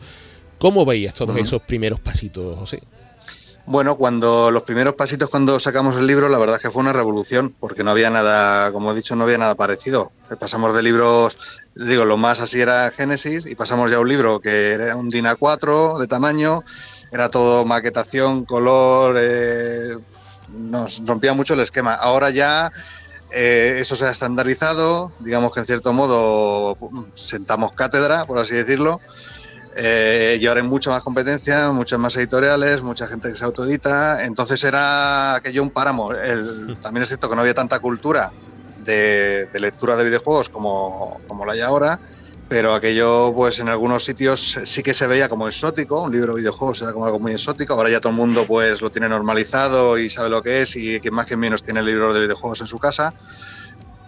¿Cómo 0.59 0.87
veías 0.87 1.13
todos 1.13 1.37
esos 1.37 1.61
primeros 1.63 1.99
pasitos, 1.99 2.57
José? 2.57 2.81
Bueno, 3.67 3.97
cuando 3.97 4.53
los 4.53 4.63
primeros 4.63 4.95
pasitos 4.95 5.29
cuando 5.29 5.59
sacamos 5.59 5.97
el 5.97 6.07
libro, 6.07 6.29
la 6.29 6.39
verdad 6.39 6.57
es 6.57 6.63
que 6.63 6.71
fue 6.71 6.83
una 6.83 6.93
revolución, 6.93 7.53
porque 7.59 7.83
no 7.83 7.91
había 7.91 8.11
nada, 8.11 8.73
como 8.73 8.93
he 8.93 8.95
dicho, 8.95 9.17
no 9.17 9.25
había 9.25 9.39
nada 9.39 9.57
parecido. 9.57 10.13
Pasamos 10.39 10.75
de 10.75 10.85
libros, 10.85 11.37
digo, 11.75 12.05
lo 12.05 12.17
más 12.17 12.41
así 12.41 12.61
era 12.61 12.91
Génesis, 12.93 13.45
y 13.47 13.57
pasamos 13.57 13.91
ya 13.91 13.97
a 13.97 14.01
un 14.01 14.09
libro 14.09 14.41
que 14.41 14.71
era 14.71 14.95
un 14.95 15.09
DIN 15.09 15.27
A4 15.27 15.99
de 15.99 16.07
tamaño, 16.07 16.63
era 17.13 17.29
todo 17.29 17.65
maquetación, 17.65 18.45
color, 18.45 19.17
eh, 19.21 19.97
nos 20.53 21.05
rompía 21.05 21.33
mucho 21.33 21.55
el 21.55 21.61
esquema. 21.61 21.95
Ahora 21.95 22.31
ya 22.31 22.71
eh, 23.31 23.79
eso 23.79 23.97
se 23.97 24.05
ha 24.05 24.11
estandarizado, 24.11 25.13
digamos 25.21 25.53
que 25.53 25.61
en 25.61 25.67
cierto 25.67 25.93
modo 25.93 26.77
sentamos 27.15 27.73
cátedra, 27.73 28.27
por 28.27 28.39
así 28.39 28.55
decirlo, 28.55 29.01
eh, 29.75 30.39
y 30.41 30.47
ahora 30.47 30.61
hay 30.61 30.67
mucha 30.67 30.91
más 30.91 31.03
competencia, 31.03 31.71
muchas 31.71 31.99
más 31.99 32.15
editoriales, 32.17 32.83
mucha 32.83 33.07
gente 33.07 33.31
que 33.31 33.37
se 33.37 33.45
autoedita, 33.45 34.25
entonces 34.25 34.63
era 34.65 35.37
aquello 35.37 35.63
un 35.63 35.71
páramo. 35.71 36.11
también 36.83 37.03
es 37.03 37.09
cierto 37.09 37.31
que 37.31 37.35
no 37.35 37.41
había 37.41 37.55
tanta 37.55 37.79
cultura 37.79 38.33
de, 38.85 39.49
lectura 39.55 39.97
de 39.97 40.05
videojuegos 40.05 40.49
como, 40.51 41.21
como 41.27 41.47
la 41.47 41.55
hay 41.55 41.61
ahora, 41.61 42.01
pero 42.49 42.75
aquello 42.75 43.33
pues 43.35 43.61
en 43.61 43.69
algunos 43.69 44.05
sitios 44.05 44.59
sí 44.65 44.83
que 44.83 44.95
se 44.95 45.07
veía 45.07 45.29
como 45.29 45.49
exótico, 45.49 46.03
un 46.03 46.13
libro 46.13 46.35
de 46.35 46.41
videojuegos 46.41 46.83
era 46.83 46.93
como 46.93 47.07
algo 47.07 47.19
muy 47.19 47.33
exótico, 47.33 47.75
ahora 47.75 47.91
ya 47.91 48.01
todo 48.01 48.11
el 48.11 48.19
mundo 48.19 48.45
pues 48.47 48.83
lo 48.83 48.91
tiene 48.91 49.09
normalizado 49.09 49.99
y 49.99 50.11
sabe 50.11 50.29
lo 50.29 50.43
que 50.43 50.63
es 50.63 50.77
y 50.77 51.01
que 51.01 51.11
más 51.11 51.27
que 51.27 51.37
menos 51.37 51.63
tiene 51.63 51.83
libros 51.83 52.15
de 52.15 52.21
videojuegos 52.21 52.61
en 52.61 52.67
su 52.67 52.79
casa, 52.79 53.15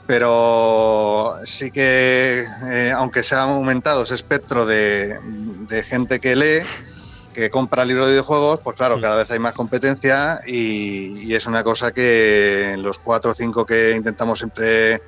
pero 0.06 1.38
sí 1.44 1.70
que 1.70 2.44
eh, 2.70 2.92
aunque 2.94 3.22
se 3.22 3.34
ha 3.34 3.42
aumentado 3.42 4.02
ese 4.02 4.14
espectro 4.14 4.66
de, 4.66 5.18
gente 5.82 6.20
que 6.20 6.36
lee, 6.36 6.66
que 7.32 7.50
compra 7.50 7.84
libros 7.84 8.06
de 8.06 8.12
videojuegos, 8.12 8.60
pues 8.62 8.76
claro, 8.76 9.00
cada 9.00 9.16
vez 9.16 9.30
hay 9.30 9.38
más 9.38 9.54
competencia 9.54 10.40
y, 10.46 11.20
y 11.20 11.34
es 11.34 11.46
una 11.46 11.64
cosa 11.64 11.92
que 11.92 12.76
los 12.78 12.98
cuatro 12.98 13.30
o 13.30 13.34
cinco 13.34 13.64
que 13.64 13.92
intentamos 13.96 14.38
siempre 14.38 15.00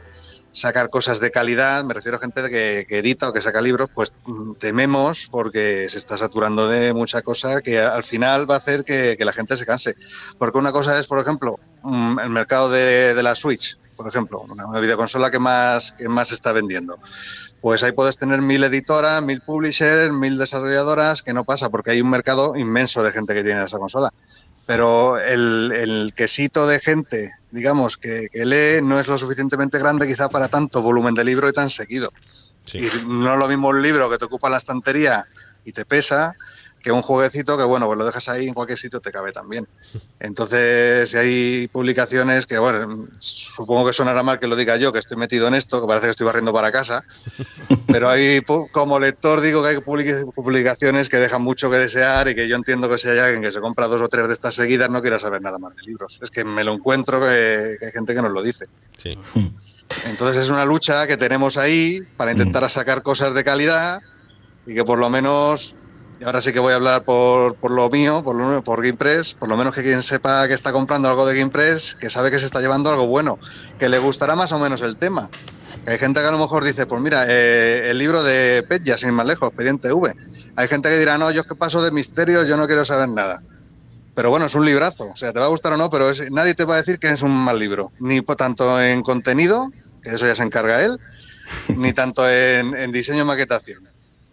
sacar 0.53 0.90
cosas 0.90 1.20
de 1.20 1.30
calidad, 1.30 1.84
me 1.84 1.94
refiero 1.94 2.16
a 2.16 2.20
gente 2.20 2.49
que, 2.49 2.86
edita 2.88 3.28
o 3.28 3.32
que 3.32 3.40
saca 3.40 3.61
libros, 3.61 3.90
pues 3.94 4.12
mm, 4.24 4.55
tememos 4.55 5.28
porque 5.30 5.88
se 5.88 5.99
está 5.99 6.16
saturando 6.16 6.68
de 6.68 6.92
mucha 6.94 7.22
cosa 7.22 7.61
que 7.61 7.78
al 7.78 8.03
final 8.03 8.51
va 8.51 8.55
a 8.55 8.59
hacer 8.59 8.84
que, 8.84 9.16
la 9.18 9.32
gente 9.32 9.57
se 9.57 9.66
canse. 9.66 9.94
Porque 10.38 10.59
una 10.59 10.72
cosa 10.72 10.99
es, 10.99 11.07
por 11.07 11.20
ejemplo, 11.20 11.59
mm, 11.82 12.20
el 12.20 12.30
mercado 12.30 12.70
de, 12.70 13.22
la 13.22 13.34
Switch, 13.34 13.78
por 13.97 14.09
ejemplo, 14.09 14.40
una, 14.40 14.80
videoconsola 14.80 15.30
que 15.30 15.38
más, 15.38 15.92
que 15.92 16.09
más 16.09 16.32
está 16.32 16.53
vendiendo. 16.53 16.99
Pues 17.61 17.82
ahí 17.82 17.92
puedes 17.92 18.16
tener 18.16 18.42
mil 18.42 18.62
editoras, 18.62 19.22
mil 19.22 19.40
publishers, 19.40 20.12
mil 20.12 20.38
desarrolladoras, 20.38 21.22
que 21.22 21.32
no 21.32 21.44
pasa 21.44 21.68
porque 21.68 21.90
hay 21.90 22.01
un 22.01 22.11
mercado 22.11 22.55
inmenso 22.57 23.03
de 23.03 23.12
gente 23.12 23.34
que 23.34 23.42
tiene 23.42 23.64
esa 23.64 23.78
consola. 23.78 24.12
Pero 24.66 25.18
el, 25.18 26.12
quesito 26.14 26.66
de 26.66 26.80
gente, 26.80 27.30
digamos, 27.57 27.96
que, 27.96 28.28
lee 28.32 28.82
no 28.82 29.00
es 29.00 29.09
lo 29.09 29.18
suficientemente 29.18 29.78
grande 29.78 30.07
quizá 30.07 30.28
para 30.28 30.48
tanto 30.48 30.82
volumen 30.82 31.14
de 31.14 31.24
libro 31.24 31.48
y 31.48 31.52
tan 31.52 31.70
seguido. 31.70 32.12
Y 32.72 32.86
no 33.07 33.32
es 33.32 33.38
lo 33.38 33.48
mismo 33.48 33.68
un 33.68 33.82
libro 33.82 34.11
que 34.11 34.18
te 34.18 34.26
ocupa 34.26 34.50
la 34.50 34.59
estantería 34.59 35.24
y 35.64 35.72
te 35.72 35.84
pesa 35.84 36.34
que 36.87 36.93
un 36.93 37.03
jueguecito 37.03 37.59
que, 37.59 37.64
bueno, 37.64 37.87
pues 37.87 37.99
lo 37.99 38.05
dejas 38.05 38.28
ahí 38.28 38.47
en 38.47 38.55
cualquier 38.55 38.78
sitio 38.78 39.01
te 39.01 39.11
cabe 39.11 39.32
también. 39.32 39.66
Entonces, 40.20 41.11
si 41.11 41.16
hay 41.16 41.66
publicaciones 41.66 42.47
que, 42.47 42.59
bueno, 42.59 43.09
supongo 43.18 43.89
que 43.89 43.93
sonará 43.93 44.22
mal 44.22 44.39
que 44.39 44.47
lo 44.47 44.55
diga 44.55 44.76
yo, 44.76 44.93
que 44.93 45.01
estoy 45.01 45.16
metido 45.16 45.49
en 45.49 45.57
esto, 45.57 45.80
que 45.80 45.89
parece 45.89 46.07
que 46.07 46.11
estoy 46.12 46.26
barriendo 46.26 46.53
para 46.53 46.70
casa, 46.70 47.03
pero 47.89 48.09
hay, 48.09 48.41
como 48.70 49.01
lector, 49.01 49.41
digo 49.41 49.64
que 49.64 49.70
hay 49.70 49.76
publicaciones 49.80 51.09
que 51.09 51.16
dejan 51.16 51.43
mucho 51.43 51.68
que 51.72 51.76
desear 51.76 52.28
y 52.28 52.37
que 52.37 52.47
yo 52.47 52.55
entiendo 52.55 52.89
que 52.89 52.99
si 52.99 53.09
hay 53.09 53.18
alguien 53.18 53.43
que 53.43 53.51
se 53.51 53.61
compra 53.61 53.89
dos 53.89 54.01
o 54.01 54.07
tres 54.09 54.28
de 54.28 54.34
estas 54.34 54.55
seguidas 54.55 54.89
no 54.89 55.03
quiera 55.03 55.18
saber 55.18 55.43
nada 55.43 55.59
más 55.59 55.74
de 55.74 55.82
libros. 55.82 56.20
Es 56.22 56.30
que 56.30 56.45
me 56.45 56.62
lo 56.62 56.72
encuentro 56.72 57.18
que, 57.18 57.78
hay 57.82 57.93
gente 57.93 58.14
que 58.14 58.22
nos 58.22 58.30
lo 58.30 58.45
dice. 58.45 58.66
Sí. 58.97 59.18
Entonces 60.05 60.41
es 60.41 60.51
una 60.51 60.64
lucha 60.64 61.09
que 61.09 61.16
tenemos 61.16 61.57
ahí 61.57 62.01
para 62.16 62.30
intentar 62.30 62.62
mm. 62.62 62.68
sacar 62.68 63.03
cosas 63.03 63.34
de 63.34 63.43
calidad 63.43 64.03
y 64.66 64.74
que 64.74 64.84
por 64.84 65.01
lo 65.01 65.11
menos 65.11 65.74
y 66.18 66.24
ahora 66.24 66.40
sí 66.40 66.52
que 66.52 66.60
voy 66.60 66.72
a 66.72 66.76
hablar 66.76 67.04
por, 67.04 67.56
por 67.56 67.70
lo 67.70 67.90
mío, 67.90 68.22
por, 68.24 68.36
lo, 68.36 68.62
por 68.64 68.82
GamePress, 68.82 69.34
por 69.34 69.48
lo 69.48 69.56
menos 69.56 69.74
que 69.74 69.82
quien 69.82 70.02
sepa 70.02 70.48
que 70.48 70.54
está 70.54 70.72
comprando 70.72 71.08
algo 71.08 71.26
de 71.26 71.38
GamePress, 71.38 71.96
que 71.96 72.08
sabe 72.08 72.30
que 72.30 72.38
se 72.38 72.46
está 72.46 72.60
llevando 72.60 72.90
algo 72.90 73.06
bueno, 73.06 73.38
que 73.78 73.88
le 73.88 73.98
gustará 73.98 74.34
más 74.34 74.52
o 74.52 74.58
menos 74.58 74.80
el 74.82 74.96
tema. 74.96 75.30
Hay 75.86 75.98
gente 75.98 76.20
que 76.20 76.26
a 76.26 76.30
lo 76.30 76.38
mejor 76.38 76.64
dice, 76.64 76.86
pues 76.86 77.00
mira, 77.02 77.26
eh, 77.28 77.90
el 77.90 77.98
libro 77.98 78.22
de 78.22 78.64
Petya, 78.68 78.96
sin 78.96 79.12
más 79.12 79.26
lejos, 79.26 79.48
Expediente 79.48 79.92
V. 79.92 80.14
Hay 80.56 80.68
gente 80.68 80.88
que 80.88 80.98
dirá, 80.98 81.18
no, 81.18 81.30
yo 81.30 81.42
es 81.42 81.46
que 81.46 81.54
paso 81.54 81.82
de 81.82 81.90
misterios, 81.90 82.48
yo 82.48 82.56
no 82.56 82.66
quiero 82.66 82.84
saber 82.84 83.08
nada. 83.10 83.42
Pero 84.14 84.30
bueno, 84.30 84.46
es 84.46 84.54
un 84.54 84.64
librazo, 84.64 85.10
o 85.12 85.16
sea, 85.16 85.32
te 85.34 85.38
va 85.38 85.44
a 85.44 85.48
gustar 85.48 85.74
o 85.74 85.76
no, 85.76 85.90
pero 85.90 86.10
nadie 86.30 86.54
te 86.54 86.64
va 86.64 86.74
a 86.74 86.78
decir 86.78 86.98
que 86.98 87.08
es 87.08 87.20
un 87.20 87.36
mal 87.44 87.58
libro, 87.58 87.92
ni 88.00 88.22
tanto 88.22 88.80
en 88.80 89.02
contenido, 89.02 89.70
que 90.02 90.08
eso 90.08 90.26
ya 90.26 90.34
se 90.34 90.42
encarga 90.42 90.82
él, 90.82 90.98
ni 91.68 91.92
tanto 91.92 92.28
en, 92.28 92.74
en 92.74 92.90
diseño 92.92 93.22
y 93.22 93.26
maquetación. 93.26 93.86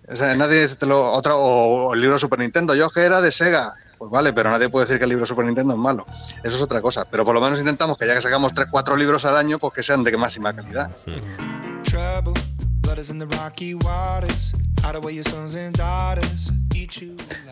O 0.08 0.16
sea, 0.16 0.36
nadie 0.36 0.68
te. 0.68 0.86
Otra, 0.86 1.36
o, 1.36 1.94
el 1.94 2.02
libro 2.02 2.20
Super 2.20 2.40
Nintendo. 2.40 2.76
Yo 2.76 2.90
que 2.90 3.02
era 3.02 3.22
de 3.22 3.32
Sega. 3.32 3.76
Pues 3.98 4.12
vale, 4.12 4.34
pero 4.34 4.50
nadie 4.50 4.70
puede 4.70 4.86
decir 4.86 4.98
que 4.98 5.06
el 5.06 5.12
libro 5.12 5.26
Super 5.26 5.46
Nintendo 5.46 5.74
es 5.74 5.80
malo. 5.80 6.06
Eso 6.44 6.58
es 6.58 6.62
otra 6.62 6.82
cosa. 6.82 7.06
Pero 7.06 7.24
por 7.24 7.34
lo 7.34 7.40
menos 7.40 7.60
intentamos 7.60 7.98
que 7.98 8.06
ya 8.06 8.14
que 8.14 8.22
sacamos 8.22 8.54
3, 8.54 8.68
4 8.70 8.98
libros 8.98 9.24
al 9.26 9.38
año, 9.38 9.60
pues 9.60 9.74
que 9.74 9.84
sean 9.84 10.04
de 10.04 10.18
máxima 10.18 10.54
calidad. 10.54 10.92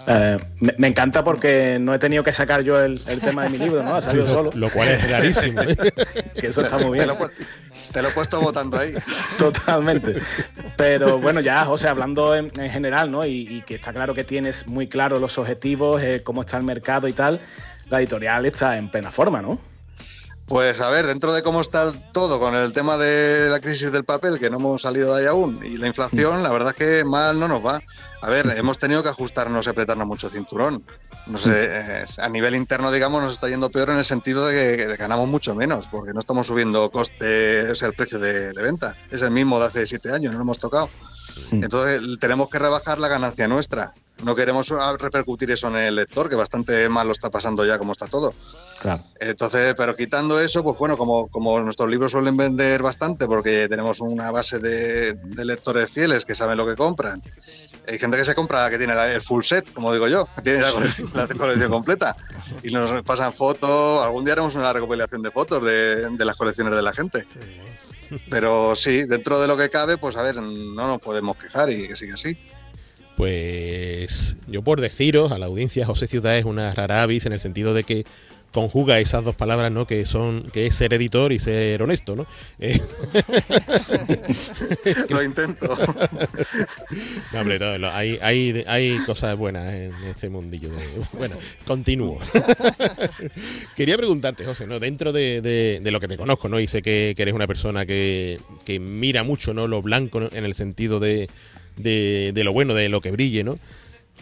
Eh, 0.07 0.37
me, 0.77 0.87
encanta 0.87 1.23
porque 1.23 1.77
no 1.79 1.93
he 1.93 1.99
tenido 1.99 2.23
que 2.23 2.33
sacar 2.33 2.63
yo 2.63 2.79
el, 2.79 2.99
tema 3.21 3.43
de 3.43 3.49
mi 3.49 3.57
libro, 3.57 3.83
¿no? 3.83 3.95
Ha 3.95 4.01
salido 4.01 4.27
solo. 4.27 4.49
Lo 4.53 4.69
cual 4.69 4.89
es 4.89 5.09
rarísimo. 5.09 5.61
¿eh? 5.61 5.75
que 6.39 6.47
eso 6.47 6.61
está 6.61 6.77
muy 6.77 6.97
bien. 6.97 7.07
Te 7.91 8.01
lo, 8.01 8.09
he 8.09 8.11
puesto 8.11 8.39
votando 8.41 8.79
ahí. 8.79 8.93
Totalmente. 9.37 10.15
Pero 10.75 11.19
bueno, 11.19 11.39
ya, 11.39 11.65
José, 11.65 11.87
hablando 11.87 12.35
en, 12.35 12.51
general, 12.51 13.11
¿no? 13.11 13.25
Y, 13.25 13.63
que 13.65 13.75
está 13.75 13.93
claro 13.93 14.13
que 14.13 14.23
tienes 14.23 14.67
muy 14.67 14.87
claro 14.87 15.19
los 15.19 15.37
objetivos, 15.37 16.01
eh, 16.01 16.21
cómo 16.23 16.41
está 16.41 16.57
el 16.57 16.63
mercado 16.63 17.07
y 17.07 17.13
tal, 17.13 17.39
la 17.89 17.99
editorial 17.99 18.45
está 18.45 18.77
en 18.77 18.89
plena 18.89 19.11
forma, 19.11 19.41
¿no? 19.41 19.59
Pues 20.51 20.81
a 20.81 20.89
ver, 20.89 21.07
dentro 21.07 21.31
de 21.31 21.43
cómo 21.43 21.61
está 21.61 21.93
todo 22.11 22.39
con 22.39 22.55
el 22.55 22.73
tema 22.73 22.97
de 22.97 23.49
la 23.49 23.61
crisis 23.61 23.89
del 23.91 24.03
papel, 24.03 24.37
que 24.37 24.49
no 24.49 24.57
hemos 24.57 24.81
salido 24.81 25.15
de 25.15 25.21
ahí 25.21 25.27
aún, 25.27 25.61
y 25.63 25.77
la 25.77 25.87
inflación, 25.87 26.43
la 26.43 26.51
verdad 26.51 26.73
es 26.77 26.77
que 26.77 27.03
mal 27.05 27.39
no 27.39 27.47
nos 27.47 27.65
va. 27.65 27.81
A 28.21 28.29
ver, 28.29 28.53
hemos 28.55 28.77
tenido 28.77 29.01
que 29.01 29.09
ajustarnos 29.09 29.65
y 29.65 29.69
apretarnos 29.69 30.05
mucho 30.07 30.29
cinturón. 30.29 30.83
No 31.25 31.37
sé, 31.37 32.05
a 32.19 32.29
nivel 32.29 32.55
interno, 32.55 32.91
digamos, 32.91 33.23
nos 33.23 33.33
está 33.33 33.49
yendo 33.49 33.69
peor 33.69 33.89
en 33.89 33.97
el 33.97 34.05
sentido 34.05 34.47
de 34.47 34.77
que, 34.77 34.95
ganamos 34.95 35.27
mucho 35.27 35.55
menos, 35.55 35.87
porque 35.87 36.13
no 36.13 36.19
estamos 36.19 36.47
subiendo 36.47 36.89
coste, 36.91 37.69
o 37.69 37.75
sea, 37.75 37.87
el 37.87 37.93
precio 37.93 38.19
de, 38.19 38.53
venta. 38.53 38.95
Es 39.09 39.21
el 39.23 39.31
mismo 39.31 39.59
de 39.59 39.65
hace 39.65 39.87
siete 39.87 40.11
años, 40.11 40.31
no 40.31 40.39
lo 40.39 40.43
hemos 40.43 40.59
tocado. 40.59 40.89
Entonces, 41.51 42.01
tenemos 42.19 42.47
que 42.49 42.59
rebajar 42.59 42.99
la 42.99 43.07
ganancia 43.07 43.47
nuestra. 43.47 43.93
No 44.23 44.35
queremos 44.35 44.71
repercutir 44.99 45.51
eso 45.51 45.67
en 45.69 45.77
el 45.77 45.95
lector, 45.95 46.29
que 46.29 46.35
bastante 46.35 46.87
mal 46.89 47.07
lo 47.07 47.13
está 47.13 47.29
pasando 47.29 47.65
ya 47.65 47.77
como 47.77 47.91
está 47.91 48.07
todo. 48.07 48.33
Entonces, 49.19 49.75
pero 49.77 49.95
quitando 49.95 50.39
eso, 50.39 50.63
pues 50.63 50.77
bueno, 50.77 50.97
como, 50.97 51.27
como 51.27 51.59
nuestros 51.59 51.89
libros 51.89 52.11
suelen 52.11 52.35
vender 52.35 52.81
bastante 52.81 53.27
porque 53.27 53.67
tenemos 53.69 54.01
una 54.01 54.31
base 54.31 54.59
de, 54.59 55.17
lectores 55.43 55.91
fieles 55.91 56.25
que 56.25 56.35
saben 56.35 56.57
lo 56.57 56.65
que 56.65 56.75
compran. 56.75 57.21
Hay 57.87 57.97
gente 57.97 58.17
que 58.17 58.25
se 58.25 58.35
compra, 58.35 58.69
que 58.69 58.77
tiene 58.77 58.93
el 59.13 59.21
full 59.21 59.43
set, 59.43 59.71
como 59.73 59.91
digo 59.93 60.07
yo, 60.07 60.27
que 60.35 60.41
tiene 60.41 60.61
la 60.61 60.71
colección, 60.71 61.71
completa. 61.71 62.15
Y 62.63 62.71
nos 62.71 63.03
pasan 63.03 63.33
fotos, 63.33 64.03
algún 64.03 64.23
día 64.23 64.33
haremos 64.33 64.55
una 64.55 64.73
recopilación 64.73 65.21
de 65.21 65.31
fotos 65.31 65.63
de, 65.65 66.09
de 66.09 66.25
las 66.25 66.35
colecciones 66.35 66.75
de 66.75 66.81
la 66.81 66.93
gente. 66.93 67.25
Pero 68.29 68.75
sí, 68.75 69.03
dentro 69.03 69.39
de 69.39 69.47
lo 69.47 69.55
que 69.57 69.69
cabe, 69.69 69.97
pues 69.97 70.15
a 70.17 70.21
ver, 70.21 70.35
no 70.35 70.87
nos 70.87 70.99
podemos 70.99 71.37
quejar 71.37 71.69
y 71.69 71.87
que 71.87 71.95
siga 71.95 72.15
así. 72.15 72.37
Pues 73.21 74.35
yo 74.47 74.63
por 74.63 74.81
deciros 74.81 75.31
a 75.31 75.37
la 75.37 75.45
audiencia, 75.45 75.85
José 75.85 76.07
Ciudad 76.07 76.35
es 76.39 76.45
una 76.45 76.73
rara 76.73 77.03
avis 77.03 77.27
en 77.27 77.33
el 77.33 77.39
sentido 77.39 77.75
de 77.75 77.83
que 77.83 78.03
conjuga 78.51 78.97
esas 78.97 79.23
dos 79.23 79.35
palabras, 79.35 79.71
¿no? 79.71 79.85
Que 79.85 80.07
son, 80.07 80.49
que 80.51 80.65
es 80.65 80.75
ser 80.75 80.91
editor 80.95 81.31
y 81.31 81.39
ser 81.39 81.83
honesto, 81.83 82.15
¿no? 82.15 82.25
Eh, 82.57 82.81
Lo 85.09 85.21
intento. 85.21 85.77
no, 87.31 87.39
hombre, 87.41 87.59
no, 87.59 87.91
hay, 87.91 88.17
hay, 88.23 88.63
hay, 88.65 88.97
cosas 89.05 89.37
buenas 89.37 89.71
en 89.71 89.93
este 90.09 90.27
mundillo. 90.31 90.71
bueno, 91.13 91.37
continúo. 91.67 92.17
Quería 93.77 93.97
preguntarte, 93.97 94.45
José, 94.45 94.65
¿no? 94.65 94.79
Dentro 94.79 95.13
de, 95.13 95.41
de, 95.41 95.91
lo 95.91 95.99
que 95.99 96.07
te 96.07 96.17
conozco, 96.17 96.49
¿no? 96.49 96.59
Y 96.59 96.65
sé 96.65 96.81
que, 96.81 97.13
eres 97.15 97.35
una 97.35 97.45
persona 97.45 97.85
que, 97.85 98.39
que, 98.65 98.79
mira 98.79 99.21
mucho, 99.21 99.53
¿no? 99.53 99.67
Lo 99.67 99.83
blanco 99.83 100.27
en 100.31 100.43
el 100.43 100.55
sentido 100.55 100.99
de, 100.99 101.29
de, 101.77 102.31
de 102.33 102.43
lo 102.43 102.53
bueno, 102.53 102.73
de 102.73 102.89
lo 102.89 103.01
que 103.01 103.11
brille, 103.11 103.43
¿no? 103.43 103.59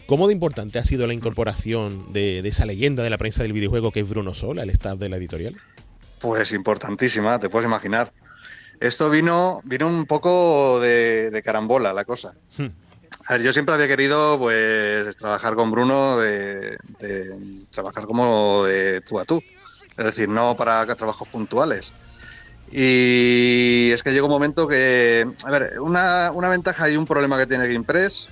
¿Cómo 0.10 0.26
de 0.26 0.34
importante 0.34 0.80
ha 0.80 0.84
sido 0.84 1.06
la 1.06 1.14
incorporación 1.14 2.12
de, 2.12 2.40
esa 2.40 2.66
leyenda 2.66 3.04
de 3.04 3.12
la 3.12 3.20
prensa 3.20 3.44
del 3.44 3.54
videojuego 3.54 3.92
que 3.92 4.00
es 4.00 4.10
Bruno 4.10 4.34
Sola, 4.34 4.64
el 4.64 4.72
staff 4.72 4.98
de 4.98 5.08
la 5.08 5.18
editorial? 5.18 5.56
Pues 6.20 6.52
importantísima, 6.52 7.38
te 7.38 7.48
puedes 7.48 7.68
imaginar. 7.68 8.12
Esto 8.80 9.12
vino, 9.12 9.62
vino 9.66 9.88
un 9.88 10.08
poco 10.08 10.80
de, 10.80 11.40
carambola 11.46 11.94
la 11.94 12.06
cosa. 12.06 12.34
Hmm. 12.58 12.70
A 13.28 13.34
ver, 13.34 13.44
yo 13.44 13.54
siempre 13.54 13.76
había 13.76 13.88
querido 13.88 14.40
pues 14.40 15.16
trabajar 15.16 15.54
con 15.54 15.70
Bruno, 15.70 16.18
de, 16.18 16.76
trabajar 17.70 18.06
como 18.06 18.64
de 18.64 19.02
tú 19.02 19.20
a 19.20 19.26
tú. 19.26 19.44
Es 19.96 20.06
decir, 20.06 20.28
no 20.28 20.58
para 20.58 20.88
trabajos 20.96 21.28
puntuales. 21.28 21.94
Y 22.72 23.92
es 23.92 24.04
que 24.04 24.12
llegó 24.12 24.28
un 24.28 24.34
momento 24.34 24.68
que, 24.68 25.28
a 25.44 25.52
ver, 25.52 25.80
una, 25.80 26.32
una 26.32 26.50
ventaja 26.50 26.90
y 26.90 26.98
un 26.98 27.06
problema 27.06 27.38
que 27.38 27.48
tiene 27.48 27.68
GamePress 27.68 28.30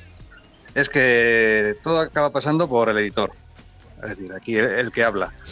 es 0.75 0.89
que 0.89 1.75
todo 1.83 2.01
acaba 2.01 2.31
pasando 2.31 2.69
por 2.69 2.89
el 2.89 2.97
editor. 2.97 3.31
Es 4.03 4.09
decir, 4.11 4.31
aquí 4.31 4.57
el, 4.57 4.91
que 4.91 5.03
habla. 5.03 5.33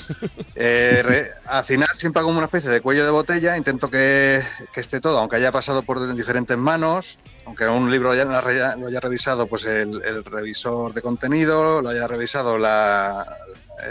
Eh, 0.57 1.29
al 1.47 1.65
final 1.65 1.89
siempre 1.95 2.21
hago 2.21 2.29
una 2.29 2.45
especie 2.45 2.69
de 2.69 2.79
cuello 2.79 3.03
de 3.03 3.11
botella, 3.11 3.57
intento 3.57 3.89
que, 3.89 4.39
esté 4.73 5.01
todo, 5.01 5.19
aunque 5.19 5.36
haya 5.36 5.51
pasado 5.51 5.83
por 5.83 6.15
diferentes 6.15 6.57
manos, 6.57 7.19
aunque 7.45 7.65
un 7.67 7.91
libro 7.91 8.15
ya 8.15 8.23
lo 8.23 8.88
haya 8.88 8.99
revisado 9.01 9.47
pues 9.47 9.65
el, 9.65 10.23
revisor 10.23 10.93
de 10.93 11.01
contenido, 11.01 11.81
lo 11.81 11.89
haya 11.89 12.07
revisado 12.07 12.57
la 12.57 13.25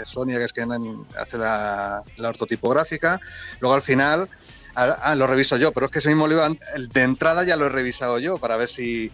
Sonia, 0.03 0.37
que 0.37 0.45
es 0.45 0.53
quien 0.53 0.69
hace 1.17 1.37
la, 1.37 2.03
ortotipográfica, 2.23 3.19
luego 3.59 3.75
al 3.75 3.81
final 3.81 4.29
ah, 4.75 5.15
lo 5.15 5.27
reviso 5.27 5.57
yo, 5.57 5.71
pero 5.71 5.87
es 5.87 5.91
que 5.91 5.99
ese 5.99 6.09
mismo 6.09 6.27
libro 6.27 6.47
de 6.47 7.01
entrada 7.01 7.43
ya 7.43 7.55
lo 7.55 7.65
he 7.65 7.69
revisado 7.69 8.19
yo 8.19 8.37
para 8.37 8.57
ver 8.57 8.67
si, 8.67 9.11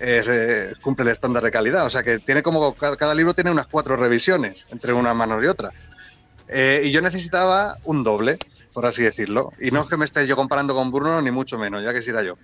eh, 0.00 0.74
cumple 0.80 1.04
el 1.04 1.12
estándar 1.12 1.42
de 1.42 1.50
calidad. 1.50 1.86
O 1.86 1.90
sea 1.90 2.02
que 2.02 2.18
tiene 2.18 2.42
como 2.42 2.74
cada, 2.74 3.14
libro 3.14 3.34
tiene 3.34 3.50
unas 3.50 3.66
cuatro 3.66 3.96
revisiones 3.96 4.66
entre 4.70 4.92
una 4.92 5.14
mano 5.14 5.42
y 5.42 5.46
otra. 5.46 5.70
Eh, 6.48 6.82
y 6.84 6.90
yo 6.90 7.00
necesitaba 7.00 7.78
un 7.84 8.04
doble, 8.04 8.38
por 8.72 8.86
así 8.86 9.02
decirlo. 9.02 9.52
Y 9.60 9.70
no 9.70 9.82
es 9.82 9.88
que 9.88 9.96
me 9.96 10.04
esté 10.04 10.26
yo 10.26 10.36
comparando 10.36 10.74
con 10.74 10.90
Bruno, 10.90 11.20
ni 11.22 11.30
mucho 11.30 11.58
menos, 11.58 11.82
ya 11.84 11.92
que 11.92 12.00
quisiera 12.00 12.22
yo. 12.22 12.36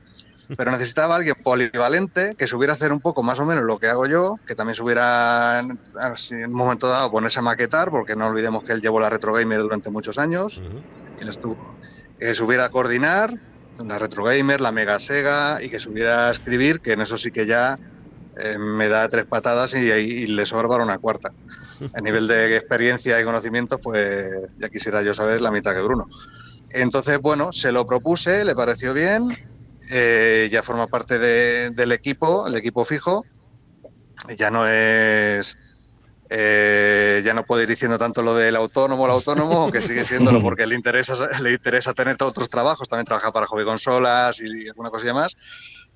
Pero 0.57 0.71
necesitaba 0.71 1.17
alguien 1.17 1.35
polivalente 1.43 2.35
que 2.37 2.47
supiera 2.47 2.73
hacer 2.73 2.93
un 2.93 3.01
poco 3.01 3.23
más 3.23 3.39
o 3.39 3.47
menos 3.47 3.65
lo 3.65 3.79
que 3.79 3.87
hago 3.87 4.07
yo, 4.07 4.37
que 4.47 4.55
también 4.55 4.75
supiera 4.75 5.61
en 5.61 5.79
un 6.47 6.53
momento 6.53 6.89
dado 6.89 7.11
ponerse 7.11 7.39
a 7.39 7.43
maquetar, 7.43 7.91
porque 7.91 8.17
no 8.17 8.27
olvidemos 8.27 8.63
que 8.65 8.73
él 8.73 8.81
llevó 8.81 9.01
la 9.01 9.11
Retro 9.11 9.33
Gamer 9.33 9.61
durante 9.61 9.91
muchos 9.91 10.19
años, 10.19 10.61
y 11.19 11.29
estuvo, 11.29 11.79
que 12.19 12.35
supiera 12.35 12.69
coordinar, 12.69 13.33
la 13.77 13.99
Retro 13.99 14.25
Gamer, 14.25 14.61
la 14.61 14.73
Mega 14.73 14.99
Sega 14.99 15.63
y 15.63 15.71
que 15.71 15.79
subiera 15.79 16.29
a 16.29 16.31
escribir, 16.31 16.81
que 16.81 16.93
en 16.93 17.01
eso 17.01 17.17
sí 17.17 17.31
que 17.31 17.47
ya 17.47 17.79
eh, 18.37 18.59
me 18.59 18.89
da 18.89 19.09
tres 19.09 19.25
patadas 19.27 19.75
y, 19.75 20.27
le 20.27 20.47
sobra 20.47 20.83
una 20.83 20.99
cuarta. 20.99 21.33
A 21.95 22.01
nivel 22.01 22.27
de 22.27 22.57
experiencia 22.57 23.21
y 23.21 23.25
conocimientos, 23.25 23.81
pues 23.83 24.29
ya 24.59 24.69
quisiera 24.69 25.03
yo 25.03 25.15
saber 25.15 25.41
la 25.41 25.51
mitad 25.51 25.75
que 25.75 25.81
Bruno. 25.81 26.07
Entonces, 26.69 27.19
bueno, 27.21 27.53
se 27.53 27.73
lo 27.73 27.87
propuse, 27.87 28.45
le 28.45 28.55
pareció 28.55 28.93
bien, 28.93 29.27
eh, 29.91 30.49
ya 30.51 30.63
forma 30.63 30.87
parte 30.87 31.19
del 31.19 31.93
equipo, 31.93 32.47
el 32.47 32.55
equipo 32.55 32.85
fijo, 32.85 33.25
ya 34.37 34.51
no 34.51 34.69
es... 34.69 35.59
Eh, 36.33 37.23
ya 37.25 37.35
no 37.35 37.45
puedo 37.45 37.61
ir 37.61 37.69
diciendo 37.69 37.99
tanto 37.99 38.23
lo 38.23 38.37
del 38.37 38.55
autónomo, 38.55 39.05
el 39.05 39.11
autónomo, 39.11 39.63
aunque 39.63 39.83
sigue 39.83 40.05
siéndolo 40.05 40.41
porque 40.43 40.65
le 40.65 40.77
interesa, 40.77 41.29
le 41.43 41.53
interesa 41.55 41.93
tener 41.93 42.17
otros 42.21 42.49
trabajos, 42.49 42.89
también 42.89 43.05
trabaja 43.05 43.33
para 43.33 43.47
hobby 43.47 43.65
consolas 43.65 44.39
y 44.39 44.69
alguna 44.69 44.91
cosilla 44.91 45.13
más, 45.13 45.37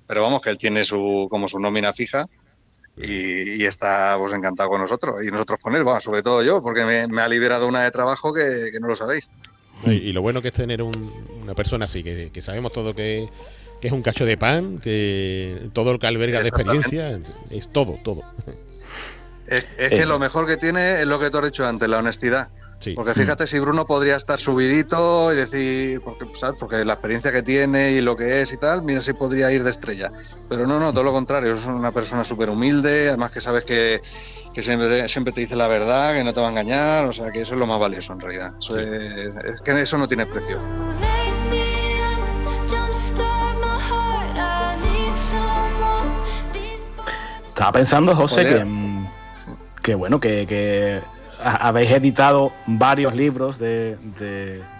pero 0.05 0.23
vamos, 0.23 0.41
que 0.41 0.49
él 0.49 0.57
tiene 0.57 0.83
su, 0.83 1.27
como 1.29 1.47
su 1.47 1.57
nómina 1.57 1.93
fija 1.93 2.27
y, 2.97 3.63
está 3.65 4.15
pues, 4.17 4.33
encantado 4.33 4.69
con 4.69 4.81
nosotros 4.81 5.25
y 5.25 5.31
nosotros 5.31 5.59
con 5.61 5.75
él, 5.75 5.83
bueno, 5.83 5.99
sobre 6.01 6.21
todo 6.21 6.43
yo, 6.43 6.61
porque 6.61 7.07
me, 7.07 7.21
ha 7.21 7.27
liberado 7.27 7.67
una 7.67 7.83
de 7.83 7.91
trabajo 7.91 8.33
que, 8.33 8.71
no 8.79 8.87
lo 8.87 8.95
sabéis. 8.95 9.29
Y, 9.85 10.13
lo 10.13 10.21
bueno 10.21 10.41
que 10.41 10.49
es 10.49 10.53
tener 10.53 10.81
una 10.81 11.53
persona 11.53 11.85
así, 11.85 12.03
que, 12.03 12.41
sabemos 12.41 12.71
todo 12.71 12.93
que, 12.93 13.27
es 13.85 13.91
un 13.91 14.01
cacho 14.01 14.25
de 14.25 14.37
pan, 14.37 14.79
que 14.79 15.69
todo 15.73 15.93
lo 15.93 15.99
que 15.99 16.07
alberga 16.07 16.41
de 16.41 16.49
experiencia, 16.49 17.19
es 17.51 17.67
todo, 17.69 17.97
todo. 18.03 18.23
Es, 19.47 19.65
que 19.77 20.01
eh. 20.01 20.05
lo 20.05 20.17
mejor 20.17 20.47
que 20.47 20.57
tiene 20.57 21.01
es 21.01 21.07
lo 21.07 21.19
que 21.19 21.29
tú 21.29 21.37
has 21.37 21.45
dicho 21.45 21.65
antes, 21.65 21.87
la 21.87 21.99
honestidad. 21.99 22.49
Porque 22.93 23.13
fíjate 23.13 23.47
si 23.47 23.57
Bruno 23.57 23.87
podría 23.87 24.15
estar 24.15 24.39
subidito 24.39 25.33
y 25.33 25.35
decir, 25.35 26.01
porque, 26.01 26.25
¿sabes? 26.35 26.57
porque 26.59 26.85
la 26.85 26.93
experiencia 26.93 27.31
que 27.31 27.41
tiene 27.41 27.93
y 27.93 28.01
lo 28.01 28.15
que 28.15 28.41
es 28.41 28.53
y 28.53 28.57
tal, 28.57 28.83
mira 28.83 29.01
si 29.01 29.13
podría 29.13 29.51
ir 29.51 29.63
de 29.63 29.71
estrella. 29.71 30.11
Pero 30.49 30.67
no, 30.67 30.79
no, 30.79 30.91
todo 30.91 31.03
lo 31.03 31.13
contrario, 31.13 31.55
es 31.55 31.65
una 31.65 31.91
persona 31.91 32.23
súper 32.23 32.49
humilde, 32.49 33.07
además 33.07 33.31
que 33.31 33.41
sabes 33.41 33.63
que, 33.63 34.01
siempre, 34.61 35.07
siempre 35.07 35.33
te 35.33 35.41
dice 35.41 35.55
la 35.55 35.67
verdad, 35.67 36.13
que 36.13 36.23
no 36.23 36.33
te 36.33 36.41
va 36.41 36.47
a 36.47 36.51
engañar, 36.51 37.05
o 37.05 37.13
sea 37.13 37.31
que 37.31 37.41
eso 37.41 37.53
es 37.53 37.59
lo 37.59 37.65
más 37.65 37.79
valioso 37.79 38.13
en 38.13 38.19
realidad. 38.19 38.53
es, 38.59 39.61
que 39.61 39.81
eso 39.81 39.97
no 39.97 40.07
tiene 40.07 40.25
precio. 40.25 40.59
Estaba 47.65 47.79
pensando, 47.79 48.15
José, 48.15 48.47
que, 48.47 48.63
mm, 48.63 49.07
que, 49.81 49.95
bueno, 49.95 50.19
que 50.19 51.01
habéis 51.43 51.89
editado 51.89 52.51
varios 52.67 53.15
libros 53.15 53.57
de, 53.57 53.97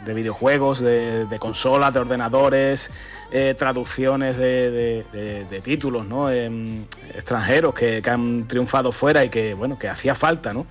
videojuegos, 0.05 0.81
de, 0.81 1.37
consolas, 1.39 1.95
de 1.95 1.99
ordenadores, 1.99 2.91
eh, 3.31 3.55
traducciones 3.57 4.37
de, 4.37 5.61
títulos 5.63 6.05
¿no? 6.05 6.29
Em, 6.29 6.85
extranjeros 7.15 7.73
que, 7.73 8.03
han 8.05 8.47
triunfado 8.47 8.91
fuera 8.91 9.25
y 9.25 9.29
que 9.29 9.55
bueno 9.55 9.79
que 9.79 9.89
hacía 9.89 10.13
falta 10.13 10.53
¿no? 10.53 10.67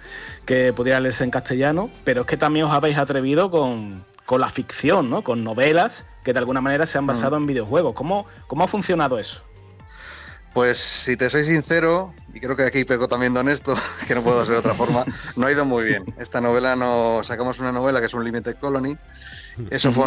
que 0.46 0.72
pudiera 0.72 1.00
leerse 1.00 1.24
en 1.24 1.32
castellano, 1.32 1.90
pero 2.04 2.20
es 2.20 2.28
que 2.28 2.36
también 2.36 2.66
os 2.66 2.72
habéis 2.72 2.96
atrevido 2.96 3.50
con, 3.50 4.04
la 4.38 4.50
ficción, 4.50 5.10
¿no? 5.10 5.22
con 5.22 5.42
novelas 5.42 6.06
que 6.24 6.32
de 6.32 6.38
alguna 6.38 6.60
manera 6.60 6.86
se 6.86 6.96
han 6.96 7.08
basado 7.08 7.34
mm. 7.36 7.40
en 7.40 7.46
videojuegos. 7.46 7.92
¿Cómo, 7.96 8.26
¿Cómo 8.46 8.62
ha 8.62 8.68
funcionado 8.68 9.18
eso? 9.18 9.42
Pues 10.54 10.78
si 10.78 11.16
te 11.16 11.28
soy 11.28 11.44
sincero, 11.44 12.14
y 12.32 12.38
creo 12.38 12.54
que 12.54 12.62
aquí 12.62 12.84
pego 12.84 13.08
también 13.08 13.34
de 13.34 13.40
honesto, 13.40 13.74
que 14.06 14.14
no 14.14 14.22
puedo 14.22 14.40
hacer 14.40 14.54
de 14.54 14.60
otra 14.60 14.74
forma, 14.74 15.04
no 15.34 15.48
ha 15.48 15.52
ido 15.52 15.64
muy 15.64 15.84
bien. 15.84 16.04
Esta 16.16 16.40
novela 16.40 16.76
no. 16.76 17.24
Sacamos 17.24 17.58
una 17.58 17.72
novela 17.72 17.98
que 17.98 18.06
es 18.06 18.14
un 18.14 18.22
Limited 18.24 18.56
Colony. 18.60 18.96
Eso 19.70 19.90
fue 19.90 20.06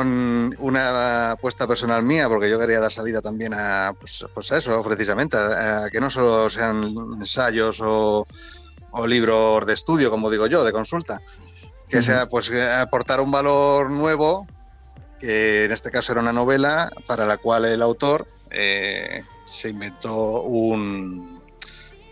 una 0.60 1.32
apuesta 1.32 1.68
personal 1.68 2.04
mía, 2.04 2.30
porque 2.30 2.50
yo 2.50 2.58
quería 2.60 2.80
dar 2.80 2.92
salida 2.92 3.22
también 3.22 3.54
a, 3.54 3.94
pues, 4.00 4.26
pues 4.34 4.52
eso, 4.52 4.82
precisamente, 4.82 5.38
a, 5.38 5.90
que 5.92 6.00
no 6.00 6.10
solo 6.10 6.50
sean 6.50 6.94
ensayos 7.20 7.82
o, 7.82 8.26
libros 9.06 9.66
de 9.66 9.74
estudio, 9.74 10.10
como 10.10 10.32
digo 10.32 10.48
yo, 10.48 10.64
de 10.64 10.72
consulta, 10.72 11.20
que 11.88 12.02
sea 12.02 12.28
pues 12.28 12.52
aportar 12.52 13.22
un 13.22 13.32
valor 13.32 13.92
nuevo, 13.92 14.48
que 15.20 15.66
en 15.66 15.72
este 15.72 15.92
caso 15.92 16.14
era 16.14 16.22
una 16.22 16.34
novela 16.34 16.90
para 17.06 17.26
la 17.26 17.38
cual 17.38 17.66
el 17.66 17.82
autor 17.82 18.28
eh, 18.50 19.24
se 19.48 19.70
inventó 19.70 20.42
un, 20.42 21.42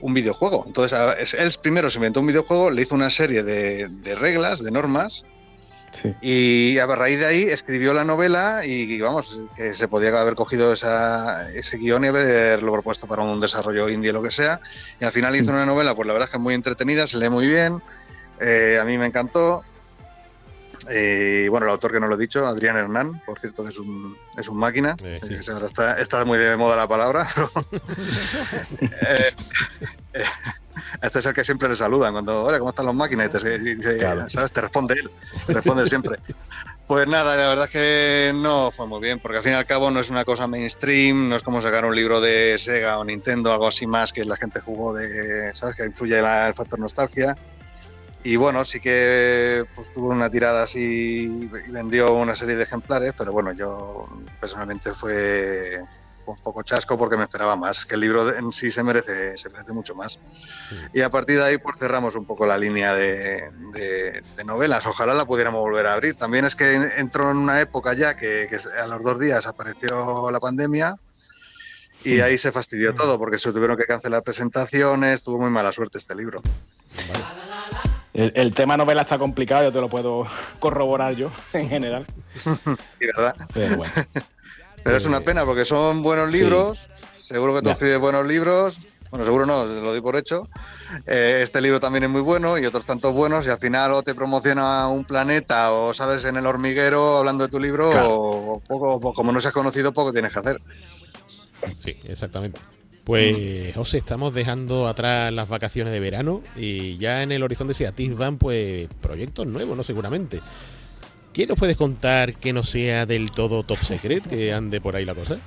un 0.02 0.14
videojuego. 0.14 0.64
Entonces, 0.68 1.34
él 1.34 1.52
primero 1.62 1.90
se 1.90 1.98
inventó 1.98 2.20
un 2.20 2.28
videojuego, 2.28 2.70
le 2.70 2.82
hizo 2.82 2.96
una 2.96 3.10
serie 3.10 3.44
de, 3.44 4.16
reglas, 4.16 4.64
de 4.64 4.72
normas, 4.72 5.24
y 6.22 6.78
a 6.78 6.86
raíz 6.88 7.20
de 7.20 7.26
ahí 7.26 7.44
escribió 7.44 7.94
la 7.94 8.04
novela 8.04 8.62
y, 8.66 9.00
vamos, 9.00 9.40
que 9.56 9.74
se 9.74 9.88
podía 9.88 10.10
haber 10.20 10.36
cogido 10.36 10.74
ese 10.74 11.78
guion 11.78 12.04
y 12.04 12.08
haberlo 12.10 12.74
propuesto 12.74 13.08
para 13.08 13.24
un 13.24 13.40
desarrollo 13.40 13.90
indie 13.90 14.10
o 14.10 14.14
lo 14.14 14.22
que 14.22 14.32
sea. 14.32 14.60
Y 15.00 15.06
al 15.06 15.12
final 15.12 15.36
hizo 15.36 15.52
una 15.52 15.66
novela, 15.66 15.96
pues 15.96 16.06
la 16.06 16.14
verdad 16.14 16.28
es 16.28 16.32
que 16.32 16.38
es 16.38 16.44
muy 16.44 16.54
entretenida, 16.54 17.08
se 17.08 17.18
lee 17.18 17.30
muy 17.30 17.48
bien, 17.48 17.82
eh, 18.42 18.78
a 18.80 18.86
mí 18.86 18.98
me 18.98 19.06
encantó. 19.06 19.64
Eh, 20.90 21.48
bueno, 21.50 21.66
el 21.66 21.72
autor 21.72 21.92
que 21.92 22.00
no 22.00 22.08
lo 22.08 22.16
he 22.16 22.20
dicho, 22.20 22.46
Adrián 22.46 22.78
Hernán, 22.78 23.22
por 23.26 23.40
cierto, 23.40 23.68
es 23.68 23.78
un, 23.78 24.18
es 24.38 24.48
un 24.48 24.58
máquina. 24.58 24.96
está, 25.98 26.26
muy 26.26 26.38
de 26.38 26.56
moda 26.56 26.76
la 26.76 26.88
palabra, 26.88 27.28
eh, 28.82 29.32
eh, 30.14 30.24
este 31.02 31.20
es 31.20 31.26
el 31.26 31.34
que 31.34 31.44
siempre 31.44 31.70
le 31.70 31.76
saludan 31.76 32.14
cuando, 32.14 32.44
hola, 32.44 32.60
¿cómo 32.60 32.70
están 32.70 32.86
los 32.86 32.96
máquinas? 32.96 33.30
te, 33.30 34.30
¿sabes? 34.30 34.52
te 34.52 34.62
responde 34.62 34.96
él, 34.96 35.12
te 35.46 35.54
responde 35.54 35.88
siempre. 35.88 36.20
Pues 36.88 37.08
nada, 37.08 37.36
la 37.36 37.48
verdad 37.50 37.66
es 37.66 37.72
que 37.72 38.32
no 38.36 38.70
fue 38.70 38.86
muy 38.86 39.02
bien, 39.02 39.20
porque 39.20 39.38
al 39.38 39.44
fin 39.44 39.54
y 39.54 39.56
al 39.56 39.66
cabo 39.66 39.90
no 39.90 40.00
es 40.00 40.12
una 40.12 40.24
cosa 40.24 40.46
mainstream, 40.46 41.30
no 41.30 41.38
es 41.38 41.42
como 41.42 41.62
sacar 41.62 41.84
un 41.84 41.96
libro 41.96 42.22
de 42.22 42.58
Sega 42.60 43.00
o 43.00 43.06
Nintendo, 43.06 43.52
algo 43.52 43.68
así 43.68 43.88
más 43.88 44.14
que 44.14 44.24
la 44.24 44.38
gente 44.38 44.60
jugó 44.60 44.94
de, 44.94 45.50
¿sabes? 45.56 45.76
Que 45.76 45.86
influye 45.86 46.20
el 46.20 46.54
factor 46.54 46.80
nostalgia. 46.80 47.36
Y 48.26 48.38
bueno, 48.38 48.66
sí 48.66 48.80
que 48.80 49.64
pues, 49.76 49.94
tuvo 49.94 50.10
una 50.10 50.32
tirada 50.32 50.64
así 50.64 51.44
y 51.44 51.72
vendió 51.72 52.12
una 52.12 52.34
serie 52.34 52.56
de 52.56 52.64
ejemplares, 52.64 53.14
pero 53.16 53.32
bueno, 53.32 53.54
yo 53.54 54.02
personalmente 54.40 54.94
fue, 54.94 55.80
un 56.26 56.38
poco 56.38 56.64
chasco 56.64 56.98
porque 56.98 57.18
me 57.18 57.24
esperaba 57.26 57.56
más. 57.56 57.78
Es 57.78 57.86
que 57.86 57.94
el 57.94 58.02
libro 58.02 58.36
en 58.36 58.52
sí 58.52 58.72
se 58.72 58.82
merece, 58.82 59.38
se 59.38 59.48
merece 59.52 59.74
mucho 59.74 59.94
más. 59.94 60.18
Y 60.92 61.02
a 61.02 61.10
partir 61.12 61.38
de 61.38 61.44
ahí 61.44 61.58
pues 61.60 61.78
cerramos 61.78 62.16
un 62.16 62.26
poco 62.26 62.48
la 62.48 62.58
línea 62.58 62.96
de, 62.96 63.52
novelas. 64.44 64.88
Ojalá 64.88 65.14
la 65.14 65.26
pudiéramos 65.26 65.62
volver 65.62 65.86
a 65.86 65.94
abrir. 65.94 66.16
También 66.16 66.46
es 66.46 66.56
que 66.56 66.74
entró 66.98 67.30
en 67.30 67.38
una 67.38 67.62
época 67.62 67.94
ya 67.94 68.16
que, 68.16 68.48
a 68.82 68.88
los 68.88 69.04
dos 69.04 69.20
días 69.20 69.46
apareció 69.46 70.32
la 70.32 70.40
pandemia 70.40 70.96
y 72.04 72.22
ahí 72.22 72.40
se 72.40 72.52
fastidió 72.52 72.96
todo 72.96 73.20
porque 73.20 73.38
se 73.38 73.52
tuvieron 73.52 73.78
que 73.78 73.86
cancelar 73.86 74.24
presentaciones. 74.24 75.22
Tuvo 75.22 75.42
muy 75.42 75.52
mala 75.52 75.72
suerte 75.72 76.00
este 76.00 76.16
libro. 76.16 76.42
El, 78.16 78.54
tema 78.54 78.78
novela 78.78 79.02
está 79.02 79.18
complicado, 79.18 79.66
yo 79.66 79.72
te 79.74 79.82
lo 79.82 79.90
puedo 79.90 80.26
corroborar 80.60 81.16
yo, 81.16 81.32
en 81.54 81.70
general. 81.70 82.06
Sí, 82.36 83.06
¿verdad? 83.16 83.36
Pero, 83.54 84.98
es 84.98 85.06
una 85.06 85.22
pena 85.22 85.46
porque 85.46 85.66
son 85.66 86.02
buenos 86.02 86.32
libros, 86.32 86.88
seguro 87.20 87.54
que 87.56 87.62
tú 87.62 87.70
escribes 87.70 88.00
buenos 88.00 88.26
libros, 88.26 88.78
bueno, 89.10 89.26
seguro 89.26 89.46
no, 89.46 89.66
lo 89.66 89.92
doy 89.92 90.02
por 90.02 90.16
hecho. 90.16 90.48
Eh, 91.06 91.40
este 91.42 91.62
libro 91.62 91.80
también 91.80 92.04
es 92.06 92.10
muy 92.10 92.22
bueno 92.22 92.58
y 92.58 92.66
otros 92.66 92.86
tantos 92.86 93.14
buenos 93.14 93.48
y 93.48 93.50
al 93.50 93.58
final 93.58 93.94
o 93.94 94.04
te 94.04 94.14
promociona 94.14 94.88
un 94.88 95.06
planeta 95.06 95.72
o 95.72 95.94
sales 95.94 96.26
en 96.26 96.38
el 96.38 96.46
hormiguero 96.46 97.18
hablando 97.18 97.46
de 97.46 97.50
tu 97.50 97.60
libro 97.60 97.90
o, 97.90 98.60
poco, 98.60 99.14
como 99.14 99.32
no 99.32 99.42
seas 99.42 99.54
conocido, 99.54 99.94
poco 99.94 100.12
tienes 100.12 100.34
que 100.34 100.40
hacer. 100.40 100.62
Sí, 101.82 101.96
exactamente. 102.08 102.60
Pues, 103.06 103.76
José, 103.76 104.00
estamos 104.00 104.34
dejando 104.34 104.88
atrás 104.88 105.32
las 105.32 105.48
vacaciones 105.48 105.94
de 105.94 106.00
verano 106.00 106.42
y 106.56 106.98
ya 106.98 107.22
en 107.22 107.32
el 107.32 107.44
horizonte 107.44 107.76
se 107.76 107.86
atisban 107.86 108.38
pues 108.38 108.88
proyectos 109.00 109.46
nuevos, 109.46 109.78
¿no? 109.78 109.84
Seguramente. 109.84 110.42
¿Qué 111.32 111.46
nos 111.46 111.60
puedes 111.60 111.78
contar 111.78 112.34
que 112.34 112.52
no 112.52 112.64
sea 112.64 113.06
del 113.06 113.30
todo 113.30 113.62
top 113.62 113.84
secret, 113.84 114.26
que 114.28 114.54
ande 114.54 114.82
por 114.82 114.96
ahí 114.96 115.06
la 115.06 115.14
cosa? 115.14 115.38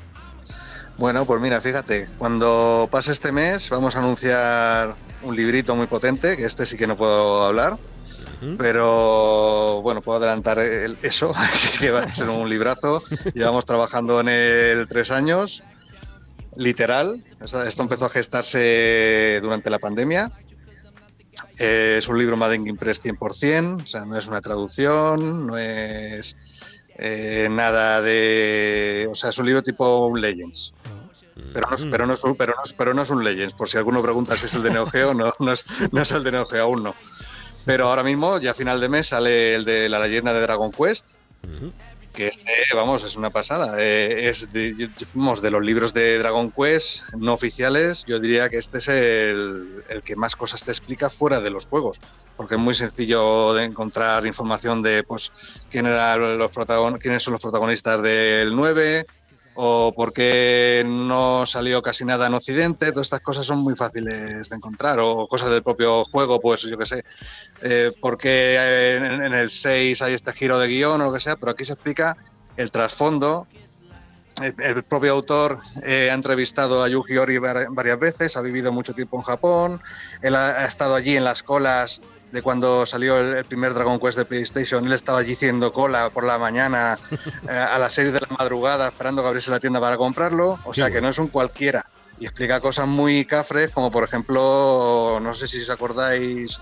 Bueno, 0.99 1.25
pues 1.25 1.41
mira, 1.41 1.61
fíjate, 1.61 2.09
cuando 2.19 2.89
pase 2.93 3.11
este 3.11 3.33
mes 3.33 3.71
vamos 3.71 3.97
a 3.97 4.01
anunciar 4.01 4.95
un 5.23 5.35
librito 5.35 5.75
muy 5.75 5.89
potente, 5.89 6.37
que 6.37 6.45
este 6.45 6.65
sí 6.65 6.77
que 6.77 6.87
no 6.87 6.97
puedo 6.97 7.45
hablar, 7.45 7.77
pero 8.57 9.81
bueno, 9.83 10.01
puedo 10.01 10.19
adelantar 10.19 10.61
eso, 11.03 11.33
que 11.81 11.91
va 11.91 12.03
a 12.03 12.15
ser 12.15 12.29
un 12.29 12.49
librazo. 12.49 13.03
Llevamos 13.35 13.65
trabajando 13.65 14.21
en 14.21 14.29
él 14.29 14.87
tres 14.89 15.11
años 15.11 15.65
literal. 16.59 17.23
Esto 17.41 17.83
empezó 17.83 18.07
a 18.07 18.11
gestarse 18.11 19.39
durante 19.41 19.71
la 19.71 19.79
pandemia. 19.79 20.31
Eh, 21.59 21.97
es 21.99 22.09
un 22.09 22.19
libro 22.19 22.37
Made 22.37 22.57
in 22.57 22.67
Impress 22.67 23.03
100%, 23.03 23.85
o 23.85 23.87
sea, 23.87 24.05
no 24.05 24.19
es 24.19 24.27
una 24.27 24.41
traducción, 24.41 25.47
no 25.47 25.57
es 25.57 26.37
eh, 26.99 27.49
nada 27.51 28.03
de... 28.03 29.09
O 29.11 29.15
sea, 29.15 29.31
es 29.31 29.39
un 29.39 29.47
libro 29.47 29.63
tipo 29.63 30.07
un 30.09 30.21
Legends. 30.21 30.75
Pero 31.55 31.71
no, 31.71 31.91
pero, 31.91 32.07
no 32.07 32.15
es, 32.15 32.23
pero, 32.37 32.55
no 32.55 32.63
pero 32.77 32.95
no 32.95 33.03
es 33.03 33.11
un 33.11 33.23
Legends, 33.23 33.55
por 33.55 33.69
si 33.69 33.77
alguno 33.77 34.03
pregunta 34.03 34.37
si 34.37 34.47
es 34.47 34.55
el 34.55 34.65
de 34.65 34.71
Neo 34.71 34.91
Geo, 34.91 35.15
no, 35.15 35.33
no 35.39 35.53
es 36.03 36.13
el 36.13 36.25
de 36.25 36.33
Neo 36.33 36.47
Geo, 36.47 36.65
aún 36.65 36.83
no. 36.83 36.95
Pero 37.65 37.89
ahora 37.89 38.03
mismo, 38.03 38.39
ya 38.41 38.51
a 38.51 38.55
final 38.55 38.81
de 38.81 38.89
mes, 38.89 39.09
sale 39.09 39.55
el 39.55 39.65
de 39.65 39.89
la 39.89 40.01
leyenda 40.01 40.33
de 40.33 40.41
Dragon 40.41 40.73
Quest, 40.73 41.17
este, 42.27 42.53
vamos, 42.75 43.05
es 43.05 43.17
una 43.17 43.31
pasada. 43.31 43.77
Eh, 43.79 44.29
es 44.29 44.51
de, 44.53 44.75
de 44.75 45.51
los 45.51 45.63
libros 45.63 45.95
de 45.95 46.19
Dragon 46.19 46.51
Quest 46.51 47.15
no 47.15 47.35
oficiales, 47.35 48.05
yo 48.07 48.19
diría 48.19 48.49
que 48.49 48.59
este 48.59 48.79
es 48.79 48.89
el, 48.89 49.85
el, 49.89 50.03
que 50.03 50.17
más 50.17 50.35
cosas 50.35 50.65
te 50.65 50.71
explica 50.71 51.09
fuera 51.09 51.41
de 51.41 51.51
los 51.51 51.67
juegos, 51.67 52.01
porque 52.37 52.57
es 52.57 52.61
muy 52.61 52.75
sencillo 52.75 53.55
de 53.55 53.65
encontrar 53.65 54.27
información 54.27 54.83
de 54.83 55.05
pues 55.05 55.33
quién 55.71 55.87
eran 55.87 56.39
los 56.39 56.51
quiénes 57.01 57.23
son 57.23 57.33
los 57.33 57.43
protagonistas 57.43 58.03
del 58.03 58.55
9, 58.55 59.07
o 59.61 59.93
por 59.93 60.13
qué 60.13 60.85
no 60.87 61.45
salió 61.45 61.83
casi 61.83 62.05
nada 62.05 62.29
en 62.29 62.35
Occidente, 62.35 62.93
todas 62.93 63.07
estas 63.07 63.23
cosas 63.23 63.45
son 63.45 63.59
muy 63.59 63.75
fáciles 63.75 64.49
de 64.49 64.55
encontrar, 64.55 65.01
o 65.01 65.27
cosas 65.27 65.51
del 65.51 65.65
propio 65.65 66.05
juego, 66.05 66.41
pues 66.41 66.63
yo 66.63 66.79
qué 66.79 66.87
sé, 66.87 67.05
eh, 67.63 67.91
por 68.01 68.17
qué 68.17 68.95
en, 68.95 69.35
el 69.35 69.51
6 69.51 70.01
hay 70.03 70.15
este 70.15 70.33
giro 70.33 70.61
de 70.61 70.69
guion 70.69 71.01
o 71.01 71.07
lo 71.07 71.13
que 71.13 71.19
sea, 71.19 71.35
pero 71.35 71.51
aquí 71.51 71.65
se 71.65 71.73
explica 71.73 72.17
el 72.57 72.71
trasfondo. 72.71 73.49
El, 74.41 74.85
propio 74.85 75.11
autor 75.11 75.59
eh, 75.85 76.11
ha 76.13 76.15
entrevistado 76.15 76.81
a 76.85 76.89
Yuji 76.89 77.17
Ori 77.17 77.39
varias 77.39 77.99
veces, 77.99 78.37
ha 78.37 78.43
vivido 78.43 78.71
mucho 78.71 78.95
tiempo 78.95 79.17
en 79.17 79.25
Japón, 79.25 79.83
él 80.23 80.37
ha 80.37 80.65
estado 80.65 80.95
allí 80.95 81.17
en 81.17 81.25
las 81.25 81.43
colas 81.43 82.01
de 82.33 82.43
cuando 82.43 82.85
salió 82.87 83.19
el, 83.19 83.45
primer 83.45 83.75
Dragon 83.75 83.99
Quest 83.99 84.19
de 84.19 84.25
PlayStation, 84.25 84.87
él 84.87 84.93
estaba 84.93 85.21
allí 85.21 85.33
haciendo 85.33 85.73
cola 85.73 86.11
por 86.11 86.25
la 86.25 86.39
mañana 86.39 86.99
eh, 87.49 87.53
a 87.53 87.79
las 87.79 87.95
6 87.95 88.13
de 88.13 88.21
la 88.21 88.37
madrugada 88.39 88.89
esperando 88.89 89.23
que 89.23 89.29
abriese 89.29 89.51
la 89.51 89.61
tienda 89.61 89.81
para 89.81 89.97
comprarlo, 89.97 90.59
o 90.65 90.75
sea 90.75 90.91
que 90.91 91.01
no 91.01 91.09
es 91.09 91.19
un 91.19 91.29
cualquiera. 91.29 91.87
Y 92.21 92.25
explica 92.25 92.59
cosas 92.59 92.89
muy 92.89 93.25
cafres, 93.25 93.71
como 93.71 93.93
por 93.93 94.03
ejemplo, 94.03 95.19
no 95.21 95.35
sé 95.35 95.47
si 95.47 95.63
os 95.63 95.71
acordáis 95.71 96.61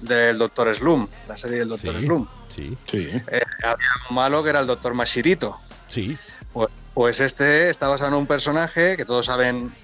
del 0.00 0.38
Doctor 0.38 0.74
Slum, 0.74 1.06
la 1.28 1.36
serie 1.36 1.58
del 1.58 1.68
Doctor 1.68 2.00
Slum. 2.00 2.26
Sí, 2.54 2.76
sí. 2.90 3.10
Eh, 3.28 3.42
había 3.62 3.88
un 4.08 4.16
malo 4.16 4.42
que 4.42 4.50
era 4.50 4.60
el 4.60 4.66
Doctor 4.66 4.94
Mashirito. 4.94 5.58
Sí. 5.88 6.16
Pues, 6.52 6.70
pues 6.94 7.20
este 7.20 7.68
está 7.68 7.88
basado 7.88 8.10
en 8.10 8.16
un 8.16 8.26
personaje 8.26 8.96
que 8.96 9.04
todos 9.04 9.26
saben 9.26 9.74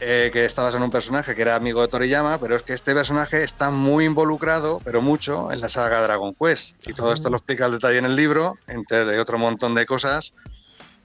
eh, 0.00 0.30
que 0.32 0.44
estabas 0.44 0.74
en 0.74 0.82
un 0.82 0.90
personaje 0.90 1.34
que 1.34 1.42
era 1.42 1.56
amigo 1.56 1.82
de 1.82 1.88
Toriyama, 1.88 2.38
pero 2.38 2.56
es 2.56 2.62
que 2.62 2.72
este 2.72 2.94
personaje 2.94 3.42
está 3.42 3.70
muy 3.70 4.06
involucrado, 4.06 4.80
pero 4.84 5.02
mucho, 5.02 5.52
en 5.52 5.60
la 5.60 5.68
saga 5.68 6.00
Dragon 6.00 6.34
Quest. 6.34 6.76
Y 6.88 6.94
todo 6.94 7.12
esto 7.12 7.28
lo 7.28 7.36
explica 7.36 7.66
al 7.66 7.72
detalle 7.72 7.98
en 7.98 8.06
el 8.06 8.16
libro, 8.16 8.56
entre 8.66 9.04
de 9.04 9.20
otro 9.20 9.38
montón 9.38 9.74
de 9.74 9.84
cosas 9.84 10.32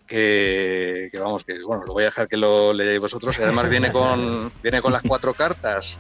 que, 0.07 1.09
que, 1.11 1.19
vamos, 1.19 1.43
que 1.43 1.61
bueno, 1.63 1.83
lo 1.85 1.93
voy 1.93 2.03
a 2.03 2.05
dejar 2.05 2.27
que 2.27 2.37
lo 2.37 2.73
leáis 2.73 2.99
vosotros. 2.99 3.37
Y 3.37 3.43
además 3.43 3.69
viene 3.69 3.91
con, 3.91 4.51
viene 4.63 4.81
con 4.81 4.93
las 4.93 5.01
cuatro 5.01 5.33
cartas 5.33 5.99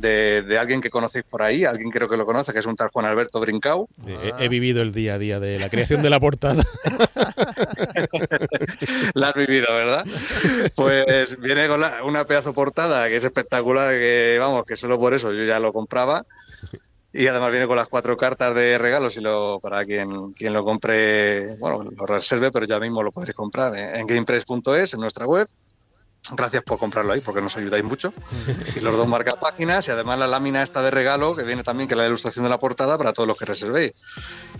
de, 0.00 0.58
alguien 0.58 0.80
que 0.80 0.90
conocéis 0.90 1.24
por 1.28 1.42
ahí, 1.42 1.64
alguien 1.64 1.90
creo 1.90 2.08
que 2.08 2.16
lo 2.16 2.26
conoce, 2.26 2.52
que 2.52 2.58
es 2.58 2.66
un 2.66 2.76
tal 2.76 2.88
Juan 2.88 3.06
Alberto 3.06 3.40
Brincau. 3.40 3.88
He, 4.38 4.48
vivido 4.48 4.82
el 4.82 4.92
día 4.92 5.14
a 5.14 5.18
día 5.18 5.40
de 5.40 5.58
la 5.58 5.68
creación 5.68 6.02
de 6.02 6.10
la 6.10 6.20
portada. 6.20 6.62
la 9.14 9.28
has 9.28 9.34
vivido, 9.34 9.72
¿verdad? 9.72 10.04
Pues 10.74 11.38
viene 11.40 11.68
con 11.68 11.82
una 12.04 12.24
pedazo 12.24 12.52
portada 12.52 13.08
que 13.08 13.16
es 13.16 13.24
espectacular, 13.24 13.92
que 13.92 14.36
vamos, 14.40 14.64
que 14.64 14.76
solo 14.76 14.98
por 14.98 15.14
eso 15.14 15.32
yo 15.32 15.44
ya 15.44 15.60
lo 15.60 15.72
compraba. 15.72 16.24
Y 17.12 17.26
además 17.26 17.50
viene 17.50 17.66
con 17.66 17.76
las 17.76 17.88
cuatro 17.88 18.16
cartas 18.16 18.54
de 18.54 18.78
regalos 18.78 19.16
y 19.16 19.20
lo, 19.20 19.58
para 19.60 19.84
quien, 19.84 20.32
quien 20.32 20.52
lo 20.52 20.64
compre, 20.64 21.56
bueno, 21.56 21.90
lo 21.90 22.06
reserve, 22.06 22.52
pero 22.52 22.66
ya 22.66 22.78
mismo 22.78 23.02
lo 23.02 23.10
podréis 23.10 23.34
comprar 23.34 23.76
en 23.76 24.06
gamepress.es, 24.06 24.94
en 24.94 25.00
nuestra 25.00 25.26
web. 25.26 25.48
Gracias 26.32 26.62
por 26.62 26.78
comprarlo 26.78 27.12
ahí 27.12 27.20
porque 27.20 27.40
nos 27.40 27.56
ayudáis 27.56 27.84
mucho. 27.84 28.12
Y 28.76 28.80
los 28.80 28.96
dos 28.96 29.08
marcas 29.08 29.34
páginas 29.34 29.88
y 29.88 29.90
además 29.90 30.18
la 30.18 30.26
lámina 30.26 30.62
está 30.62 30.82
de 30.82 30.90
regalo 30.90 31.34
que 31.34 31.44
viene 31.44 31.62
también 31.62 31.88
que 31.88 31.94
es 31.94 31.98
la 31.98 32.06
ilustración 32.06 32.44
de 32.44 32.50
la 32.50 32.58
portada 32.58 32.96
para 32.98 33.12
todos 33.12 33.26
los 33.26 33.38
que 33.38 33.46
reservéis. 33.46 33.92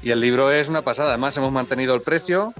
Y 0.02 0.11
el 0.11 0.20
libro 0.20 0.50
es 0.50 0.68
una 0.68 0.82
pasada. 0.82 1.11
Además 1.11 1.36
hemos 1.36 1.52
mantenido 1.52 1.94
el 1.94 2.00
precio. 2.02 2.52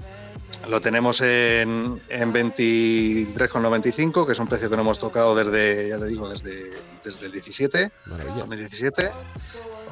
Lo 0.69 0.79
tenemos 0.79 1.21
en, 1.21 2.01
en 2.09 2.33
23,95, 2.33 4.25
que 4.25 4.33
es 4.33 4.39
un 4.39 4.47
precio 4.47 4.69
que 4.69 4.75
no 4.75 4.83
hemos 4.83 4.99
tocado 4.99 5.33
desde, 5.35 5.89
ya 5.89 5.97
te 5.97 6.05
digo, 6.05 6.29
desde, 6.29 6.71
desde 7.03 7.25
el 7.25 7.31
17, 7.31 7.91
2017. 8.37 9.11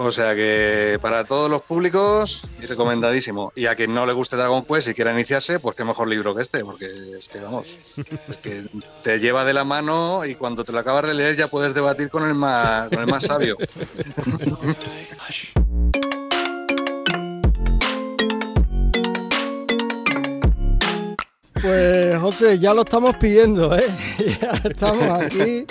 O 0.01 0.13
sea 0.13 0.33
que 0.33 0.97
para 1.01 1.25
todos 1.25 1.49
los 1.51 1.61
públicos, 1.61 2.43
y 2.61 2.65
recomendadísimo. 2.65 3.51
Y 3.53 3.65
a 3.65 3.75
quien 3.75 3.93
no 3.93 4.05
le 4.05 4.13
guste 4.13 4.37
Dragon 4.37 4.63
Quest 4.63 4.87
y 4.87 4.93
quiera 4.93 5.11
iniciarse, 5.11 5.59
pues 5.59 5.75
qué 5.75 5.83
mejor 5.83 6.07
libro 6.07 6.33
que 6.33 6.41
este, 6.41 6.63
porque 6.63 6.85
es 7.19 7.27
que 7.27 7.39
vamos, 7.39 7.67
es 8.29 8.37
que 8.37 8.69
te 9.03 9.19
lleva 9.19 9.43
de 9.43 9.53
la 9.53 9.65
mano 9.65 10.25
y 10.25 10.35
cuando 10.35 10.63
te 10.63 10.71
lo 10.71 10.79
acabas 10.79 11.05
de 11.07 11.15
leer 11.15 11.35
ya 11.35 11.49
puedes 11.49 11.73
debatir 11.73 12.09
con 12.09 12.25
el 12.25 12.33
más, 12.33 12.87
con 12.89 13.01
el 13.01 13.07
más 13.07 13.23
sabio. 13.23 13.57
Pues 21.61 22.17
José, 22.19 22.57
ya 22.57 22.73
lo 22.73 22.83
estamos 22.83 23.17
pidiendo, 23.17 23.77
¿eh? 23.77 23.87
Ya 24.41 24.61
estamos 24.63 25.03
aquí, 25.03 25.65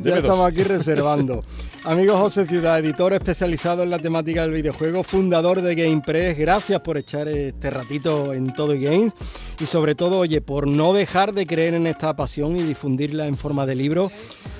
ya 0.00 0.16
estamos 0.16 0.46
aquí 0.50 0.62
reservando. 0.62 1.44
Amigo 1.84 2.16
José 2.16 2.46
Ciudad, 2.46 2.78
editor 2.78 3.12
especializado 3.12 3.84
en 3.84 3.90
la 3.90 3.98
temática 3.98 4.42
del 4.42 4.50
videojuego, 4.50 5.02
fundador 5.02 5.62
de 5.62 5.74
GamePress, 5.74 6.36
gracias 6.36 6.80
por 6.80 6.98
echar 6.98 7.28
este 7.28 7.70
ratito 7.70 8.32
en 8.32 8.52
todo 8.52 8.74
Games 8.78 9.12
y 9.60 9.66
sobre 9.66 9.94
todo, 9.94 10.18
oye, 10.18 10.40
por 10.40 10.66
no 10.66 10.92
dejar 10.92 11.32
de 11.32 11.46
creer 11.46 11.74
en 11.74 11.86
esta 11.86 12.16
pasión 12.16 12.56
y 12.56 12.62
difundirla 12.62 13.26
en 13.26 13.36
forma 13.36 13.66
de 13.66 13.76
libro. 13.76 14.10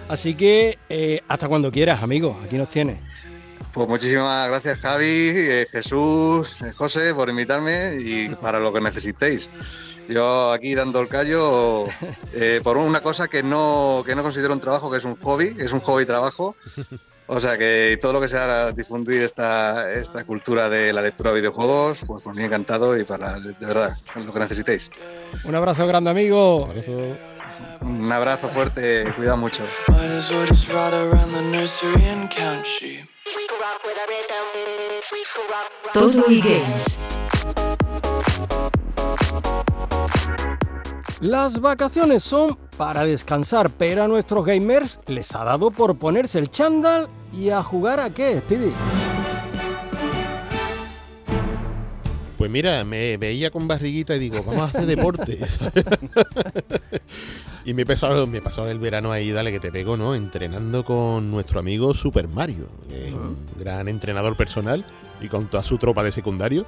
Así 0.08 0.34
que 0.34 0.78
eh, 0.88 1.20
hasta 1.26 1.48
cuando 1.48 1.72
quieras, 1.72 2.02
amigo, 2.02 2.38
aquí 2.44 2.56
nos 2.56 2.70
tienes. 2.70 2.98
Pues 3.72 3.88
muchísimas 3.88 4.48
gracias 4.48 4.78
Javi, 4.78 5.04
eh, 5.04 5.66
Jesús, 5.70 6.62
eh, 6.62 6.72
José 6.74 7.12
por 7.14 7.28
invitarme 7.28 7.98
y 8.00 8.28
para 8.30 8.58
lo 8.58 8.72
que 8.72 8.80
necesitéis. 8.80 9.50
Yo 10.08 10.52
aquí 10.52 10.74
dando 10.74 11.00
el 11.00 11.08
callo 11.08 11.86
por 12.62 12.76
una 12.76 13.00
cosa 13.00 13.28
que 13.28 13.42
no, 13.42 14.02
que 14.06 14.14
no 14.14 14.22
considero 14.22 14.52
un 14.52 14.60
trabajo, 14.60 14.90
que 14.90 14.98
es 14.98 15.04
un 15.04 15.16
hobby, 15.16 15.54
es 15.58 15.72
un 15.72 15.80
hobby 15.80 16.04
trabajo. 16.04 16.56
O 17.28 17.40
sea 17.40 17.58
que 17.58 17.98
todo 18.00 18.12
lo 18.12 18.20
que 18.20 18.28
sea 18.28 18.70
difundir 18.70 19.22
esta, 19.22 19.92
esta 19.92 20.24
cultura 20.24 20.68
de 20.68 20.92
la 20.92 21.02
lectura 21.02 21.32
de 21.32 21.40
videojuegos, 21.40 22.00
pues 22.06 22.22
por 22.22 22.36
mí 22.36 22.44
encantado 22.44 22.96
y 22.96 23.02
para, 23.02 23.40
de, 23.40 23.54
verdad, 23.66 23.96
lo 24.14 24.32
que 24.32 24.38
necesitéis. 24.38 24.90
Un 25.44 25.54
abrazo 25.56 25.86
grande, 25.88 26.10
amigo. 26.10 26.68
Un 27.80 28.12
abrazo, 28.12 28.48
fuerte, 28.48 29.12
cuida 29.16 29.34
mucho. 29.34 29.64
Todo 35.92 36.30
y 36.30 36.40
games. 36.40 36.98
Las 41.20 41.62
vacaciones 41.62 42.22
son 42.22 42.58
para 42.76 43.06
descansar, 43.06 43.70
pero 43.70 44.04
a 44.04 44.08
nuestros 44.08 44.44
gamers 44.44 45.00
les 45.06 45.34
ha 45.34 45.44
dado 45.44 45.70
por 45.70 45.96
ponerse 45.96 46.38
el 46.38 46.50
chándal 46.50 47.08
y 47.32 47.48
a 47.48 47.62
jugar 47.62 48.00
a 48.00 48.10
qué, 48.10 48.40
Speedy. 48.40 48.72
Pues 52.36 52.50
mira, 52.50 52.84
me 52.84 53.16
veía 53.16 53.50
con 53.50 53.66
barriguita 53.66 54.14
y 54.14 54.18
digo, 54.18 54.44
vamos 54.44 54.60
a 54.60 54.64
hacer 54.64 54.84
deporte. 54.84 55.38
y 57.64 57.72
me 57.72 57.82
he, 57.82 57.86
pasado, 57.86 58.26
me 58.26 58.38
he 58.38 58.42
pasado 58.42 58.68
el 58.68 58.78
verano 58.78 59.10
ahí, 59.10 59.30
dale 59.30 59.52
que 59.52 59.58
te 59.58 59.72
pego, 59.72 59.96
¿no? 59.96 60.14
Entrenando 60.14 60.84
con 60.84 61.30
nuestro 61.30 61.60
amigo 61.60 61.94
Super 61.94 62.28
Mario, 62.28 62.68
un 62.90 63.38
gran 63.58 63.88
entrenador 63.88 64.36
personal 64.36 64.84
y 65.22 65.28
con 65.28 65.48
toda 65.48 65.62
su 65.62 65.78
tropa 65.78 66.02
de 66.02 66.12
secundario. 66.12 66.66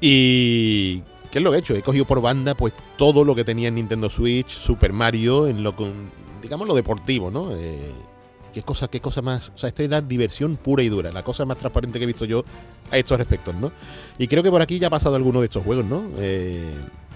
Y 0.00 1.04
¿Qué 1.30 1.38
es 1.38 1.44
lo 1.44 1.50
que 1.50 1.56
he 1.56 1.60
hecho? 1.60 1.74
He 1.74 1.82
cogido 1.82 2.04
por 2.04 2.20
banda 2.20 2.54
pues 2.54 2.74
todo 2.96 3.24
lo 3.24 3.34
que 3.34 3.44
tenía 3.44 3.68
en 3.68 3.76
Nintendo 3.76 4.10
Switch, 4.10 4.48
Super 4.48 4.92
Mario, 4.92 5.46
en 5.46 5.62
lo 5.62 5.74
digamos 6.42 6.66
lo 6.66 6.74
deportivo, 6.74 7.30
¿no? 7.30 7.54
Eh, 7.54 7.92
qué 8.52 8.62
cosa, 8.62 8.88
qué 8.88 9.00
cosa 9.00 9.22
más. 9.22 9.52
O 9.54 9.58
sea, 9.58 9.68
esta 9.68 9.82
es 9.82 10.08
diversión 10.08 10.56
pura 10.56 10.82
y 10.82 10.88
dura, 10.88 11.12
la 11.12 11.22
cosa 11.22 11.46
más 11.46 11.58
transparente 11.58 11.98
que 11.98 12.04
he 12.04 12.06
visto 12.06 12.24
yo 12.24 12.44
a 12.90 12.98
estos 12.98 13.18
respectos, 13.18 13.54
¿no? 13.54 13.70
Y 14.18 14.26
creo 14.26 14.42
que 14.42 14.50
por 14.50 14.60
aquí 14.60 14.78
ya 14.78 14.88
ha 14.88 14.90
pasado 14.90 15.14
alguno 15.16 15.40
de 15.40 15.46
estos 15.46 15.62
juegos, 15.62 15.84
¿no? 15.84 16.04
Eh, 16.18 16.64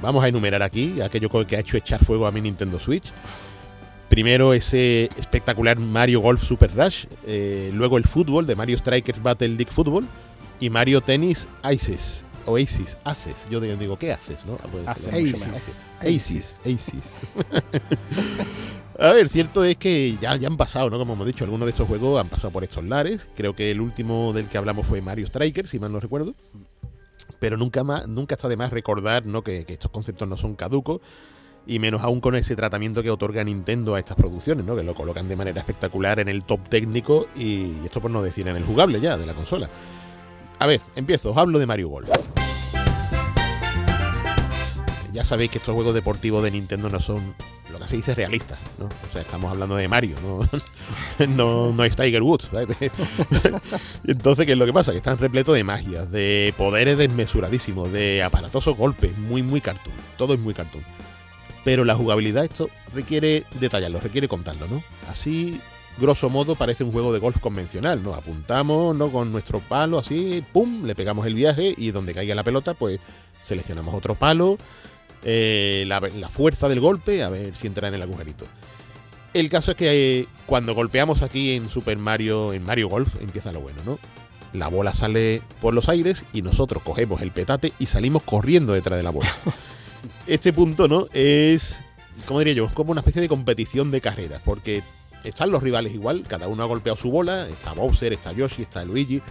vamos 0.01 0.23
a 0.23 0.29
enumerar 0.29 0.63
aquí 0.63 1.01
aquello 1.01 1.29
que 1.47 1.57
ha 1.57 1.61
hecho 1.61 1.77
echar 1.77 2.05
fuego 2.05 2.27
a 2.27 2.33
mi 2.33 2.41
Nintendo 2.41 2.79
Switch. 2.79 3.13
Primero 4.09 4.55
ese 4.55 5.11
espectacular 5.17 5.79
Mario 5.79 6.21
Golf 6.21 6.43
Super 6.43 6.71
Rush, 6.73 7.07
eh, 7.27 7.71
luego 7.75 7.99
el 7.99 8.05
fútbol 8.05 8.47
de 8.47 8.55
Mario 8.55 8.79
Strikers 8.79 9.21
Battle 9.21 9.49
League 9.49 9.73
Football 9.73 10.07
y 10.61 10.71
Mario 10.71 11.01
Tennis 11.01 11.49
Ices. 11.73 12.24
Oasis, 12.47 12.97
haces. 13.05 13.37
Yo 13.51 13.61
digo, 13.61 13.99
¿qué 13.99 14.13
haces? 14.13 14.39
¿no? 14.45 14.57
Ah, 14.63 14.69
pues, 14.71 14.87
Aces. 16.01 16.57
Aces. 16.65 17.19
A 18.99 19.13
ver, 19.13 19.29
cierto 19.29 19.65
es 19.65 19.77
que 19.77 20.17
ya, 20.21 20.37
ya 20.37 20.47
han 20.49 20.57
pasado, 20.57 20.89
¿no? 20.89 20.99
Como 20.99 21.15
hemos 21.15 21.27
dicho, 21.27 21.45
algunos 21.45 21.67
de 21.67 21.71
estos 21.71 21.89
juegos 21.89 22.21
han 22.21 22.29
pasado 22.29 22.53
por 22.53 22.63
estos 22.63 22.85
lares. 22.85 23.29
Creo 23.35 23.57
que 23.57 23.71
el 23.71 23.81
último 23.81 24.33
del 24.33 24.49
que 24.49 24.57
hablamos 24.57 24.87
fue 24.87 25.03
Mario 25.03 25.27
Striker, 25.27 25.67
si 25.67 25.81
mal 25.81 25.91
no 25.91 25.99
recuerdo. 25.99 26.35
Pero 27.41 27.57
nunca 27.57 27.83
más, 27.83 28.07
nunca 28.07 28.37
está 28.37 28.49
de 28.49 28.57
más 28.57 28.71
recordar, 28.71 29.27
¿no? 29.27 29.43
Que, 29.43 29.65
estos 29.67 29.91
conceptos 29.91 30.29
no 30.29 30.37
son 30.37 30.55
caducos. 30.55 31.01
Y 31.67 31.79
menos 31.79 32.03
aún 32.03 32.21
con 32.21 32.37
ese 32.37 32.55
tratamiento 32.55 33.03
que 33.03 33.11
otorga 33.11 33.43
Nintendo 33.43 33.95
a 33.95 33.99
estas 33.99 34.17
producciones, 34.17 34.65
¿no? 34.65 34.77
Que 34.77 34.83
lo 34.83 34.95
colocan 34.95 35.29
de 35.29 35.35
manera 35.35 35.61
espectacular 35.61 36.21
en 36.21 36.29
el 36.29 36.45
top 36.45 36.69
técnico 36.69 37.27
y 37.35 37.73
esto 37.85 38.03
por 38.03 38.11
no 38.11 38.23
decir 38.23 38.47
en 38.47 38.57
el 38.57 38.65
jugable 38.65 39.01
ya 39.01 39.17
de 39.17 39.27
la 39.27 39.33
consola. 39.33 39.69
A 40.59 40.67
ver, 40.67 40.81
empiezo, 40.97 41.31
os 41.31 41.37
hablo 41.37 41.59
de 41.59 41.67
Mario 41.67 41.89
Golf. 41.89 42.09
ya 45.15 45.25
sabéis 45.25 45.51
que 45.51 45.59
estos 45.59 45.75
juegos 45.75 45.95
deportivos 45.95 46.43
de 46.43 46.51
Nintendo 46.51 46.91
no 46.91 47.01
son 47.01 47.35
lo 47.71 47.79
que 47.79 47.87
se 47.87 47.97
dice 47.97 48.17
realistas, 48.17 48.59
¿no? 48.79 48.87
O 48.87 49.13
sea, 49.13 49.21
estamos 49.23 49.51
hablando 49.51 49.77
de 49.77 49.87
Mario, 49.87 50.17
no, 50.21 51.27
no, 51.29 51.73
no 51.73 51.85
es 51.85 51.95
Tiger 51.95 52.23
Woods. 52.23 52.51
Entonces, 54.05 54.45
¿qué 54.45 54.53
es 54.53 54.59
lo 54.59 54.67
que 54.67 54.73
pasa? 54.73 54.91
Que 54.91 54.99
están 54.99 55.19
repletos 55.19 55.55
de 55.55 55.63
magias, 55.63 56.11
de 56.11 56.53
poderes 56.57 56.99
desmesuradísimos, 56.99 57.93
de 57.93 58.25
aparatosos 58.25 58.77
golpes, 58.77 59.17
muy, 59.17 59.43
muy 59.45 59.61
cartoon. 59.61 59.95
Todo 60.19 60.35
es 60.35 60.41
muy 60.41 60.53
cartoon. 60.53 60.83
Pero 61.65 61.85
la 61.85 61.95
jugabilidad, 61.95 62.45
esto 62.45 62.69
requiere 62.93 63.45
detallarlo, 63.61 64.01
requiere 64.01 64.27
contarlo, 64.27 64.67
¿no? 64.67 64.83
Así, 65.09 65.61
grosso 65.99 66.31
modo, 66.31 66.55
parece 66.55 66.85
un 66.85 66.93
juego 66.93 67.13
de 67.13 67.19
golf 67.19 67.39
convencional, 67.41 68.03
¿no? 68.03 68.15
Apuntamos, 68.15 68.95
¿no? 68.97 69.11
Con 69.11 69.33
nuestro 69.33 69.61
palo, 69.61 69.99
así, 69.99 70.45
pum, 70.53 70.85
le 70.85 70.95
pegamos 70.95 71.27
el 71.27 71.35
viaje 71.35 71.75
y 71.77 71.91
donde 71.91 72.15
caiga 72.15 72.35
la 72.35 72.43
pelota, 72.43 72.75
pues 72.75 73.01
seleccionamos 73.41 73.95
otro 73.95 74.15
palo, 74.15 74.59
eh, 75.23 75.85
la, 75.87 76.29
fuerza 76.29 76.69
del 76.69 76.81
golpe, 76.81 77.23
a 77.23 77.29
ver 77.29 77.55
si 77.55 77.67
entra 77.67 77.89
en 77.89 77.95
el 77.95 78.03
agujerito. 78.03 78.47
El 79.33 79.49
caso 79.49 79.73
es 79.73 79.77
que 79.77 80.21
eh, 80.21 80.29
cuando 80.47 80.75
golpeamos 80.75 81.23
aquí 81.23 81.53
en 81.53 81.69
Super 81.69 81.99
Mario, 81.99 82.53
en 82.53 82.65
Mario 82.65 82.89
Golf, 82.89 83.15
empieza 83.21 83.53
lo 83.53 83.61
bueno, 83.61 83.81
¿no? 83.85 83.99
La 84.53 84.69
bola 84.69 84.95
sale 84.95 85.43
por 85.61 85.75
los 85.75 85.89
aires 85.89 86.25
y 86.33 86.43
nosotros 86.43 86.83
cogemos 86.83 87.21
el 87.23 87.33
petate 87.33 87.73
y 87.79 87.87
salimos 87.87 88.23
corriendo 88.23 88.73
detrás 88.73 88.97
de 88.97 89.03
la 89.03 89.11
bola. 89.11 89.35
Este 90.27 90.53
punto, 90.53 90.87
¿no? 90.87 91.07
Es, 91.15 91.83
¿cómo 92.27 92.39
diría 92.39 92.53
yo? 92.53 92.67
Es 92.67 92.73
como 92.75 92.93
una 92.93 93.01
especie 93.01 93.23
de 93.23 93.29
competición 93.29 93.91
de 93.91 94.03
carreras, 94.03 94.43
porque 94.45 94.83
están 95.25 95.51
los 95.51 95.63
rivales 95.63 95.95
igual, 95.95 96.25
cada 96.29 96.49
uno 96.49 96.63
ha 96.63 96.67
golpeado 96.67 96.97
su 96.97 97.11
bola, 97.11 97.49
está 97.49 97.73
Bowser, 97.73 98.13
está 98.13 98.33
Yoshi, 98.33 98.63
está 98.63 98.85
Luigi, 98.85 99.23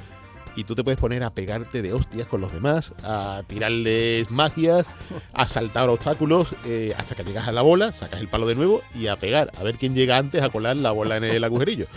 y 0.56 0.64
tú 0.64 0.76
te 0.76 0.84
puedes 0.84 1.00
poner 1.00 1.24
a 1.24 1.32
pegarte 1.32 1.82
de 1.82 1.94
hostias 1.94 2.28
con 2.28 2.42
los 2.42 2.54
demás, 2.54 2.94
a 3.04 3.44
tirarles 3.48 4.30
magias, 4.32 4.86
a 5.34 5.48
saltar 5.48 5.90
obstáculos 5.90 6.50
eh, 6.66 6.94
hasta 6.98 7.16
que 7.16 7.24
llegas 7.24 7.48
a 7.48 7.52
la 7.52 7.62
bola, 7.62 7.92
sacas 7.92 8.20
el 8.20 8.28
palo 8.28 8.46
de 8.46 8.56
nuevo 8.56 8.82
y 8.96 9.08
a 9.08 9.16
pegar, 9.16 9.52
a 9.58 9.64
ver 9.64 9.78
quién 9.78 9.96
llega 9.96 10.18
antes 10.18 10.42
a 10.42 10.50
colar 10.50 10.76
la 10.76 10.92
bola 10.92 11.18
en 11.18 11.24
el 11.24 11.44
agujerillo. 11.44 11.88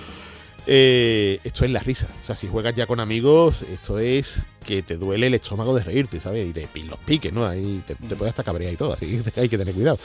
Eh, 0.68 1.38
esto 1.44 1.64
es 1.64 1.70
la 1.70 1.78
risa. 1.78 2.08
O 2.24 2.26
sea, 2.26 2.34
si 2.34 2.48
juegas 2.48 2.74
ya 2.74 2.86
con 2.86 2.98
amigos, 2.98 3.62
esto 3.70 4.00
es 4.00 4.42
que 4.66 4.82
te 4.82 4.96
duele 4.96 5.28
el 5.28 5.34
estómago 5.34 5.72
de 5.76 5.84
reírte, 5.84 6.18
¿sabes? 6.18 6.48
Y 6.48 6.52
te 6.52 6.68
los 6.82 6.98
piques, 6.98 7.32
¿no? 7.32 7.46
Ahí 7.46 7.84
te, 7.86 7.94
te 7.94 8.16
puedes 8.16 8.32
hasta 8.32 8.42
cabrear 8.42 8.72
y 8.72 8.76
todo, 8.76 8.94
así 8.94 9.22
que 9.22 9.40
hay 9.40 9.48
que 9.48 9.58
tener 9.58 9.72
cuidado. 9.72 9.96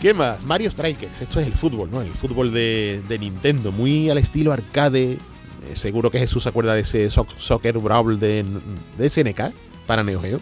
¿Qué 0.00 0.14
más? 0.14 0.42
Mario 0.44 0.70
Strikers. 0.70 1.20
Esto 1.20 1.40
es 1.40 1.46
el 1.46 1.52
fútbol, 1.52 1.90
¿no? 1.90 2.00
El 2.00 2.12
fútbol 2.12 2.52
de, 2.52 3.18
Nintendo, 3.20 3.70
muy 3.70 4.08
al 4.08 4.16
estilo 4.16 4.50
arcade. 4.50 5.12
Eh, 5.12 5.18
seguro 5.74 6.10
que 6.10 6.18
Jesús 6.18 6.44
se 6.44 6.48
acuerda 6.48 6.74
de 6.74 6.80
ese 6.80 7.10
Soccer 7.10 7.78
Brawl 7.78 8.18
de, 8.18 8.44
de 8.96 9.10
SNK 9.10 9.52
para 9.86 10.02
Neo 10.02 10.22
Geo. 10.22 10.40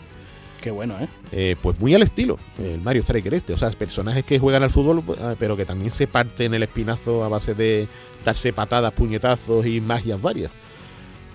Qué 0.60 0.70
bueno, 0.70 0.96
¿eh? 1.00 1.08
¿eh? 1.32 1.56
Pues 1.60 1.78
muy 1.80 1.94
al 1.94 2.02
estilo, 2.02 2.38
el 2.58 2.80
Mario 2.82 3.02
Striker 3.02 3.34
este. 3.34 3.52
O 3.52 3.58
sea, 3.58 3.70
personajes 3.70 4.24
que 4.24 4.38
juegan 4.38 4.62
al 4.62 4.70
fútbol, 4.70 5.02
ah, 5.20 5.34
pero 5.38 5.56
que 5.56 5.64
también 5.64 5.92
se 5.92 6.06
parten 6.06 6.54
el 6.54 6.62
espinazo 6.62 7.24
a 7.24 7.28
base 7.28 7.54
de 7.54 7.88
darse 8.24 8.52
patadas, 8.52 8.92
puñetazos 8.92 9.66
y 9.66 9.80
magias 9.80 10.22
varias. 10.22 10.52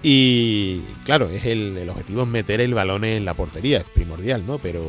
Y 0.02 0.80
claro, 1.06 1.30
es 1.30 1.46
el, 1.46 1.78
el 1.78 1.90
objetivo 1.90 2.24
es 2.24 2.28
meter 2.28 2.62
el 2.62 2.74
balón 2.74 3.04
en 3.04 3.26
la 3.26 3.34
portería, 3.34 3.80
es 3.80 3.86
primordial, 3.86 4.46
¿no? 4.46 4.60
Pero 4.60 4.82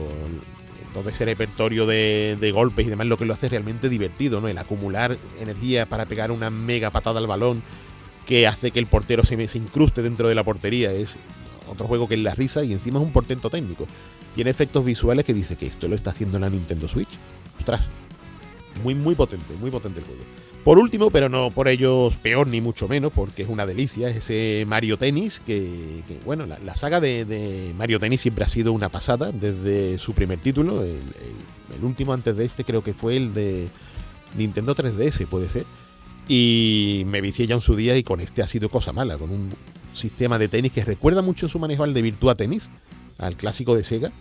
todo 0.95 1.11
ese 1.11 1.27
repertorio 1.27 1.85
de, 1.85 2.51
golpes 2.55 2.87
y 2.87 2.91
demás 2.91 3.07
lo 3.07 3.19
que 3.19 3.27
lo 3.27 3.35
hace 3.35 3.51
realmente 3.51 3.91
divertido, 3.91 4.41
¿no? 4.41 4.49
El 4.49 4.57
acumular 4.57 5.19
energía 5.41 5.87
para 5.87 6.07
pegar 6.07 6.31
una 6.31 6.49
mega 6.49 6.91
patada 6.91 7.19
al 7.19 7.27
balón 7.27 7.63
que 8.25 8.47
hace 8.47 8.71
que 8.71 8.79
el 8.79 8.87
portero 8.87 9.25
se, 9.25 9.49
se 9.49 9.59
incruste 9.59 10.01
dentro 10.01 10.29
de 10.29 10.35
la 10.35 10.45
portería. 10.45 10.93
Es 10.93 11.17
otro 11.69 11.87
juego 11.87 12.09
que 12.09 12.15
es 12.15 12.21
la 12.21 12.35
risa 12.35 12.65
y 12.65 12.73
encima 12.73 13.01
es 13.01 13.05
un 13.05 13.13
portento 13.13 13.51
técnico. 13.51 13.87
Tiene 14.35 14.51
efectos 14.51 14.85
visuales 14.85 15.27
que 15.27 15.35
dice 15.35 15.57
que 15.57 15.67
esto 15.67 15.89
lo 15.89 15.95
está 15.95 16.11
haciendo 16.11 16.39
la 16.39 16.49
Nintendo 16.49 16.89
Switch. 16.89 17.19
Ostras, 17.59 17.83
muy, 18.83 18.95
muy 18.95 19.15
potente, 19.15 19.55
muy 19.61 19.71
potente 19.71 20.01
el 20.01 20.07
juego. 20.07 20.23
Por 20.65 20.79
último, 20.79 21.11
pero 21.11 21.29
no 21.29 21.51
por 21.51 21.69
ellos 21.69 22.17
peor 22.17 22.47
ni 22.47 22.62
mucho 22.62 22.89
menos, 22.89 23.12
porque 23.12 23.43
es 23.43 23.51
una 23.51 23.67
delicia, 23.67 24.09
es 24.09 24.17
ese 24.17 24.65
Mario 24.67 24.97
Tennis, 24.97 25.43
que, 25.45 26.03
bueno, 26.25 26.47
la, 26.47 26.75
saga 26.75 27.01
de, 27.01 27.75
Mario 27.77 28.01
Tennis 28.01 28.23
siempre 28.23 28.47
ha 28.47 28.49
sido 28.49 28.73
una 28.73 28.89
pasada 28.89 29.31
desde 29.31 29.99
su 29.99 30.15
primer 30.15 30.39
título, 30.39 30.83
el, 30.83 31.03
último 31.83 32.15
antes 32.15 32.37
de 32.37 32.47
este 32.47 32.65
creo 32.65 32.83
que 32.83 32.95
fue 32.95 33.17
el 33.19 33.35
de 33.35 33.69
Nintendo 34.39 34.75
3DS, 34.75 35.27
puede 35.27 35.51
ser, 35.51 35.67
y 36.29 37.03
me 37.09 37.21
vicié 37.21 37.47
ya 37.47 37.57
en 37.57 37.61
su 37.61 37.77
día 37.77 37.95
y 37.99 38.03
con 38.03 38.21
este 38.21 38.41
ha 38.41 38.49
sido 38.49 38.71
cosa 38.71 38.95
mala, 38.95 39.19
con 39.19 39.31
un 39.31 39.51
sistema 39.93 40.39
de 40.39 40.49
tenis 40.49 40.73
que 40.73 40.83
recuerda 40.83 41.21
mucho 41.21 41.45
en 41.45 41.51
su 41.51 41.59
manejo 41.59 41.85
al 41.85 41.93
de 41.93 42.01
Virtua 42.01 42.37
Tennis, 42.37 42.71
al 43.19 43.37
clásico 43.37 43.77
de 43.77 43.85
Sega, 43.85 44.12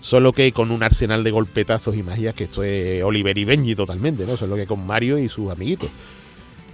Solo 0.00 0.32
que 0.32 0.50
con 0.52 0.70
un 0.70 0.82
arsenal 0.82 1.22
de 1.22 1.30
golpetazos 1.30 1.94
y 1.94 2.02
magias, 2.02 2.34
que 2.34 2.44
esto 2.44 2.62
es 2.62 3.02
Oliver 3.04 3.36
y 3.36 3.44
Benji 3.44 3.74
totalmente, 3.74 4.26
¿no? 4.26 4.36
Solo 4.36 4.56
que 4.56 4.66
con 4.66 4.86
Mario 4.86 5.18
y 5.18 5.28
sus 5.28 5.50
amiguitos. 5.50 5.90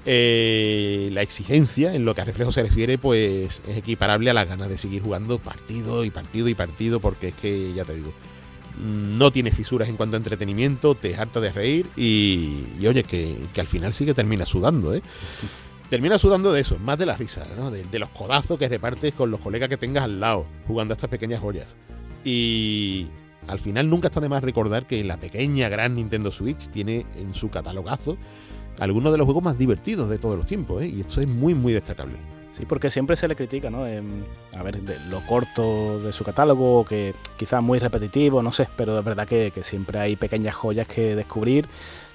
Eh, 0.09 1.11
la 1.13 1.23
exigencia 1.23 1.93
en 1.95 2.05
lo 2.05 2.15
que 2.15 2.21
a 2.21 2.25
reflejo 2.25 2.53
se 2.53 2.63
refiere, 2.63 2.97
pues 2.97 3.61
es 3.67 3.77
equiparable 3.77 4.31
a 4.31 4.35
las 4.35 4.49
ganas 4.49 4.69
de 4.69 4.79
seguir 4.79 5.03
jugando 5.03 5.41
partido 5.41 6.05
y 6.05 6.11
partido 6.11 6.49
y 6.49 6.55
partido, 6.55 7.01
porque 7.01 7.29
es 7.29 7.35
que, 7.35 7.73
ya 7.75 7.85
te 7.85 7.97
digo, 7.97 8.13
no 8.79 9.33
tiene 9.33 9.51
fisuras 9.51 9.89
en 9.89 9.97
cuanto 9.97 10.17
a 10.17 10.19
entretenimiento, 10.19 10.95
te 10.95 11.17
harta 11.17 11.41
de 11.41 11.51
reír 11.51 11.87
y, 11.97 12.87
oye, 12.87 13.03
que, 13.03 13.37
al 13.59 13.67
final 13.67 13.93
sí 13.93 14.07
que 14.07 14.15
termina 14.15 14.47
sudando, 14.47 14.95
¿eh? 14.95 15.03
Termina 15.91 16.19
sudando 16.21 16.53
de 16.53 16.61
eso, 16.61 16.79
más 16.79 16.99
de 16.99 17.07
la 17.07 17.17
risa, 17.17 17.45
¿no? 17.57 17.73
De, 17.73 17.83
de 17.83 17.99
los 17.99 18.11
codazos 18.11 18.59
que 18.59 18.69
repartes 18.69 19.13
con 19.15 19.33
los 19.33 19.41
colegas 19.41 19.69
que 19.69 19.77
tengas 19.77 20.05
al 20.05 20.21
lado, 20.21 20.47
jugando 20.69 20.93
a 20.93 20.97
estas 20.97 21.11
pequeñas 21.11 21.41
joyas. 21.41 21.75
Y 22.27 23.07
al 23.47 23.61
final 23.61 23.89
nunca 23.89 24.09
está 24.09 24.21
de 24.21 24.29
más 24.29 24.43
recordar 24.43 24.85
que 24.85 25.05
la 25.05 25.17
pequeña 25.17 25.69
gran 25.69 25.95
Nintendo 25.95 26.33
Switch 26.33 26.69
tiene 26.71 27.07
en 27.15 27.33
su 27.37 27.51
catalogazo 27.51 28.17
algunos 28.81 29.13
de 29.13 29.19
los 29.19 29.27
juegos 29.27 29.45
más 29.45 29.57
divertidos 29.57 30.11
de 30.11 30.19
todos 30.19 30.37
los 30.37 30.45
tiempos, 30.45 30.83
¿eh? 30.83 30.89
y 30.89 31.01
esto 31.03 31.21
es 31.21 31.29
muy, 31.29 31.55
muy 31.55 31.73
destacable. 31.73 32.17
Sí, 32.53 32.65
porque 32.67 32.91
siempre 32.91 33.15
se 33.15 33.29
le 33.29 33.37
critica, 33.37 33.71
¿no? 33.71 33.85
a 33.85 34.63
ver, 34.63 34.81
lo 35.09 35.21
corto 35.21 36.01
de 36.01 36.13
su 36.13 36.25
catálogo, 36.25 36.85
que 36.85 37.15
quizás 37.37 37.63
muy 37.63 37.79
repetitivo, 37.79 38.43
no 38.43 38.51
sé, 38.51 38.67
pero 38.77 38.97
de 38.97 39.03
verdad 39.03 39.29
que 39.29 39.53
siempre 39.63 40.01
hay 40.01 40.17
pequeñas 40.17 40.57
joyas 40.57 40.89
que 40.89 41.15
descubrir 41.15 41.69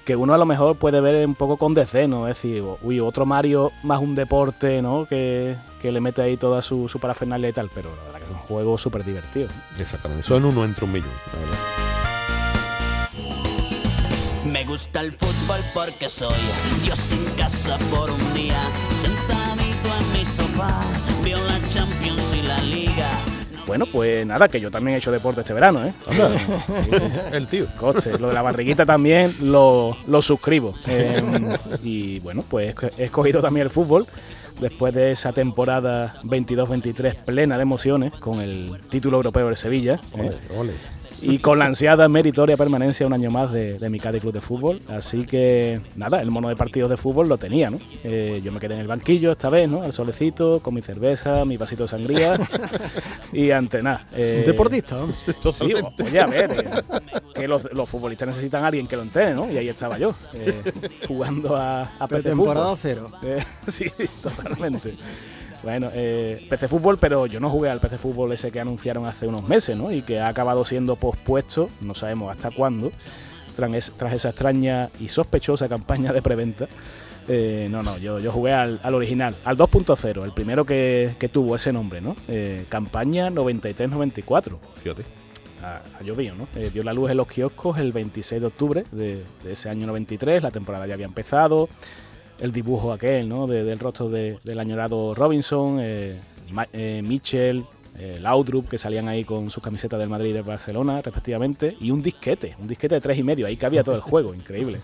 que 0.05 0.15
uno 0.15 0.33
a 0.33 0.37
lo 0.37 0.45
mejor 0.45 0.75
puede 0.75 1.01
ver 1.01 1.25
un 1.25 1.35
poco 1.35 1.57
con 1.57 1.73
desdén, 1.73 2.13
Es 2.13 2.27
decir, 2.27 2.63
uy, 2.81 2.99
otro 2.99 3.25
Mario 3.25 3.71
más 3.83 3.99
un 3.99 4.15
deporte, 4.15 4.81
¿no? 4.81 5.05
Que, 5.05 5.55
le 5.83 5.99
mete 5.99 6.21
ahí 6.21 6.37
toda 6.37 6.61
su, 6.61 6.87
su 6.87 6.99
parafernalia 6.99 7.49
y 7.49 7.53
tal, 7.53 7.69
pero 7.73 7.89
la 7.95 8.03
verdad 8.03 8.19
que 8.19 8.25
es 8.25 8.31
un 8.31 8.37
juego 8.37 8.77
súper 8.77 9.03
divertido. 9.03 9.49
Exactamente, 9.79 10.23
son 10.23 10.45
uno 10.45 10.63
entre 10.63 10.85
un 10.85 10.91
millón, 10.91 11.09
la 11.33 11.39
verdad. 11.39 11.57
Me 14.45 14.65
gusta 14.65 15.01
el 15.01 15.11
fútbol 15.11 15.59
porque 15.73 16.09
soy 16.09 16.33
Dios 16.83 17.11
en 17.11 17.23
casa 17.35 17.77
por 17.89 18.09
un 18.09 18.33
día, 18.33 18.59
sentadito 18.89 19.89
en 19.99 20.11
mi 20.19 20.25
sofá, 20.25 20.81
veo 21.23 21.39
la 21.43 21.59
Champions 21.69 22.00
bueno, 23.65 23.85
pues 23.85 24.25
nada, 24.25 24.47
que 24.47 24.59
yo 24.59 24.71
también 24.71 24.95
he 24.95 24.97
hecho 24.97 25.11
deporte 25.11 25.41
este 25.41 25.53
verano, 25.53 25.85
¿eh? 25.85 25.93
el 27.31 27.47
tío. 27.47 27.67
Coche, 27.79 28.17
lo 28.19 28.27
de 28.29 28.33
la 28.33 28.41
barriguita 28.41 28.85
también 28.85 29.33
lo, 29.41 29.95
suscribo. 30.21 30.73
Em, 30.87 31.53
y 31.83 32.19
bueno, 32.19 32.43
pues 32.47 32.75
he 32.97 33.05
escogido 33.05 33.41
también 33.41 33.65
el 33.65 33.71
fútbol 33.71 34.05
después 34.59 34.93
de 34.93 35.11
esa 35.11 35.31
temporada 35.33 36.13
22-23 36.23 37.15
plena 37.15 37.57
de 37.57 37.63
emociones 37.63 38.13
con 38.13 38.41
el 38.41 38.79
título 38.89 39.17
europeo 39.17 39.49
de 39.49 39.55
Sevilla. 39.55 39.99
¿eh? 40.15 40.31
Y 41.21 41.37
con 41.39 41.59
la 41.59 41.65
ansiada 41.65 42.07
meritoria 42.09 42.57
permanencia 42.57 43.05
un 43.05 43.13
año 43.13 43.29
más 43.29 43.51
de, 43.51 43.77
mi 43.89 43.99
Cádiz 43.99 44.21
Club 44.21 44.33
de 44.33 44.41
Fútbol. 44.41 44.79
Así 44.87 45.25
que 45.25 45.81
nada, 45.95 46.21
el 46.21 46.31
mono 46.31 46.49
de 46.49 46.55
partidos 46.55 46.89
de 46.89 46.97
fútbol 46.97 47.29
lo 47.29 47.37
tenía, 47.37 47.69
¿no? 47.69 47.79
Eh, 48.03 48.41
yo 48.43 48.51
me 48.51 48.59
quedé 48.59 48.75
en 48.75 48.81
el 48.81 48.87
banquillo 48.87 49.31
esta 49.31 49.49
vez, 49.49 49.69
¿no? 49.69 49.83
Al 49.83 49.93
solecito, 49.93 50.59
con 50.59 50.73
mi 50.73 50.81
cerveza, 50.81 51.45
mi 51.45 51.57
vasito 51.57 51.83
de 51.83 51.89
sangría 51.89 52.33
y 53.33 53.51
ante 53.51 53.81
nada. 53.81 54.07
Eh, 54.13 54.43
Deportista, 54.45 54.95
¿no? 54.95 55.07
Sí, 55.51 55.73
oye, 56.03 56.19
a 56.19 56.25
ver, 56.25 56.51
eh, 56.51 57.11
que 57.35 57.47
los, 57.47 57.63
futbolistas 57.87 58.29
necesitan 58.29 58.63
a 58.63 58.67
alguien 58.67 58.87
que 58.87 58.95
lo 58.95 59.03
entrene, 59.03 59.33
¿no? 59.33 59.51
Y 59.51 59.57
ahí 59.57 59.69
estaba 59.69 59.97
yo, 59.97 60.13
eh, 60.33 60.61
jugando 61.07 61.55
a, 61.55 61.83
a 61.99 62.07
PC 62.07 62.29
Temporada 62.29 62.75
cero. 62.81 63.11
sí, 63.67 63.85
totalmente. 64.21 64.95
Bueno, 65.63 65.89
eh, 65.93 66.45
PC 66.49 66.67
Fútbol, 66.67 66.97
pero 66.97 67.27
yo 67.27 67.39
no 67.39 67.49
jugué 67.49 67.69
al 67.69 67.79
PC 67.79 67.97
Fútbol 67.97 68.31
ese 68.31 68.51
que 68.51 68.59
anunciaron 68.59 69.05
hace 69.05 69.27
unos 69.27 69.47
meses, 69.47 69.77
¿no? 69.77 69.91
Y 69.91 70.01
que 70.01 70.19
ha 70.19 70.27
acabado 70.27 70.65
siendo 70.65 70.95
pospuesto, 70.95 71.69
no 71.81 71.93
sabemos 71.93 72.31
hasta 72.31 72.49
cuándo, 72.49 72.91
tras, 73.55 73.91
tras 73.95 74.13
esa 74.13 74.29
extraña 74.29 74.89
y 74.99 75.07
sospechosa 75.07 75.69
campaña 75.69 76.11
de 76.13 76.21
preventa. 76.21 76.67
Eh, 77.27 77.67
no, 77.69 77.83
no, 77.83 77.97
yo, 77.97 78.19
yo 78.19 78.31
jugué 78.31 78.53
al, 78.53 78.79
original, 78.93 79.35
al 79.45 79.57
2.0, 79.57 80.23
el 80.23 80.33
primero 80.33 80.65
que, 80.65 81.15
tuvo 81.31 81.55
ese 81.55 81.71
nombre, 81.71 82.01
¿no? 82.01 82.15
Eh, 82.27 82.65
campaña 82.69 83.29
93-94. 83.29 84.57
Fíjate. 84.83 85.03
Ha, 85.63 86.03
llovido, 86.03 86.33
¿no? 86.35 86.47
Eh, 86.55 86.71
dio 86.73 86.83
la 86.83 86.91
luz 86.91 87.11
en 87.11 87.17
los 87.17 87.27
kioscos 87.27 87.77
el 87.77 87.91
26 87.91 88.41
de 88.41 88.47
octubre 88.47 88.83
de, 88.91 89.23
de, 89.43 89.51
ese 89.51 89.69
año 89.69 89.85
93, 89.85 90.41
la 90.41 90.49
temporada 90.49 90.87
ya 90.87 90.95
había 90.95 91.05
empezado, 91.05 91.69
el 92.41 92.51
dibujo 92.51 92.91
aquel, 92.91 93.29
¿no? 93.29 93.47
del 93.47 93.79
rostro 93.79 94.09
del 94.09 94.59
añorado 94.59 95.15
Robinson, 95.15 95.77
eh, 95.79 96.19
eh, 96.73 97.01
Michel, 97.03 97.63
Laudrup, 98.19 98.67
que 98.67 98.79
salían 98.79 99.07
ahí 99.07 99.23
con 99.23 99.51
sus 99.51 99.61
camisetas 99.61 99.99
del 99.99 100.09
Madrid 100.09 100.31
y 100.31 100.33
del 100.33 100.43
Barcelona, 100.43 101.01
respectivamente, 101.01 101.77
y 101.79 101.91
un 101.91 102.01
disquete, 102.01 102.55
un 102.59 102.67
disquete 102.67 102.95
de 102.95 103.01
tres 103.01 103.19
y 103.19 103.23
medio, 103.23 103.45
ahí 103.45 103.55
cabía 103.55 103.83
todo 103.83 103.95
el 103.95 104.01
juego, 104.01 104.33
increíble. 104.35 104.79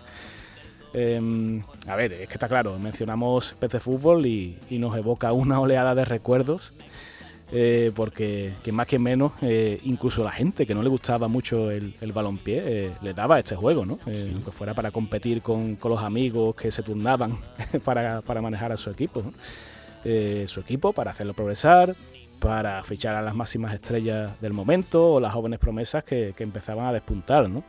Em, 0.94 1.62
a 1.88 1.96
ver, 1.96 2.14
es 2.14 2.28
que 2.28 2.34
está 2.34 2.48
claro, 2.48 2.80
mencionamos 2.80 3.56
PC 3.60 3.80
Fútbol 3.80 4.26
y, 4.26 4.58
nos 4.72 4.98
evoca 4.98 5.34
una 5.34 5.60
oleada 5.60 5.94
de 5.94 6.06
recuerdos, 6.06 6.74
eh, 7.52 7.92
porque 7.96 8.54
que 8.62 8.72
más 8.72 8.88
que 8.88 9.00
menos, 9.00 9.32
eh, 9.42 9.80
incluso 9.84 10.24
la 10.24 10.32
gente 10.32 10.66
que 10.66 10.76
no 10.76 10.84
le 10.84 10.90
gustaba 10.90 11.28
mucho 11.28 11.72
el, 11.72 11.94
el 12.02 12.12
balompié, 12.12 12.64
eh, 12.66 12.92
le 13.02 13.14
daba 13.14 13.40
este 13.40 13.56
juego, 13.56 13.86
¿no? 13.86 13.98
Aunque 14.06 14.52
fuera 14.52 14.74
para 14.74 14.92
competir 14.92 15.42
con, 15.42 15.78
los 15.82 16.04
amigos 16.04 16.56
que 16.56 16.72
se 16.72 16.84
turnaban 16.84 17.38
para, 17.86 18.22
manejar 18.42 18.74
a 18.74 18.78
su 18.78 18.90
equipo, 18.90 19.24
su 20.04 20.60
equipo, 20.60 20.92
para 20.92 21.12
hacerlo 21.12 21.34
progresar, 21.34 21.96
para 22.40 22.84
fichar 22.84 23.16
a 23.16 23.22
las 23.22 23.34
máximas 23.34 23.74
estrellas 23.74 24.40
del 24.42 24.54
momento 24.54 25.14
o 25.14 25.20
las 25.20 25.34
jóvenes 25.34 25.60
promesas 25.60 26.04
que, 26.04 26.34
que 26.36 26.44
empezaban 26.44 26.86
a 26.86 26.94
despuntar, 26.94 27.50
¿no? 27.50 27.64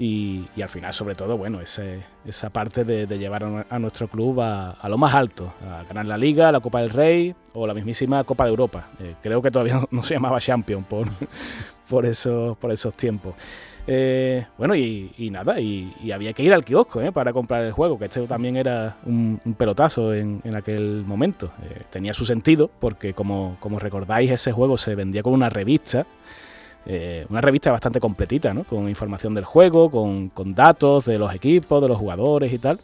Y, 0.00 0.46
al 0.62 0.68
final, 0.68 0.94
sobre 0.94 1.16
todo, 1.16 1.36
bueno, 1.36 1.60
ese, 1.60 2.04
esa 2.24 2.50
parte 2.50 2.84
de, 2.84 3.18
llevar 3.18 3.42
a, 3.68 3.78
nuestro 3.80 4.06
club 4.06 4.40
a, 4.40 4.88
lo 4.88 4.96
más 4.96 5.12
alto, 5.12 5.52
a 5.68 5.82
ganar 5.82 6.06
la 6.06 6.16
Liga, 6.16 6.52
la 6.52 6.60
Copa 6.60 6.80
del 6.80 6.90
Rey 6.90 7.34
o 7.54 7.66
la 7.66 7.74
mismísima 7.74 8.22
Copa 8.22 8.44
de 8.44 8.50
Europa. 8.50 8.90
Eh, 9.00 9.16
creo 9.20 9.42
que 9.42 9.50
todavía 9.50 9.82
no, 9.90 10.04
se 10.04 10.14
llamaba 10.14 10.38
Champion 10.38 10.84
por, 10.84 11.08
por, 11.90 12.06
esos, 12.06 12.56
por 12.58 12.70
esos 12.70 12.94
tiempos. 12.94 13.34
Eh, 13.88 14.46
bueno, 14.56 14.76
y, 14.76 15.30
nada, 15.32 15.58
y, 15.58 16.12
había 16.12 16.32
que 16.32 16.44
ir 16.44 16.54
al 16.54 16.64
kiosco 16.64 17.00
eh, 17.02 17.10
para 17.10 17.32
comprar 17.32 17.64
el 17.64 17.72
juego, 17.72 17.98
que 17.98 18.04
este 18.04 18.20
también 18.28 18.56
era 18.56 18.98
un, 19.04 19.40
pelotazo 19.56 20.14
en, 20.14 20.40
aquel 20.54 21.02
momento. 21.06 21.50
tenía 21.90 22.14
su 22.14 22.24
sentido, 22.24 22.70
porque 22.78 23.14
como, 23.14 23.56
como 23.58 23.80
recordáis, 23.80 24.30
ese 24.30 24.52
juego 24.52 24.78
se 24.78 24.94
vendía 24.94 25.24
con 25.24 25.32
una 25.32 25.48
revista 25.48 26.06
eh, 26.90 27.26
una 27.28 27.42
revista 27.42 27.70
bastante 27.70 28.00
completita, 28.00 28.54
¿no? 28.54 28.64
Con 28.64 28.88
información 28.88 29.34
del 29.34 29.44
juego, 29.44 29.90
con, 29.90 30.54
datos 30.54 31.04
de 31.04 31.18
los 31.18 31.34
equipos, 31.34 31.82
de 31.82 31.88
los 31.88 31.98
jugadores 31.98 32.50
y 32.50 32.58
tal. 32.58 32.80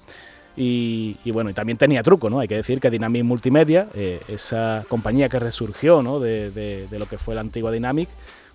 Y, 0.57 1.17
bueno, 1.33 1.49
y 1.49 1.55
también 1.55 1.79
tenía 1.79 2.03
truco, 2.03 2.29
¿no? 2.29 2.39
Hay 2.39 2.47
que 2.47 2.57
decir 2.57 2.81
que 2.81 2.91
Dynamic 2.91 3.25
Multimedia, 3.25 3.89
eh, 3.95 4.21
esa 4.29 4.85
compañía 4.89 5.31
que 5.31 5.39
resurgió, 5.39 6.03
¿no? 6.03 6.21
De, 6.21 6.87
lo 6.91 7.07
que 7.07 7.17
fue 7.17 7.35
la 7.35 7.41
antigua 7.41 7.73
Dynamic, 7.73 8.11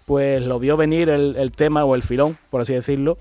pues 0.06 0.46
lo 0.46 0.60
vio 0.60 0.78
venir 0.78 1.10
el, 1.10 1.52
tema 1.52 1.84
o 1.84 1.96
el 1.96 2.04
filón, 2.04 2.38
por 2.52 2.62
así 2.62 2.76
decirlo, 2.76 3.18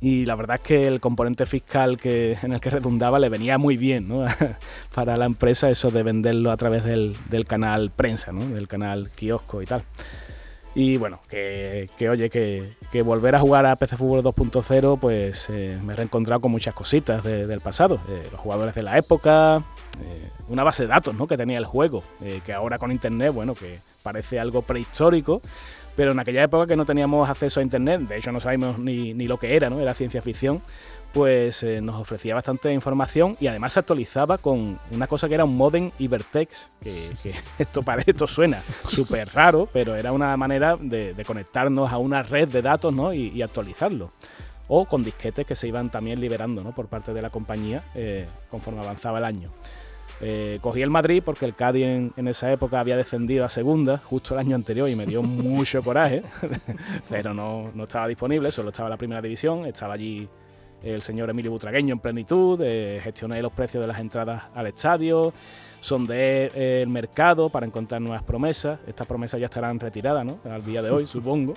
y 0.00 0.24
la 0.26 0.34
verdad 0.34 0.56
es 0.56 0.62
que 0.62 0.86
el 0.88 0.98
componente 0.98 1.46
fiscal 1.46 1.98
que, 1.98 2.36
en 2.42 2.52
el 2.52 2.60
que 2.60 2.68
redundaba 2.68 3.20
le 3.20 3.28
venía 3.28 3.58
muy 3.58 3.76
bien 3.76 4.08
¿no? 4.08 4.26
para 4.94 5.16
la 5.16 5.24
empresa 5.24 5.70
eso 5.70 5.90
de 5.90 6.02
venderlo 6.02 6.50
a 6.50 6.56
través 6.56 6.84
del, 6.84 7.16
del 7.30 7.44
canal 7.44 7.90
prensa, 7.90 8.32
¿no? 8.32 8.44
del 8.44 8.66
canal 8.66 9.10
kiosco 9.14 9.62
y 9.62 9.66
tal. 9.66 9.84
Y 10.74 10.96
bueno, 10.96 11.20
que, 11.28 11.88
oye, 12.10 12.28
que, 12.30 13.02
volver 13.02 13.36
a 13.36 13.40
jugar 13.40 13.64
a 13.64 13.76
PC 13.76 13.96
Fútbol 13.96 14.24
2.0, 14.24 14.98
pues 14.98 15.48
eh, 15.48 15.78
me 15.84 15.92
he 15.92 15.96
reencontrado 15.96 16.40
con 16.40 16.50
muchas 16.50 16.74
cositas 16.74 17.22
del 17.22 17.60
pasado. 17.60 18.00
Eh, 18.08 18.28
los 18.32 18.40
jugadores 18.40 18.74
de 18.74 18.82
la 18.82 18.98
época, 18.98 19.62
eh, 20.02 20.30
una 20.48 20.64
base 20.64 20.82
de 20.82 20.88
datos 20.88 21.14
¿no? 21.14 21.28
que 21.28 21.36
tenía 21.36 21.58
el 21.58 21.64
juego, 21.64 22.02
que 22.44 22.52
ahora 22.52 22.78
con 22.78 22.90
internet, 22.90 23.32
bueno, 23.32 23.54
que 23.54 23.78
parece 24.02 24.40
algo 24.40 24.62
prehistórico, 24.62 25.40
pero 25.94 26.10
en 26.10 26.18
aquella 26.18 26.42
época 26.42 26.66
que 26.66 26.76
no 26.76 26.84
teníamos 26.84 27.28
acceso 27.28 27.60
a 27.60 27.62
internet, 27.62 28.00
de 28.00 28.16
hecho 28.16 28.32
no 28.32 28.40
sabíamos 28.40 28.80
ni, 28.80 29.14
ni 29.14 29.28
lo 29.28 29.38
que 29.38 29.54
era, 29.54 29.70
¿no? 29.70 29.80
Era 29.80 29.94
ciencia 29.94 30.20
ficción 30.20 30.60
pues 31.14 31.62
eh, 31.62 31.80
nos 31.80 31.94
ofrecía 31.94 32.34
bastante 32.34 32.72
información 32.72 33.36
y 33.38 33.46
además 33.46 33.72
se 33.72 33.78
actualizaba 33.78 34.36
con 34.36 34.80
una 34.90 35.06
cosa 35.06 35.28
que 35.28 35.34
era 35.34 35.44
un 35.44 35.56
modem 35.56 35.92
Ibertex, 36.00 36.72
que, 36.82 37.12
esto 37.58 37.82
parece, 37.84 38.10
esto 38.10 38.26
suena 38.26 38.60
súper 38.84 39.28
raro, 39.28 39.68
pero 39.72 39.94
era 39.94 40.10
una 40.10 40.36
manera 40.36 40.76
de, 40.76 41.14
conectarnos 41.24 41.92
a 41.92 41.98
una 41.98 42.24
red 42.24 42.48
de 42.48 42.60
datos 42.60 42.92
¿no? 42.92 43.14
y, 43.14 43.40
actualizarlo. 43.40 44.10
O 44.66 44.86
con 44.86 45.04
disquetes 45.04 45.46
que 45.46 45.54
se 45.54 45.68
iban 45.68 45.90
también 45.90 46.20
liberando 46.20 46.64
¿no? 46.64 46.74
por 46.74 46.88
parte 46.88 47.14
de 47.14 47.22
la 47.22 47.30
compañía 47.30 47.84
eh, 47.94 48.26
conforme 48.50 48.80
avanzaba 48.80 49.18
el 49.18 49.24
año. 49.24 49.52
Eh, 50.20 50.58
cogí 50.60 50.82
el 50.82 50.90
Madrid 50.90 51.22
porque 51.24 51.44
el 51.44 51.54
Cádiz 51.54 51.84
en, 51.84 52.28
esa 52.28 52.50
época 52.50 52.80
había 52.80 52.96
descendido 52.96 53.44
a 53.44 53.48
segunda 53.48 53.98
justo 53.98 54.34
el 54.34 54.40
año 54.40 54.56
anterior 54.56 54.88
y 54.88 54.96
me 54.96 55.06
dio 55.06 55.22
mucho 55.22 55.82
coraje, 55.82 56.24
pero 57.08 57.34
no, 57.34 57.70
no 57.72 57.84
estaba 57.84 58.08
disponible, 58.08 58.50
solo 58.50 58.70
estaba 58.70 58.88
la 58.88 58.96
primera 58.96 59.22
división, 59.22 59.66
estaba 59.66 59.94
allí 59.94 60.28
el 60.84 61.02
señor 61.02 61.30
Emilio 61.30 61.50
Butragueño 61.50 61.94
en 61.94 61.98
plenitud, 61.98 62.60
eh, 62.62 63.00
gestioné 63.02 63.40
los 63.40 63.52
precios 63.52 63.82
de 63.82 63.88
las 63.88 63.98
entradas 63.98 64.44
al 64.54 64.66
estadio, 64.66 65.32
sondeé 65.84 66.50
eh, 66.54 66.80
el 66.82 66.88
mercado 66.88 67.50
para 67.50 67.66
encontrar 67.66 68.00
nuevas 68.00 68.22
promesas. 68.22 68.78
Estas 68.86 69.06
promesas 69.06 69.38
ya 69.38 69.46
estarán 69.46 69.78
retiradas, 69.78 70.24
¿no? 70.24 70.38
Al 70.50 70.64
día 70.64 70.80
de 70.80 70.90
hoy, 70.90 71.06
supongo. 71.14 71.54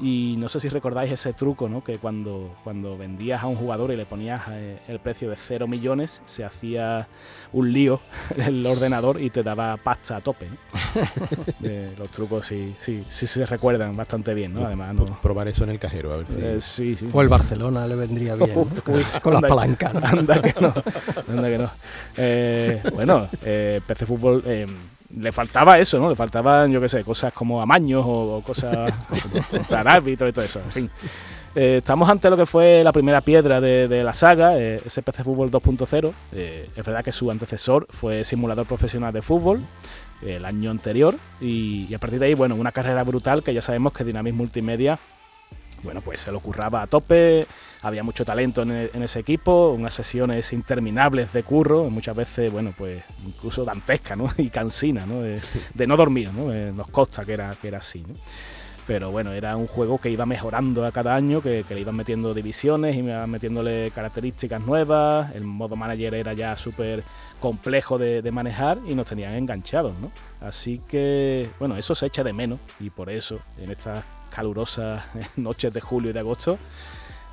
Y 0.00 0.34
no 0.38 0.48
sé 0.48 0.58
si 0.58 0.68
recordáis 0.68 1.12
ese 1.12 1.32
truco, 1.34 1.68
¿no? 1.68 1.84
Que 1.84 1.98
cuando, 1.98 2.52
cuando 2.64 2.98
vendías 2.98 3.44
a 3.44 3.46
un 3.46 3.54
jugador 3.54 3.92
y 3.92 3.96
le 3.96 4.06
ponías 4.06 4.40
eh, 4.50 4.78
el 4.88 4.98
precio 4.98 5.30
de 5.30 5.36
0 5.36 5.68
millones, 5.68 6.20
se 6.24 6.42
hacía 6.44 7.06
un 7.52 7.72
lío 7.72 8.00
en 8.34 8.42
el 8.42 8.66
ordenador 8.66 9.20
y 9.20 9.30
te 9.30 9.44
daba 9.44 9.76
pasta 9.76 10.16
a 10.16 10.20
tope. 10.20 10.48
los 11.96 12.10
trucos 12.10 12.48
sí, 12.48 12.74
sí, 12.80 13.04
sí 13.06 13.26
se 13.28 13.46
recuerdan 13.46 13.96
bastante 13.96 14.34
bien, 14.34 14.52
¿no? 14.52 14.64
Además, 14.64 14.96
¿no? 14.96 15.20
Probar 15.20 15.46
eso 15.46 15.62
en 15.62 15.70
el 15.70 15.78
cajero, 15.78 16.12
a 16.12 16.16
ver 16.16 16.26
si... 16.26 16.34
Eh, 16.40 16.60
sí, 16.60 16.96
sí. 16.96 17.08
O 17.12 17.22
el 17.22 17.28
Barcelona 17.28 17.86
le 17.86 17.94
vendría 17.94 18.34
bien, 18.34 18.52
con 19.22 19.34
las 19.34 19.42
palancas. 19.42 19.94
Anda 19.94 20.42
que 20.42 20.60
no, 20.60 20.74
anda 21.28 21.48
que 21.48 21.58
no. 21.58 21.70
bueno, 22.96 23.28
PC 23.86 24.06
Fútbol 24.06 24.42
eh, 24.46 24.66
le 25.16 25.32
faltaba 25.32 25.78
eso, 25.78 25.98
¿no? 25.98 26.10
Le 26.10 26.16
faltaban, 26.16 26.70
yo 26.70 26.80
qué 26.80 26.88
sé, 26.88 27.04
cosas 27.04 27.32
como 27.32 27.60
amaños 27.60 28.04
o, 28.06 28.42
cosas 28.44 28.92
para 29.68 29.94
árbitro 29.94 30.28
y 30.28 30.32
todo 30.32 30.44
eso. 30.44 30.60
En 30.60 30.70
fin. 30.70 30.90
Eh, 31.54 31.78
estamos 31.78 32.08
ante 32.08 32.30
lo 32.30 32.36
que 32.36 32.46
fue 32.46 32.84
la 32.84 32.92
primera 32.92 33.20
piedra 33.20 33.60
de, 33.60 34.04
la 34.04 34.12
saga, 34.12 34.56
eh, 34.56 34.80
ese 34.84 35.02
PC 35.02 35.24
Fútbol 35.24 35.50
2.0. 35.50 36.12
es 36.32 36.84
verdad 36.84 37.04
que 37.04 37.10
su 37.10 37.30
antecesor 37.30 37.88
fue 37.90 38.22
simulador 38.22 38.66
profesional 38.66 39.12
de 39.12 39.20
fútbol 39.20 39.60
el 40.22 40.44
año 40.44 40.70
anterior 40.70 41.16
y, 41.40 41.92
a 41.94 41.98
partir 41.98 42.18
de 42.18 42.26
ahí, 42.26 42.34
bueno, 42.34 42.54
una 42.54 42.72
carrera 42.72 43.02
brutal 43.02 43.42
que 43.42 43.54
ya 43.54 43.62
sabemos 43.62 43.92
que 43.92 44.04
Dynamics 44.04 44.36
Multimedia, 44.36 44.98
bueno, 45.82 46.00
pues 46.00 46.20
se 46.20 46.32
lo 46.32 46.40
curraba 46.40 46.82
a 46.82 46.86
tope, 46.86 47.46
había 47.82 48.02
mucho 48.02 48.24
talento 48.24 48.62
en, 48.62 49.02
ese 49.02 49.20
equipo, 49.20 49.70
unas 49.70 49.94
sesiones 49.94 50.52
interminables 50.52 51.32
de 51.32 51.42
curro, 51.42 51.88
muchas 51.90 52.16
veces, 52.16 52.52
bueno, 52.52 52.74
pues 52.76 53.02
incluso 53.24 53.64
dantesca, 53.64 54.16
¿no? 54.16 54.28
Y 54.38 54.50
cansina, 54.50 55.06
¿no? 55.06 55.22
De, 55.22 55.86
no 55.86 55.96
dormir, 55.96 56.30
¿no? 56.32 56.52
Eh, 56.52 56.72
nos 56.74 56.88
consta 56.88 57.24
que 57.24 57.32
era, 57.32 57.54
que 57.60 57.68
era 57.68 57.78
así, 57.78 58.04
¿no? 58.06 58.14
Pero 58.86 59.10
bueno, 59.12 59.32
era 59.32 59.56
un 59.56 59.68
juego 59.68 59.98
que 59.98 60.10
iba 60.10 60.26
mejorando 60.26 60.84
a 60.84 60.90
cada 60.90 61.14
año, 61.14 61.40
que, 61.40 61.64
le 61.68 61.80
iban 61.80 61.94
metiendo 61.94 62.34
divisiones, 62.34 62.96
y 62.96 63.00
iban 63.00 63.30
metiéndole 63.30 63.92
características 63.92 64.60
nuevas, 64.60 65.32
el 65.34 65.44
modo 65.44 65.76
manager 65.76 66.14
era 66.14 66.32
ya 66.32 66.56
súper 66.56 67.04
complejo 67.38 67.98
de, 67.98 68.20
de, 68.20 68.32
manejar 68.32 68.78
y 68.86 68.94
nos 68.94 69.06
tenían 69.06 69.34
enganchados, 69.34 69.92
¿no? 70.00 70.10
Así 70.40 70.80
que, 70.88 71.48
bueno, 71.60 71.76
eso 71.76 71.94
se 71.94 72.06
echa 72.06 72.24
de 72.24 72.32
menos 72.32 72.58
y 72.80 72.90
por 72.90 73.10
eso 73.10 73.38
en 73.58 73.70
estas 73.70 74.02
calurosas 74.40 75.04
noches 75.36 75.72
de 75.72 75.80
julio 75.80 76.10
y 76.10 76.12
de 76.14 76.20
agosto 76.20 76.58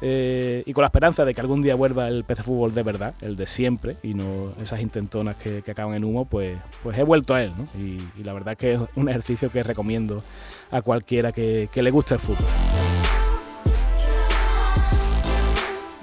eh, 0.02 0.64
y 0.66 0.74
con 0.74 0.82
la 0.82 0.88
esperanza 0.88 1.26
de 1.26 1.34
que 1.34 1.42
algún 1.42 1.62
día 1.62 1.76
vuelva 1.76 2.08
el 2.08 2.24
PC 2.24 2.44
Fútbol 2.44 2.74
de 2.74 2.84
verdad, 2.84 3.16
el 3.22 3.36
de 3.36 3.48
siempre, 3.48 3.98
y 4.04 4.14
no 4.14 4.54
esas 4.62 4.82
intentonas 4.82 5.36
que, 5.38 5.64
acaban 5.68 5.96
en 5.96 6.04
humo, 6.04 6.26
pues, 6.26 6.58
pues 6.84 6.98
he 7.00 7.04
vuelto 7.04 7.34
a 7.34 7.42
él. 7.42 7.52
¿no? 7.58 7.68
Y, 7.80 8.24
la 8.24 8.34
verdad 8.34 8.56
que 8.56 8.74
es 8.74 8.80
un 8.96 9.10
ejercicio 9.10 9.52
que 9.52 9.64
recomiendo 9.64 10.24
a 10.70 10.82
cualquiera 10.82 11.32
que 11.32 11.70
le 11.74 11.92
guste 11.92 12.14
el 12.14 12.20
fútbol. 12.20 12.97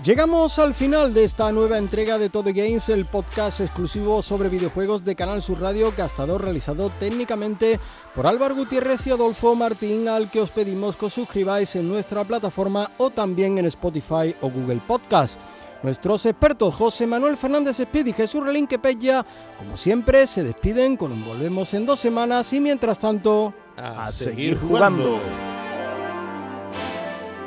Llegamos 0.05 0.59
al 0.59 0.75
final 0.75 1.15
de 1.15 1.25
esta 1.25 1.51
nueva 1.51 1.79
entrega 1.79 2.19
de 2.19 2.29
Todo 2.29 2.53
Games, 2.53 2.91
el 2.91 3.07
podcast 3.07 3.61
exclusivo 3.61 4.21
sobre 4.21 4.51
videojuegos 4.51 5.03
de 5.03 5.17
Canal 5.17 5.41
Sur 5.41 5.63
Radio, 5.63 5.95
gastador 5.97 6.45
realizado 6.45 6.91
técnicamente 7.01 7.81
por 8.15 8.27
Álvaro 8.27 8.55
Gutiérrez 8.55 9.07
y 9.07 9.13
Adolfo 9.13 9.55
Martín, 9.55 10.07
al 10.09 10.31
que 10.31 10.43
os 10.43 10.51
pedimos 10.51 10.97
que 10.97 11.07
os 11.07 11.15
suscribáis 11.15 11.75
en 11.77 11.89
nuestra 11.89 12.23
plataforma 12.23 12.91
o 12.99 13.09
también 13.09 13.57
en 13.57 13.65
Spotify 13.65 14.37
o 14.43 14.51
Google 14.51 14.83
Podcast. 14.87 15.41
Nuestros 15.83 16.27
expertos 16.27 16.75
José 16.75 17.07
Manuel 17.07 17.39
Fernández 17.39 17.81
Speed 17.81 18.05
y 18.09 18.13
Jesús 18.13 18.45
Relinque 18.45 18.79
Pella, 18.79 19.25
como 19.59 19.79
siempre, 19.79 20.27
se 20.27 20.45
despiden 20.45 20.99
con 20.99 21.13
un 21.13 21.25
volvemos 21.25 21.73
en 21.73 21.87
dos 21.87 21.99
semanas 21.99 22.53
y 22.53 22.61
mientras 22.61 22.99
tanto, 22.99 23.55
a, 23.79 24.13
seguir 24.13 24.59
jugando. 24.59 25.19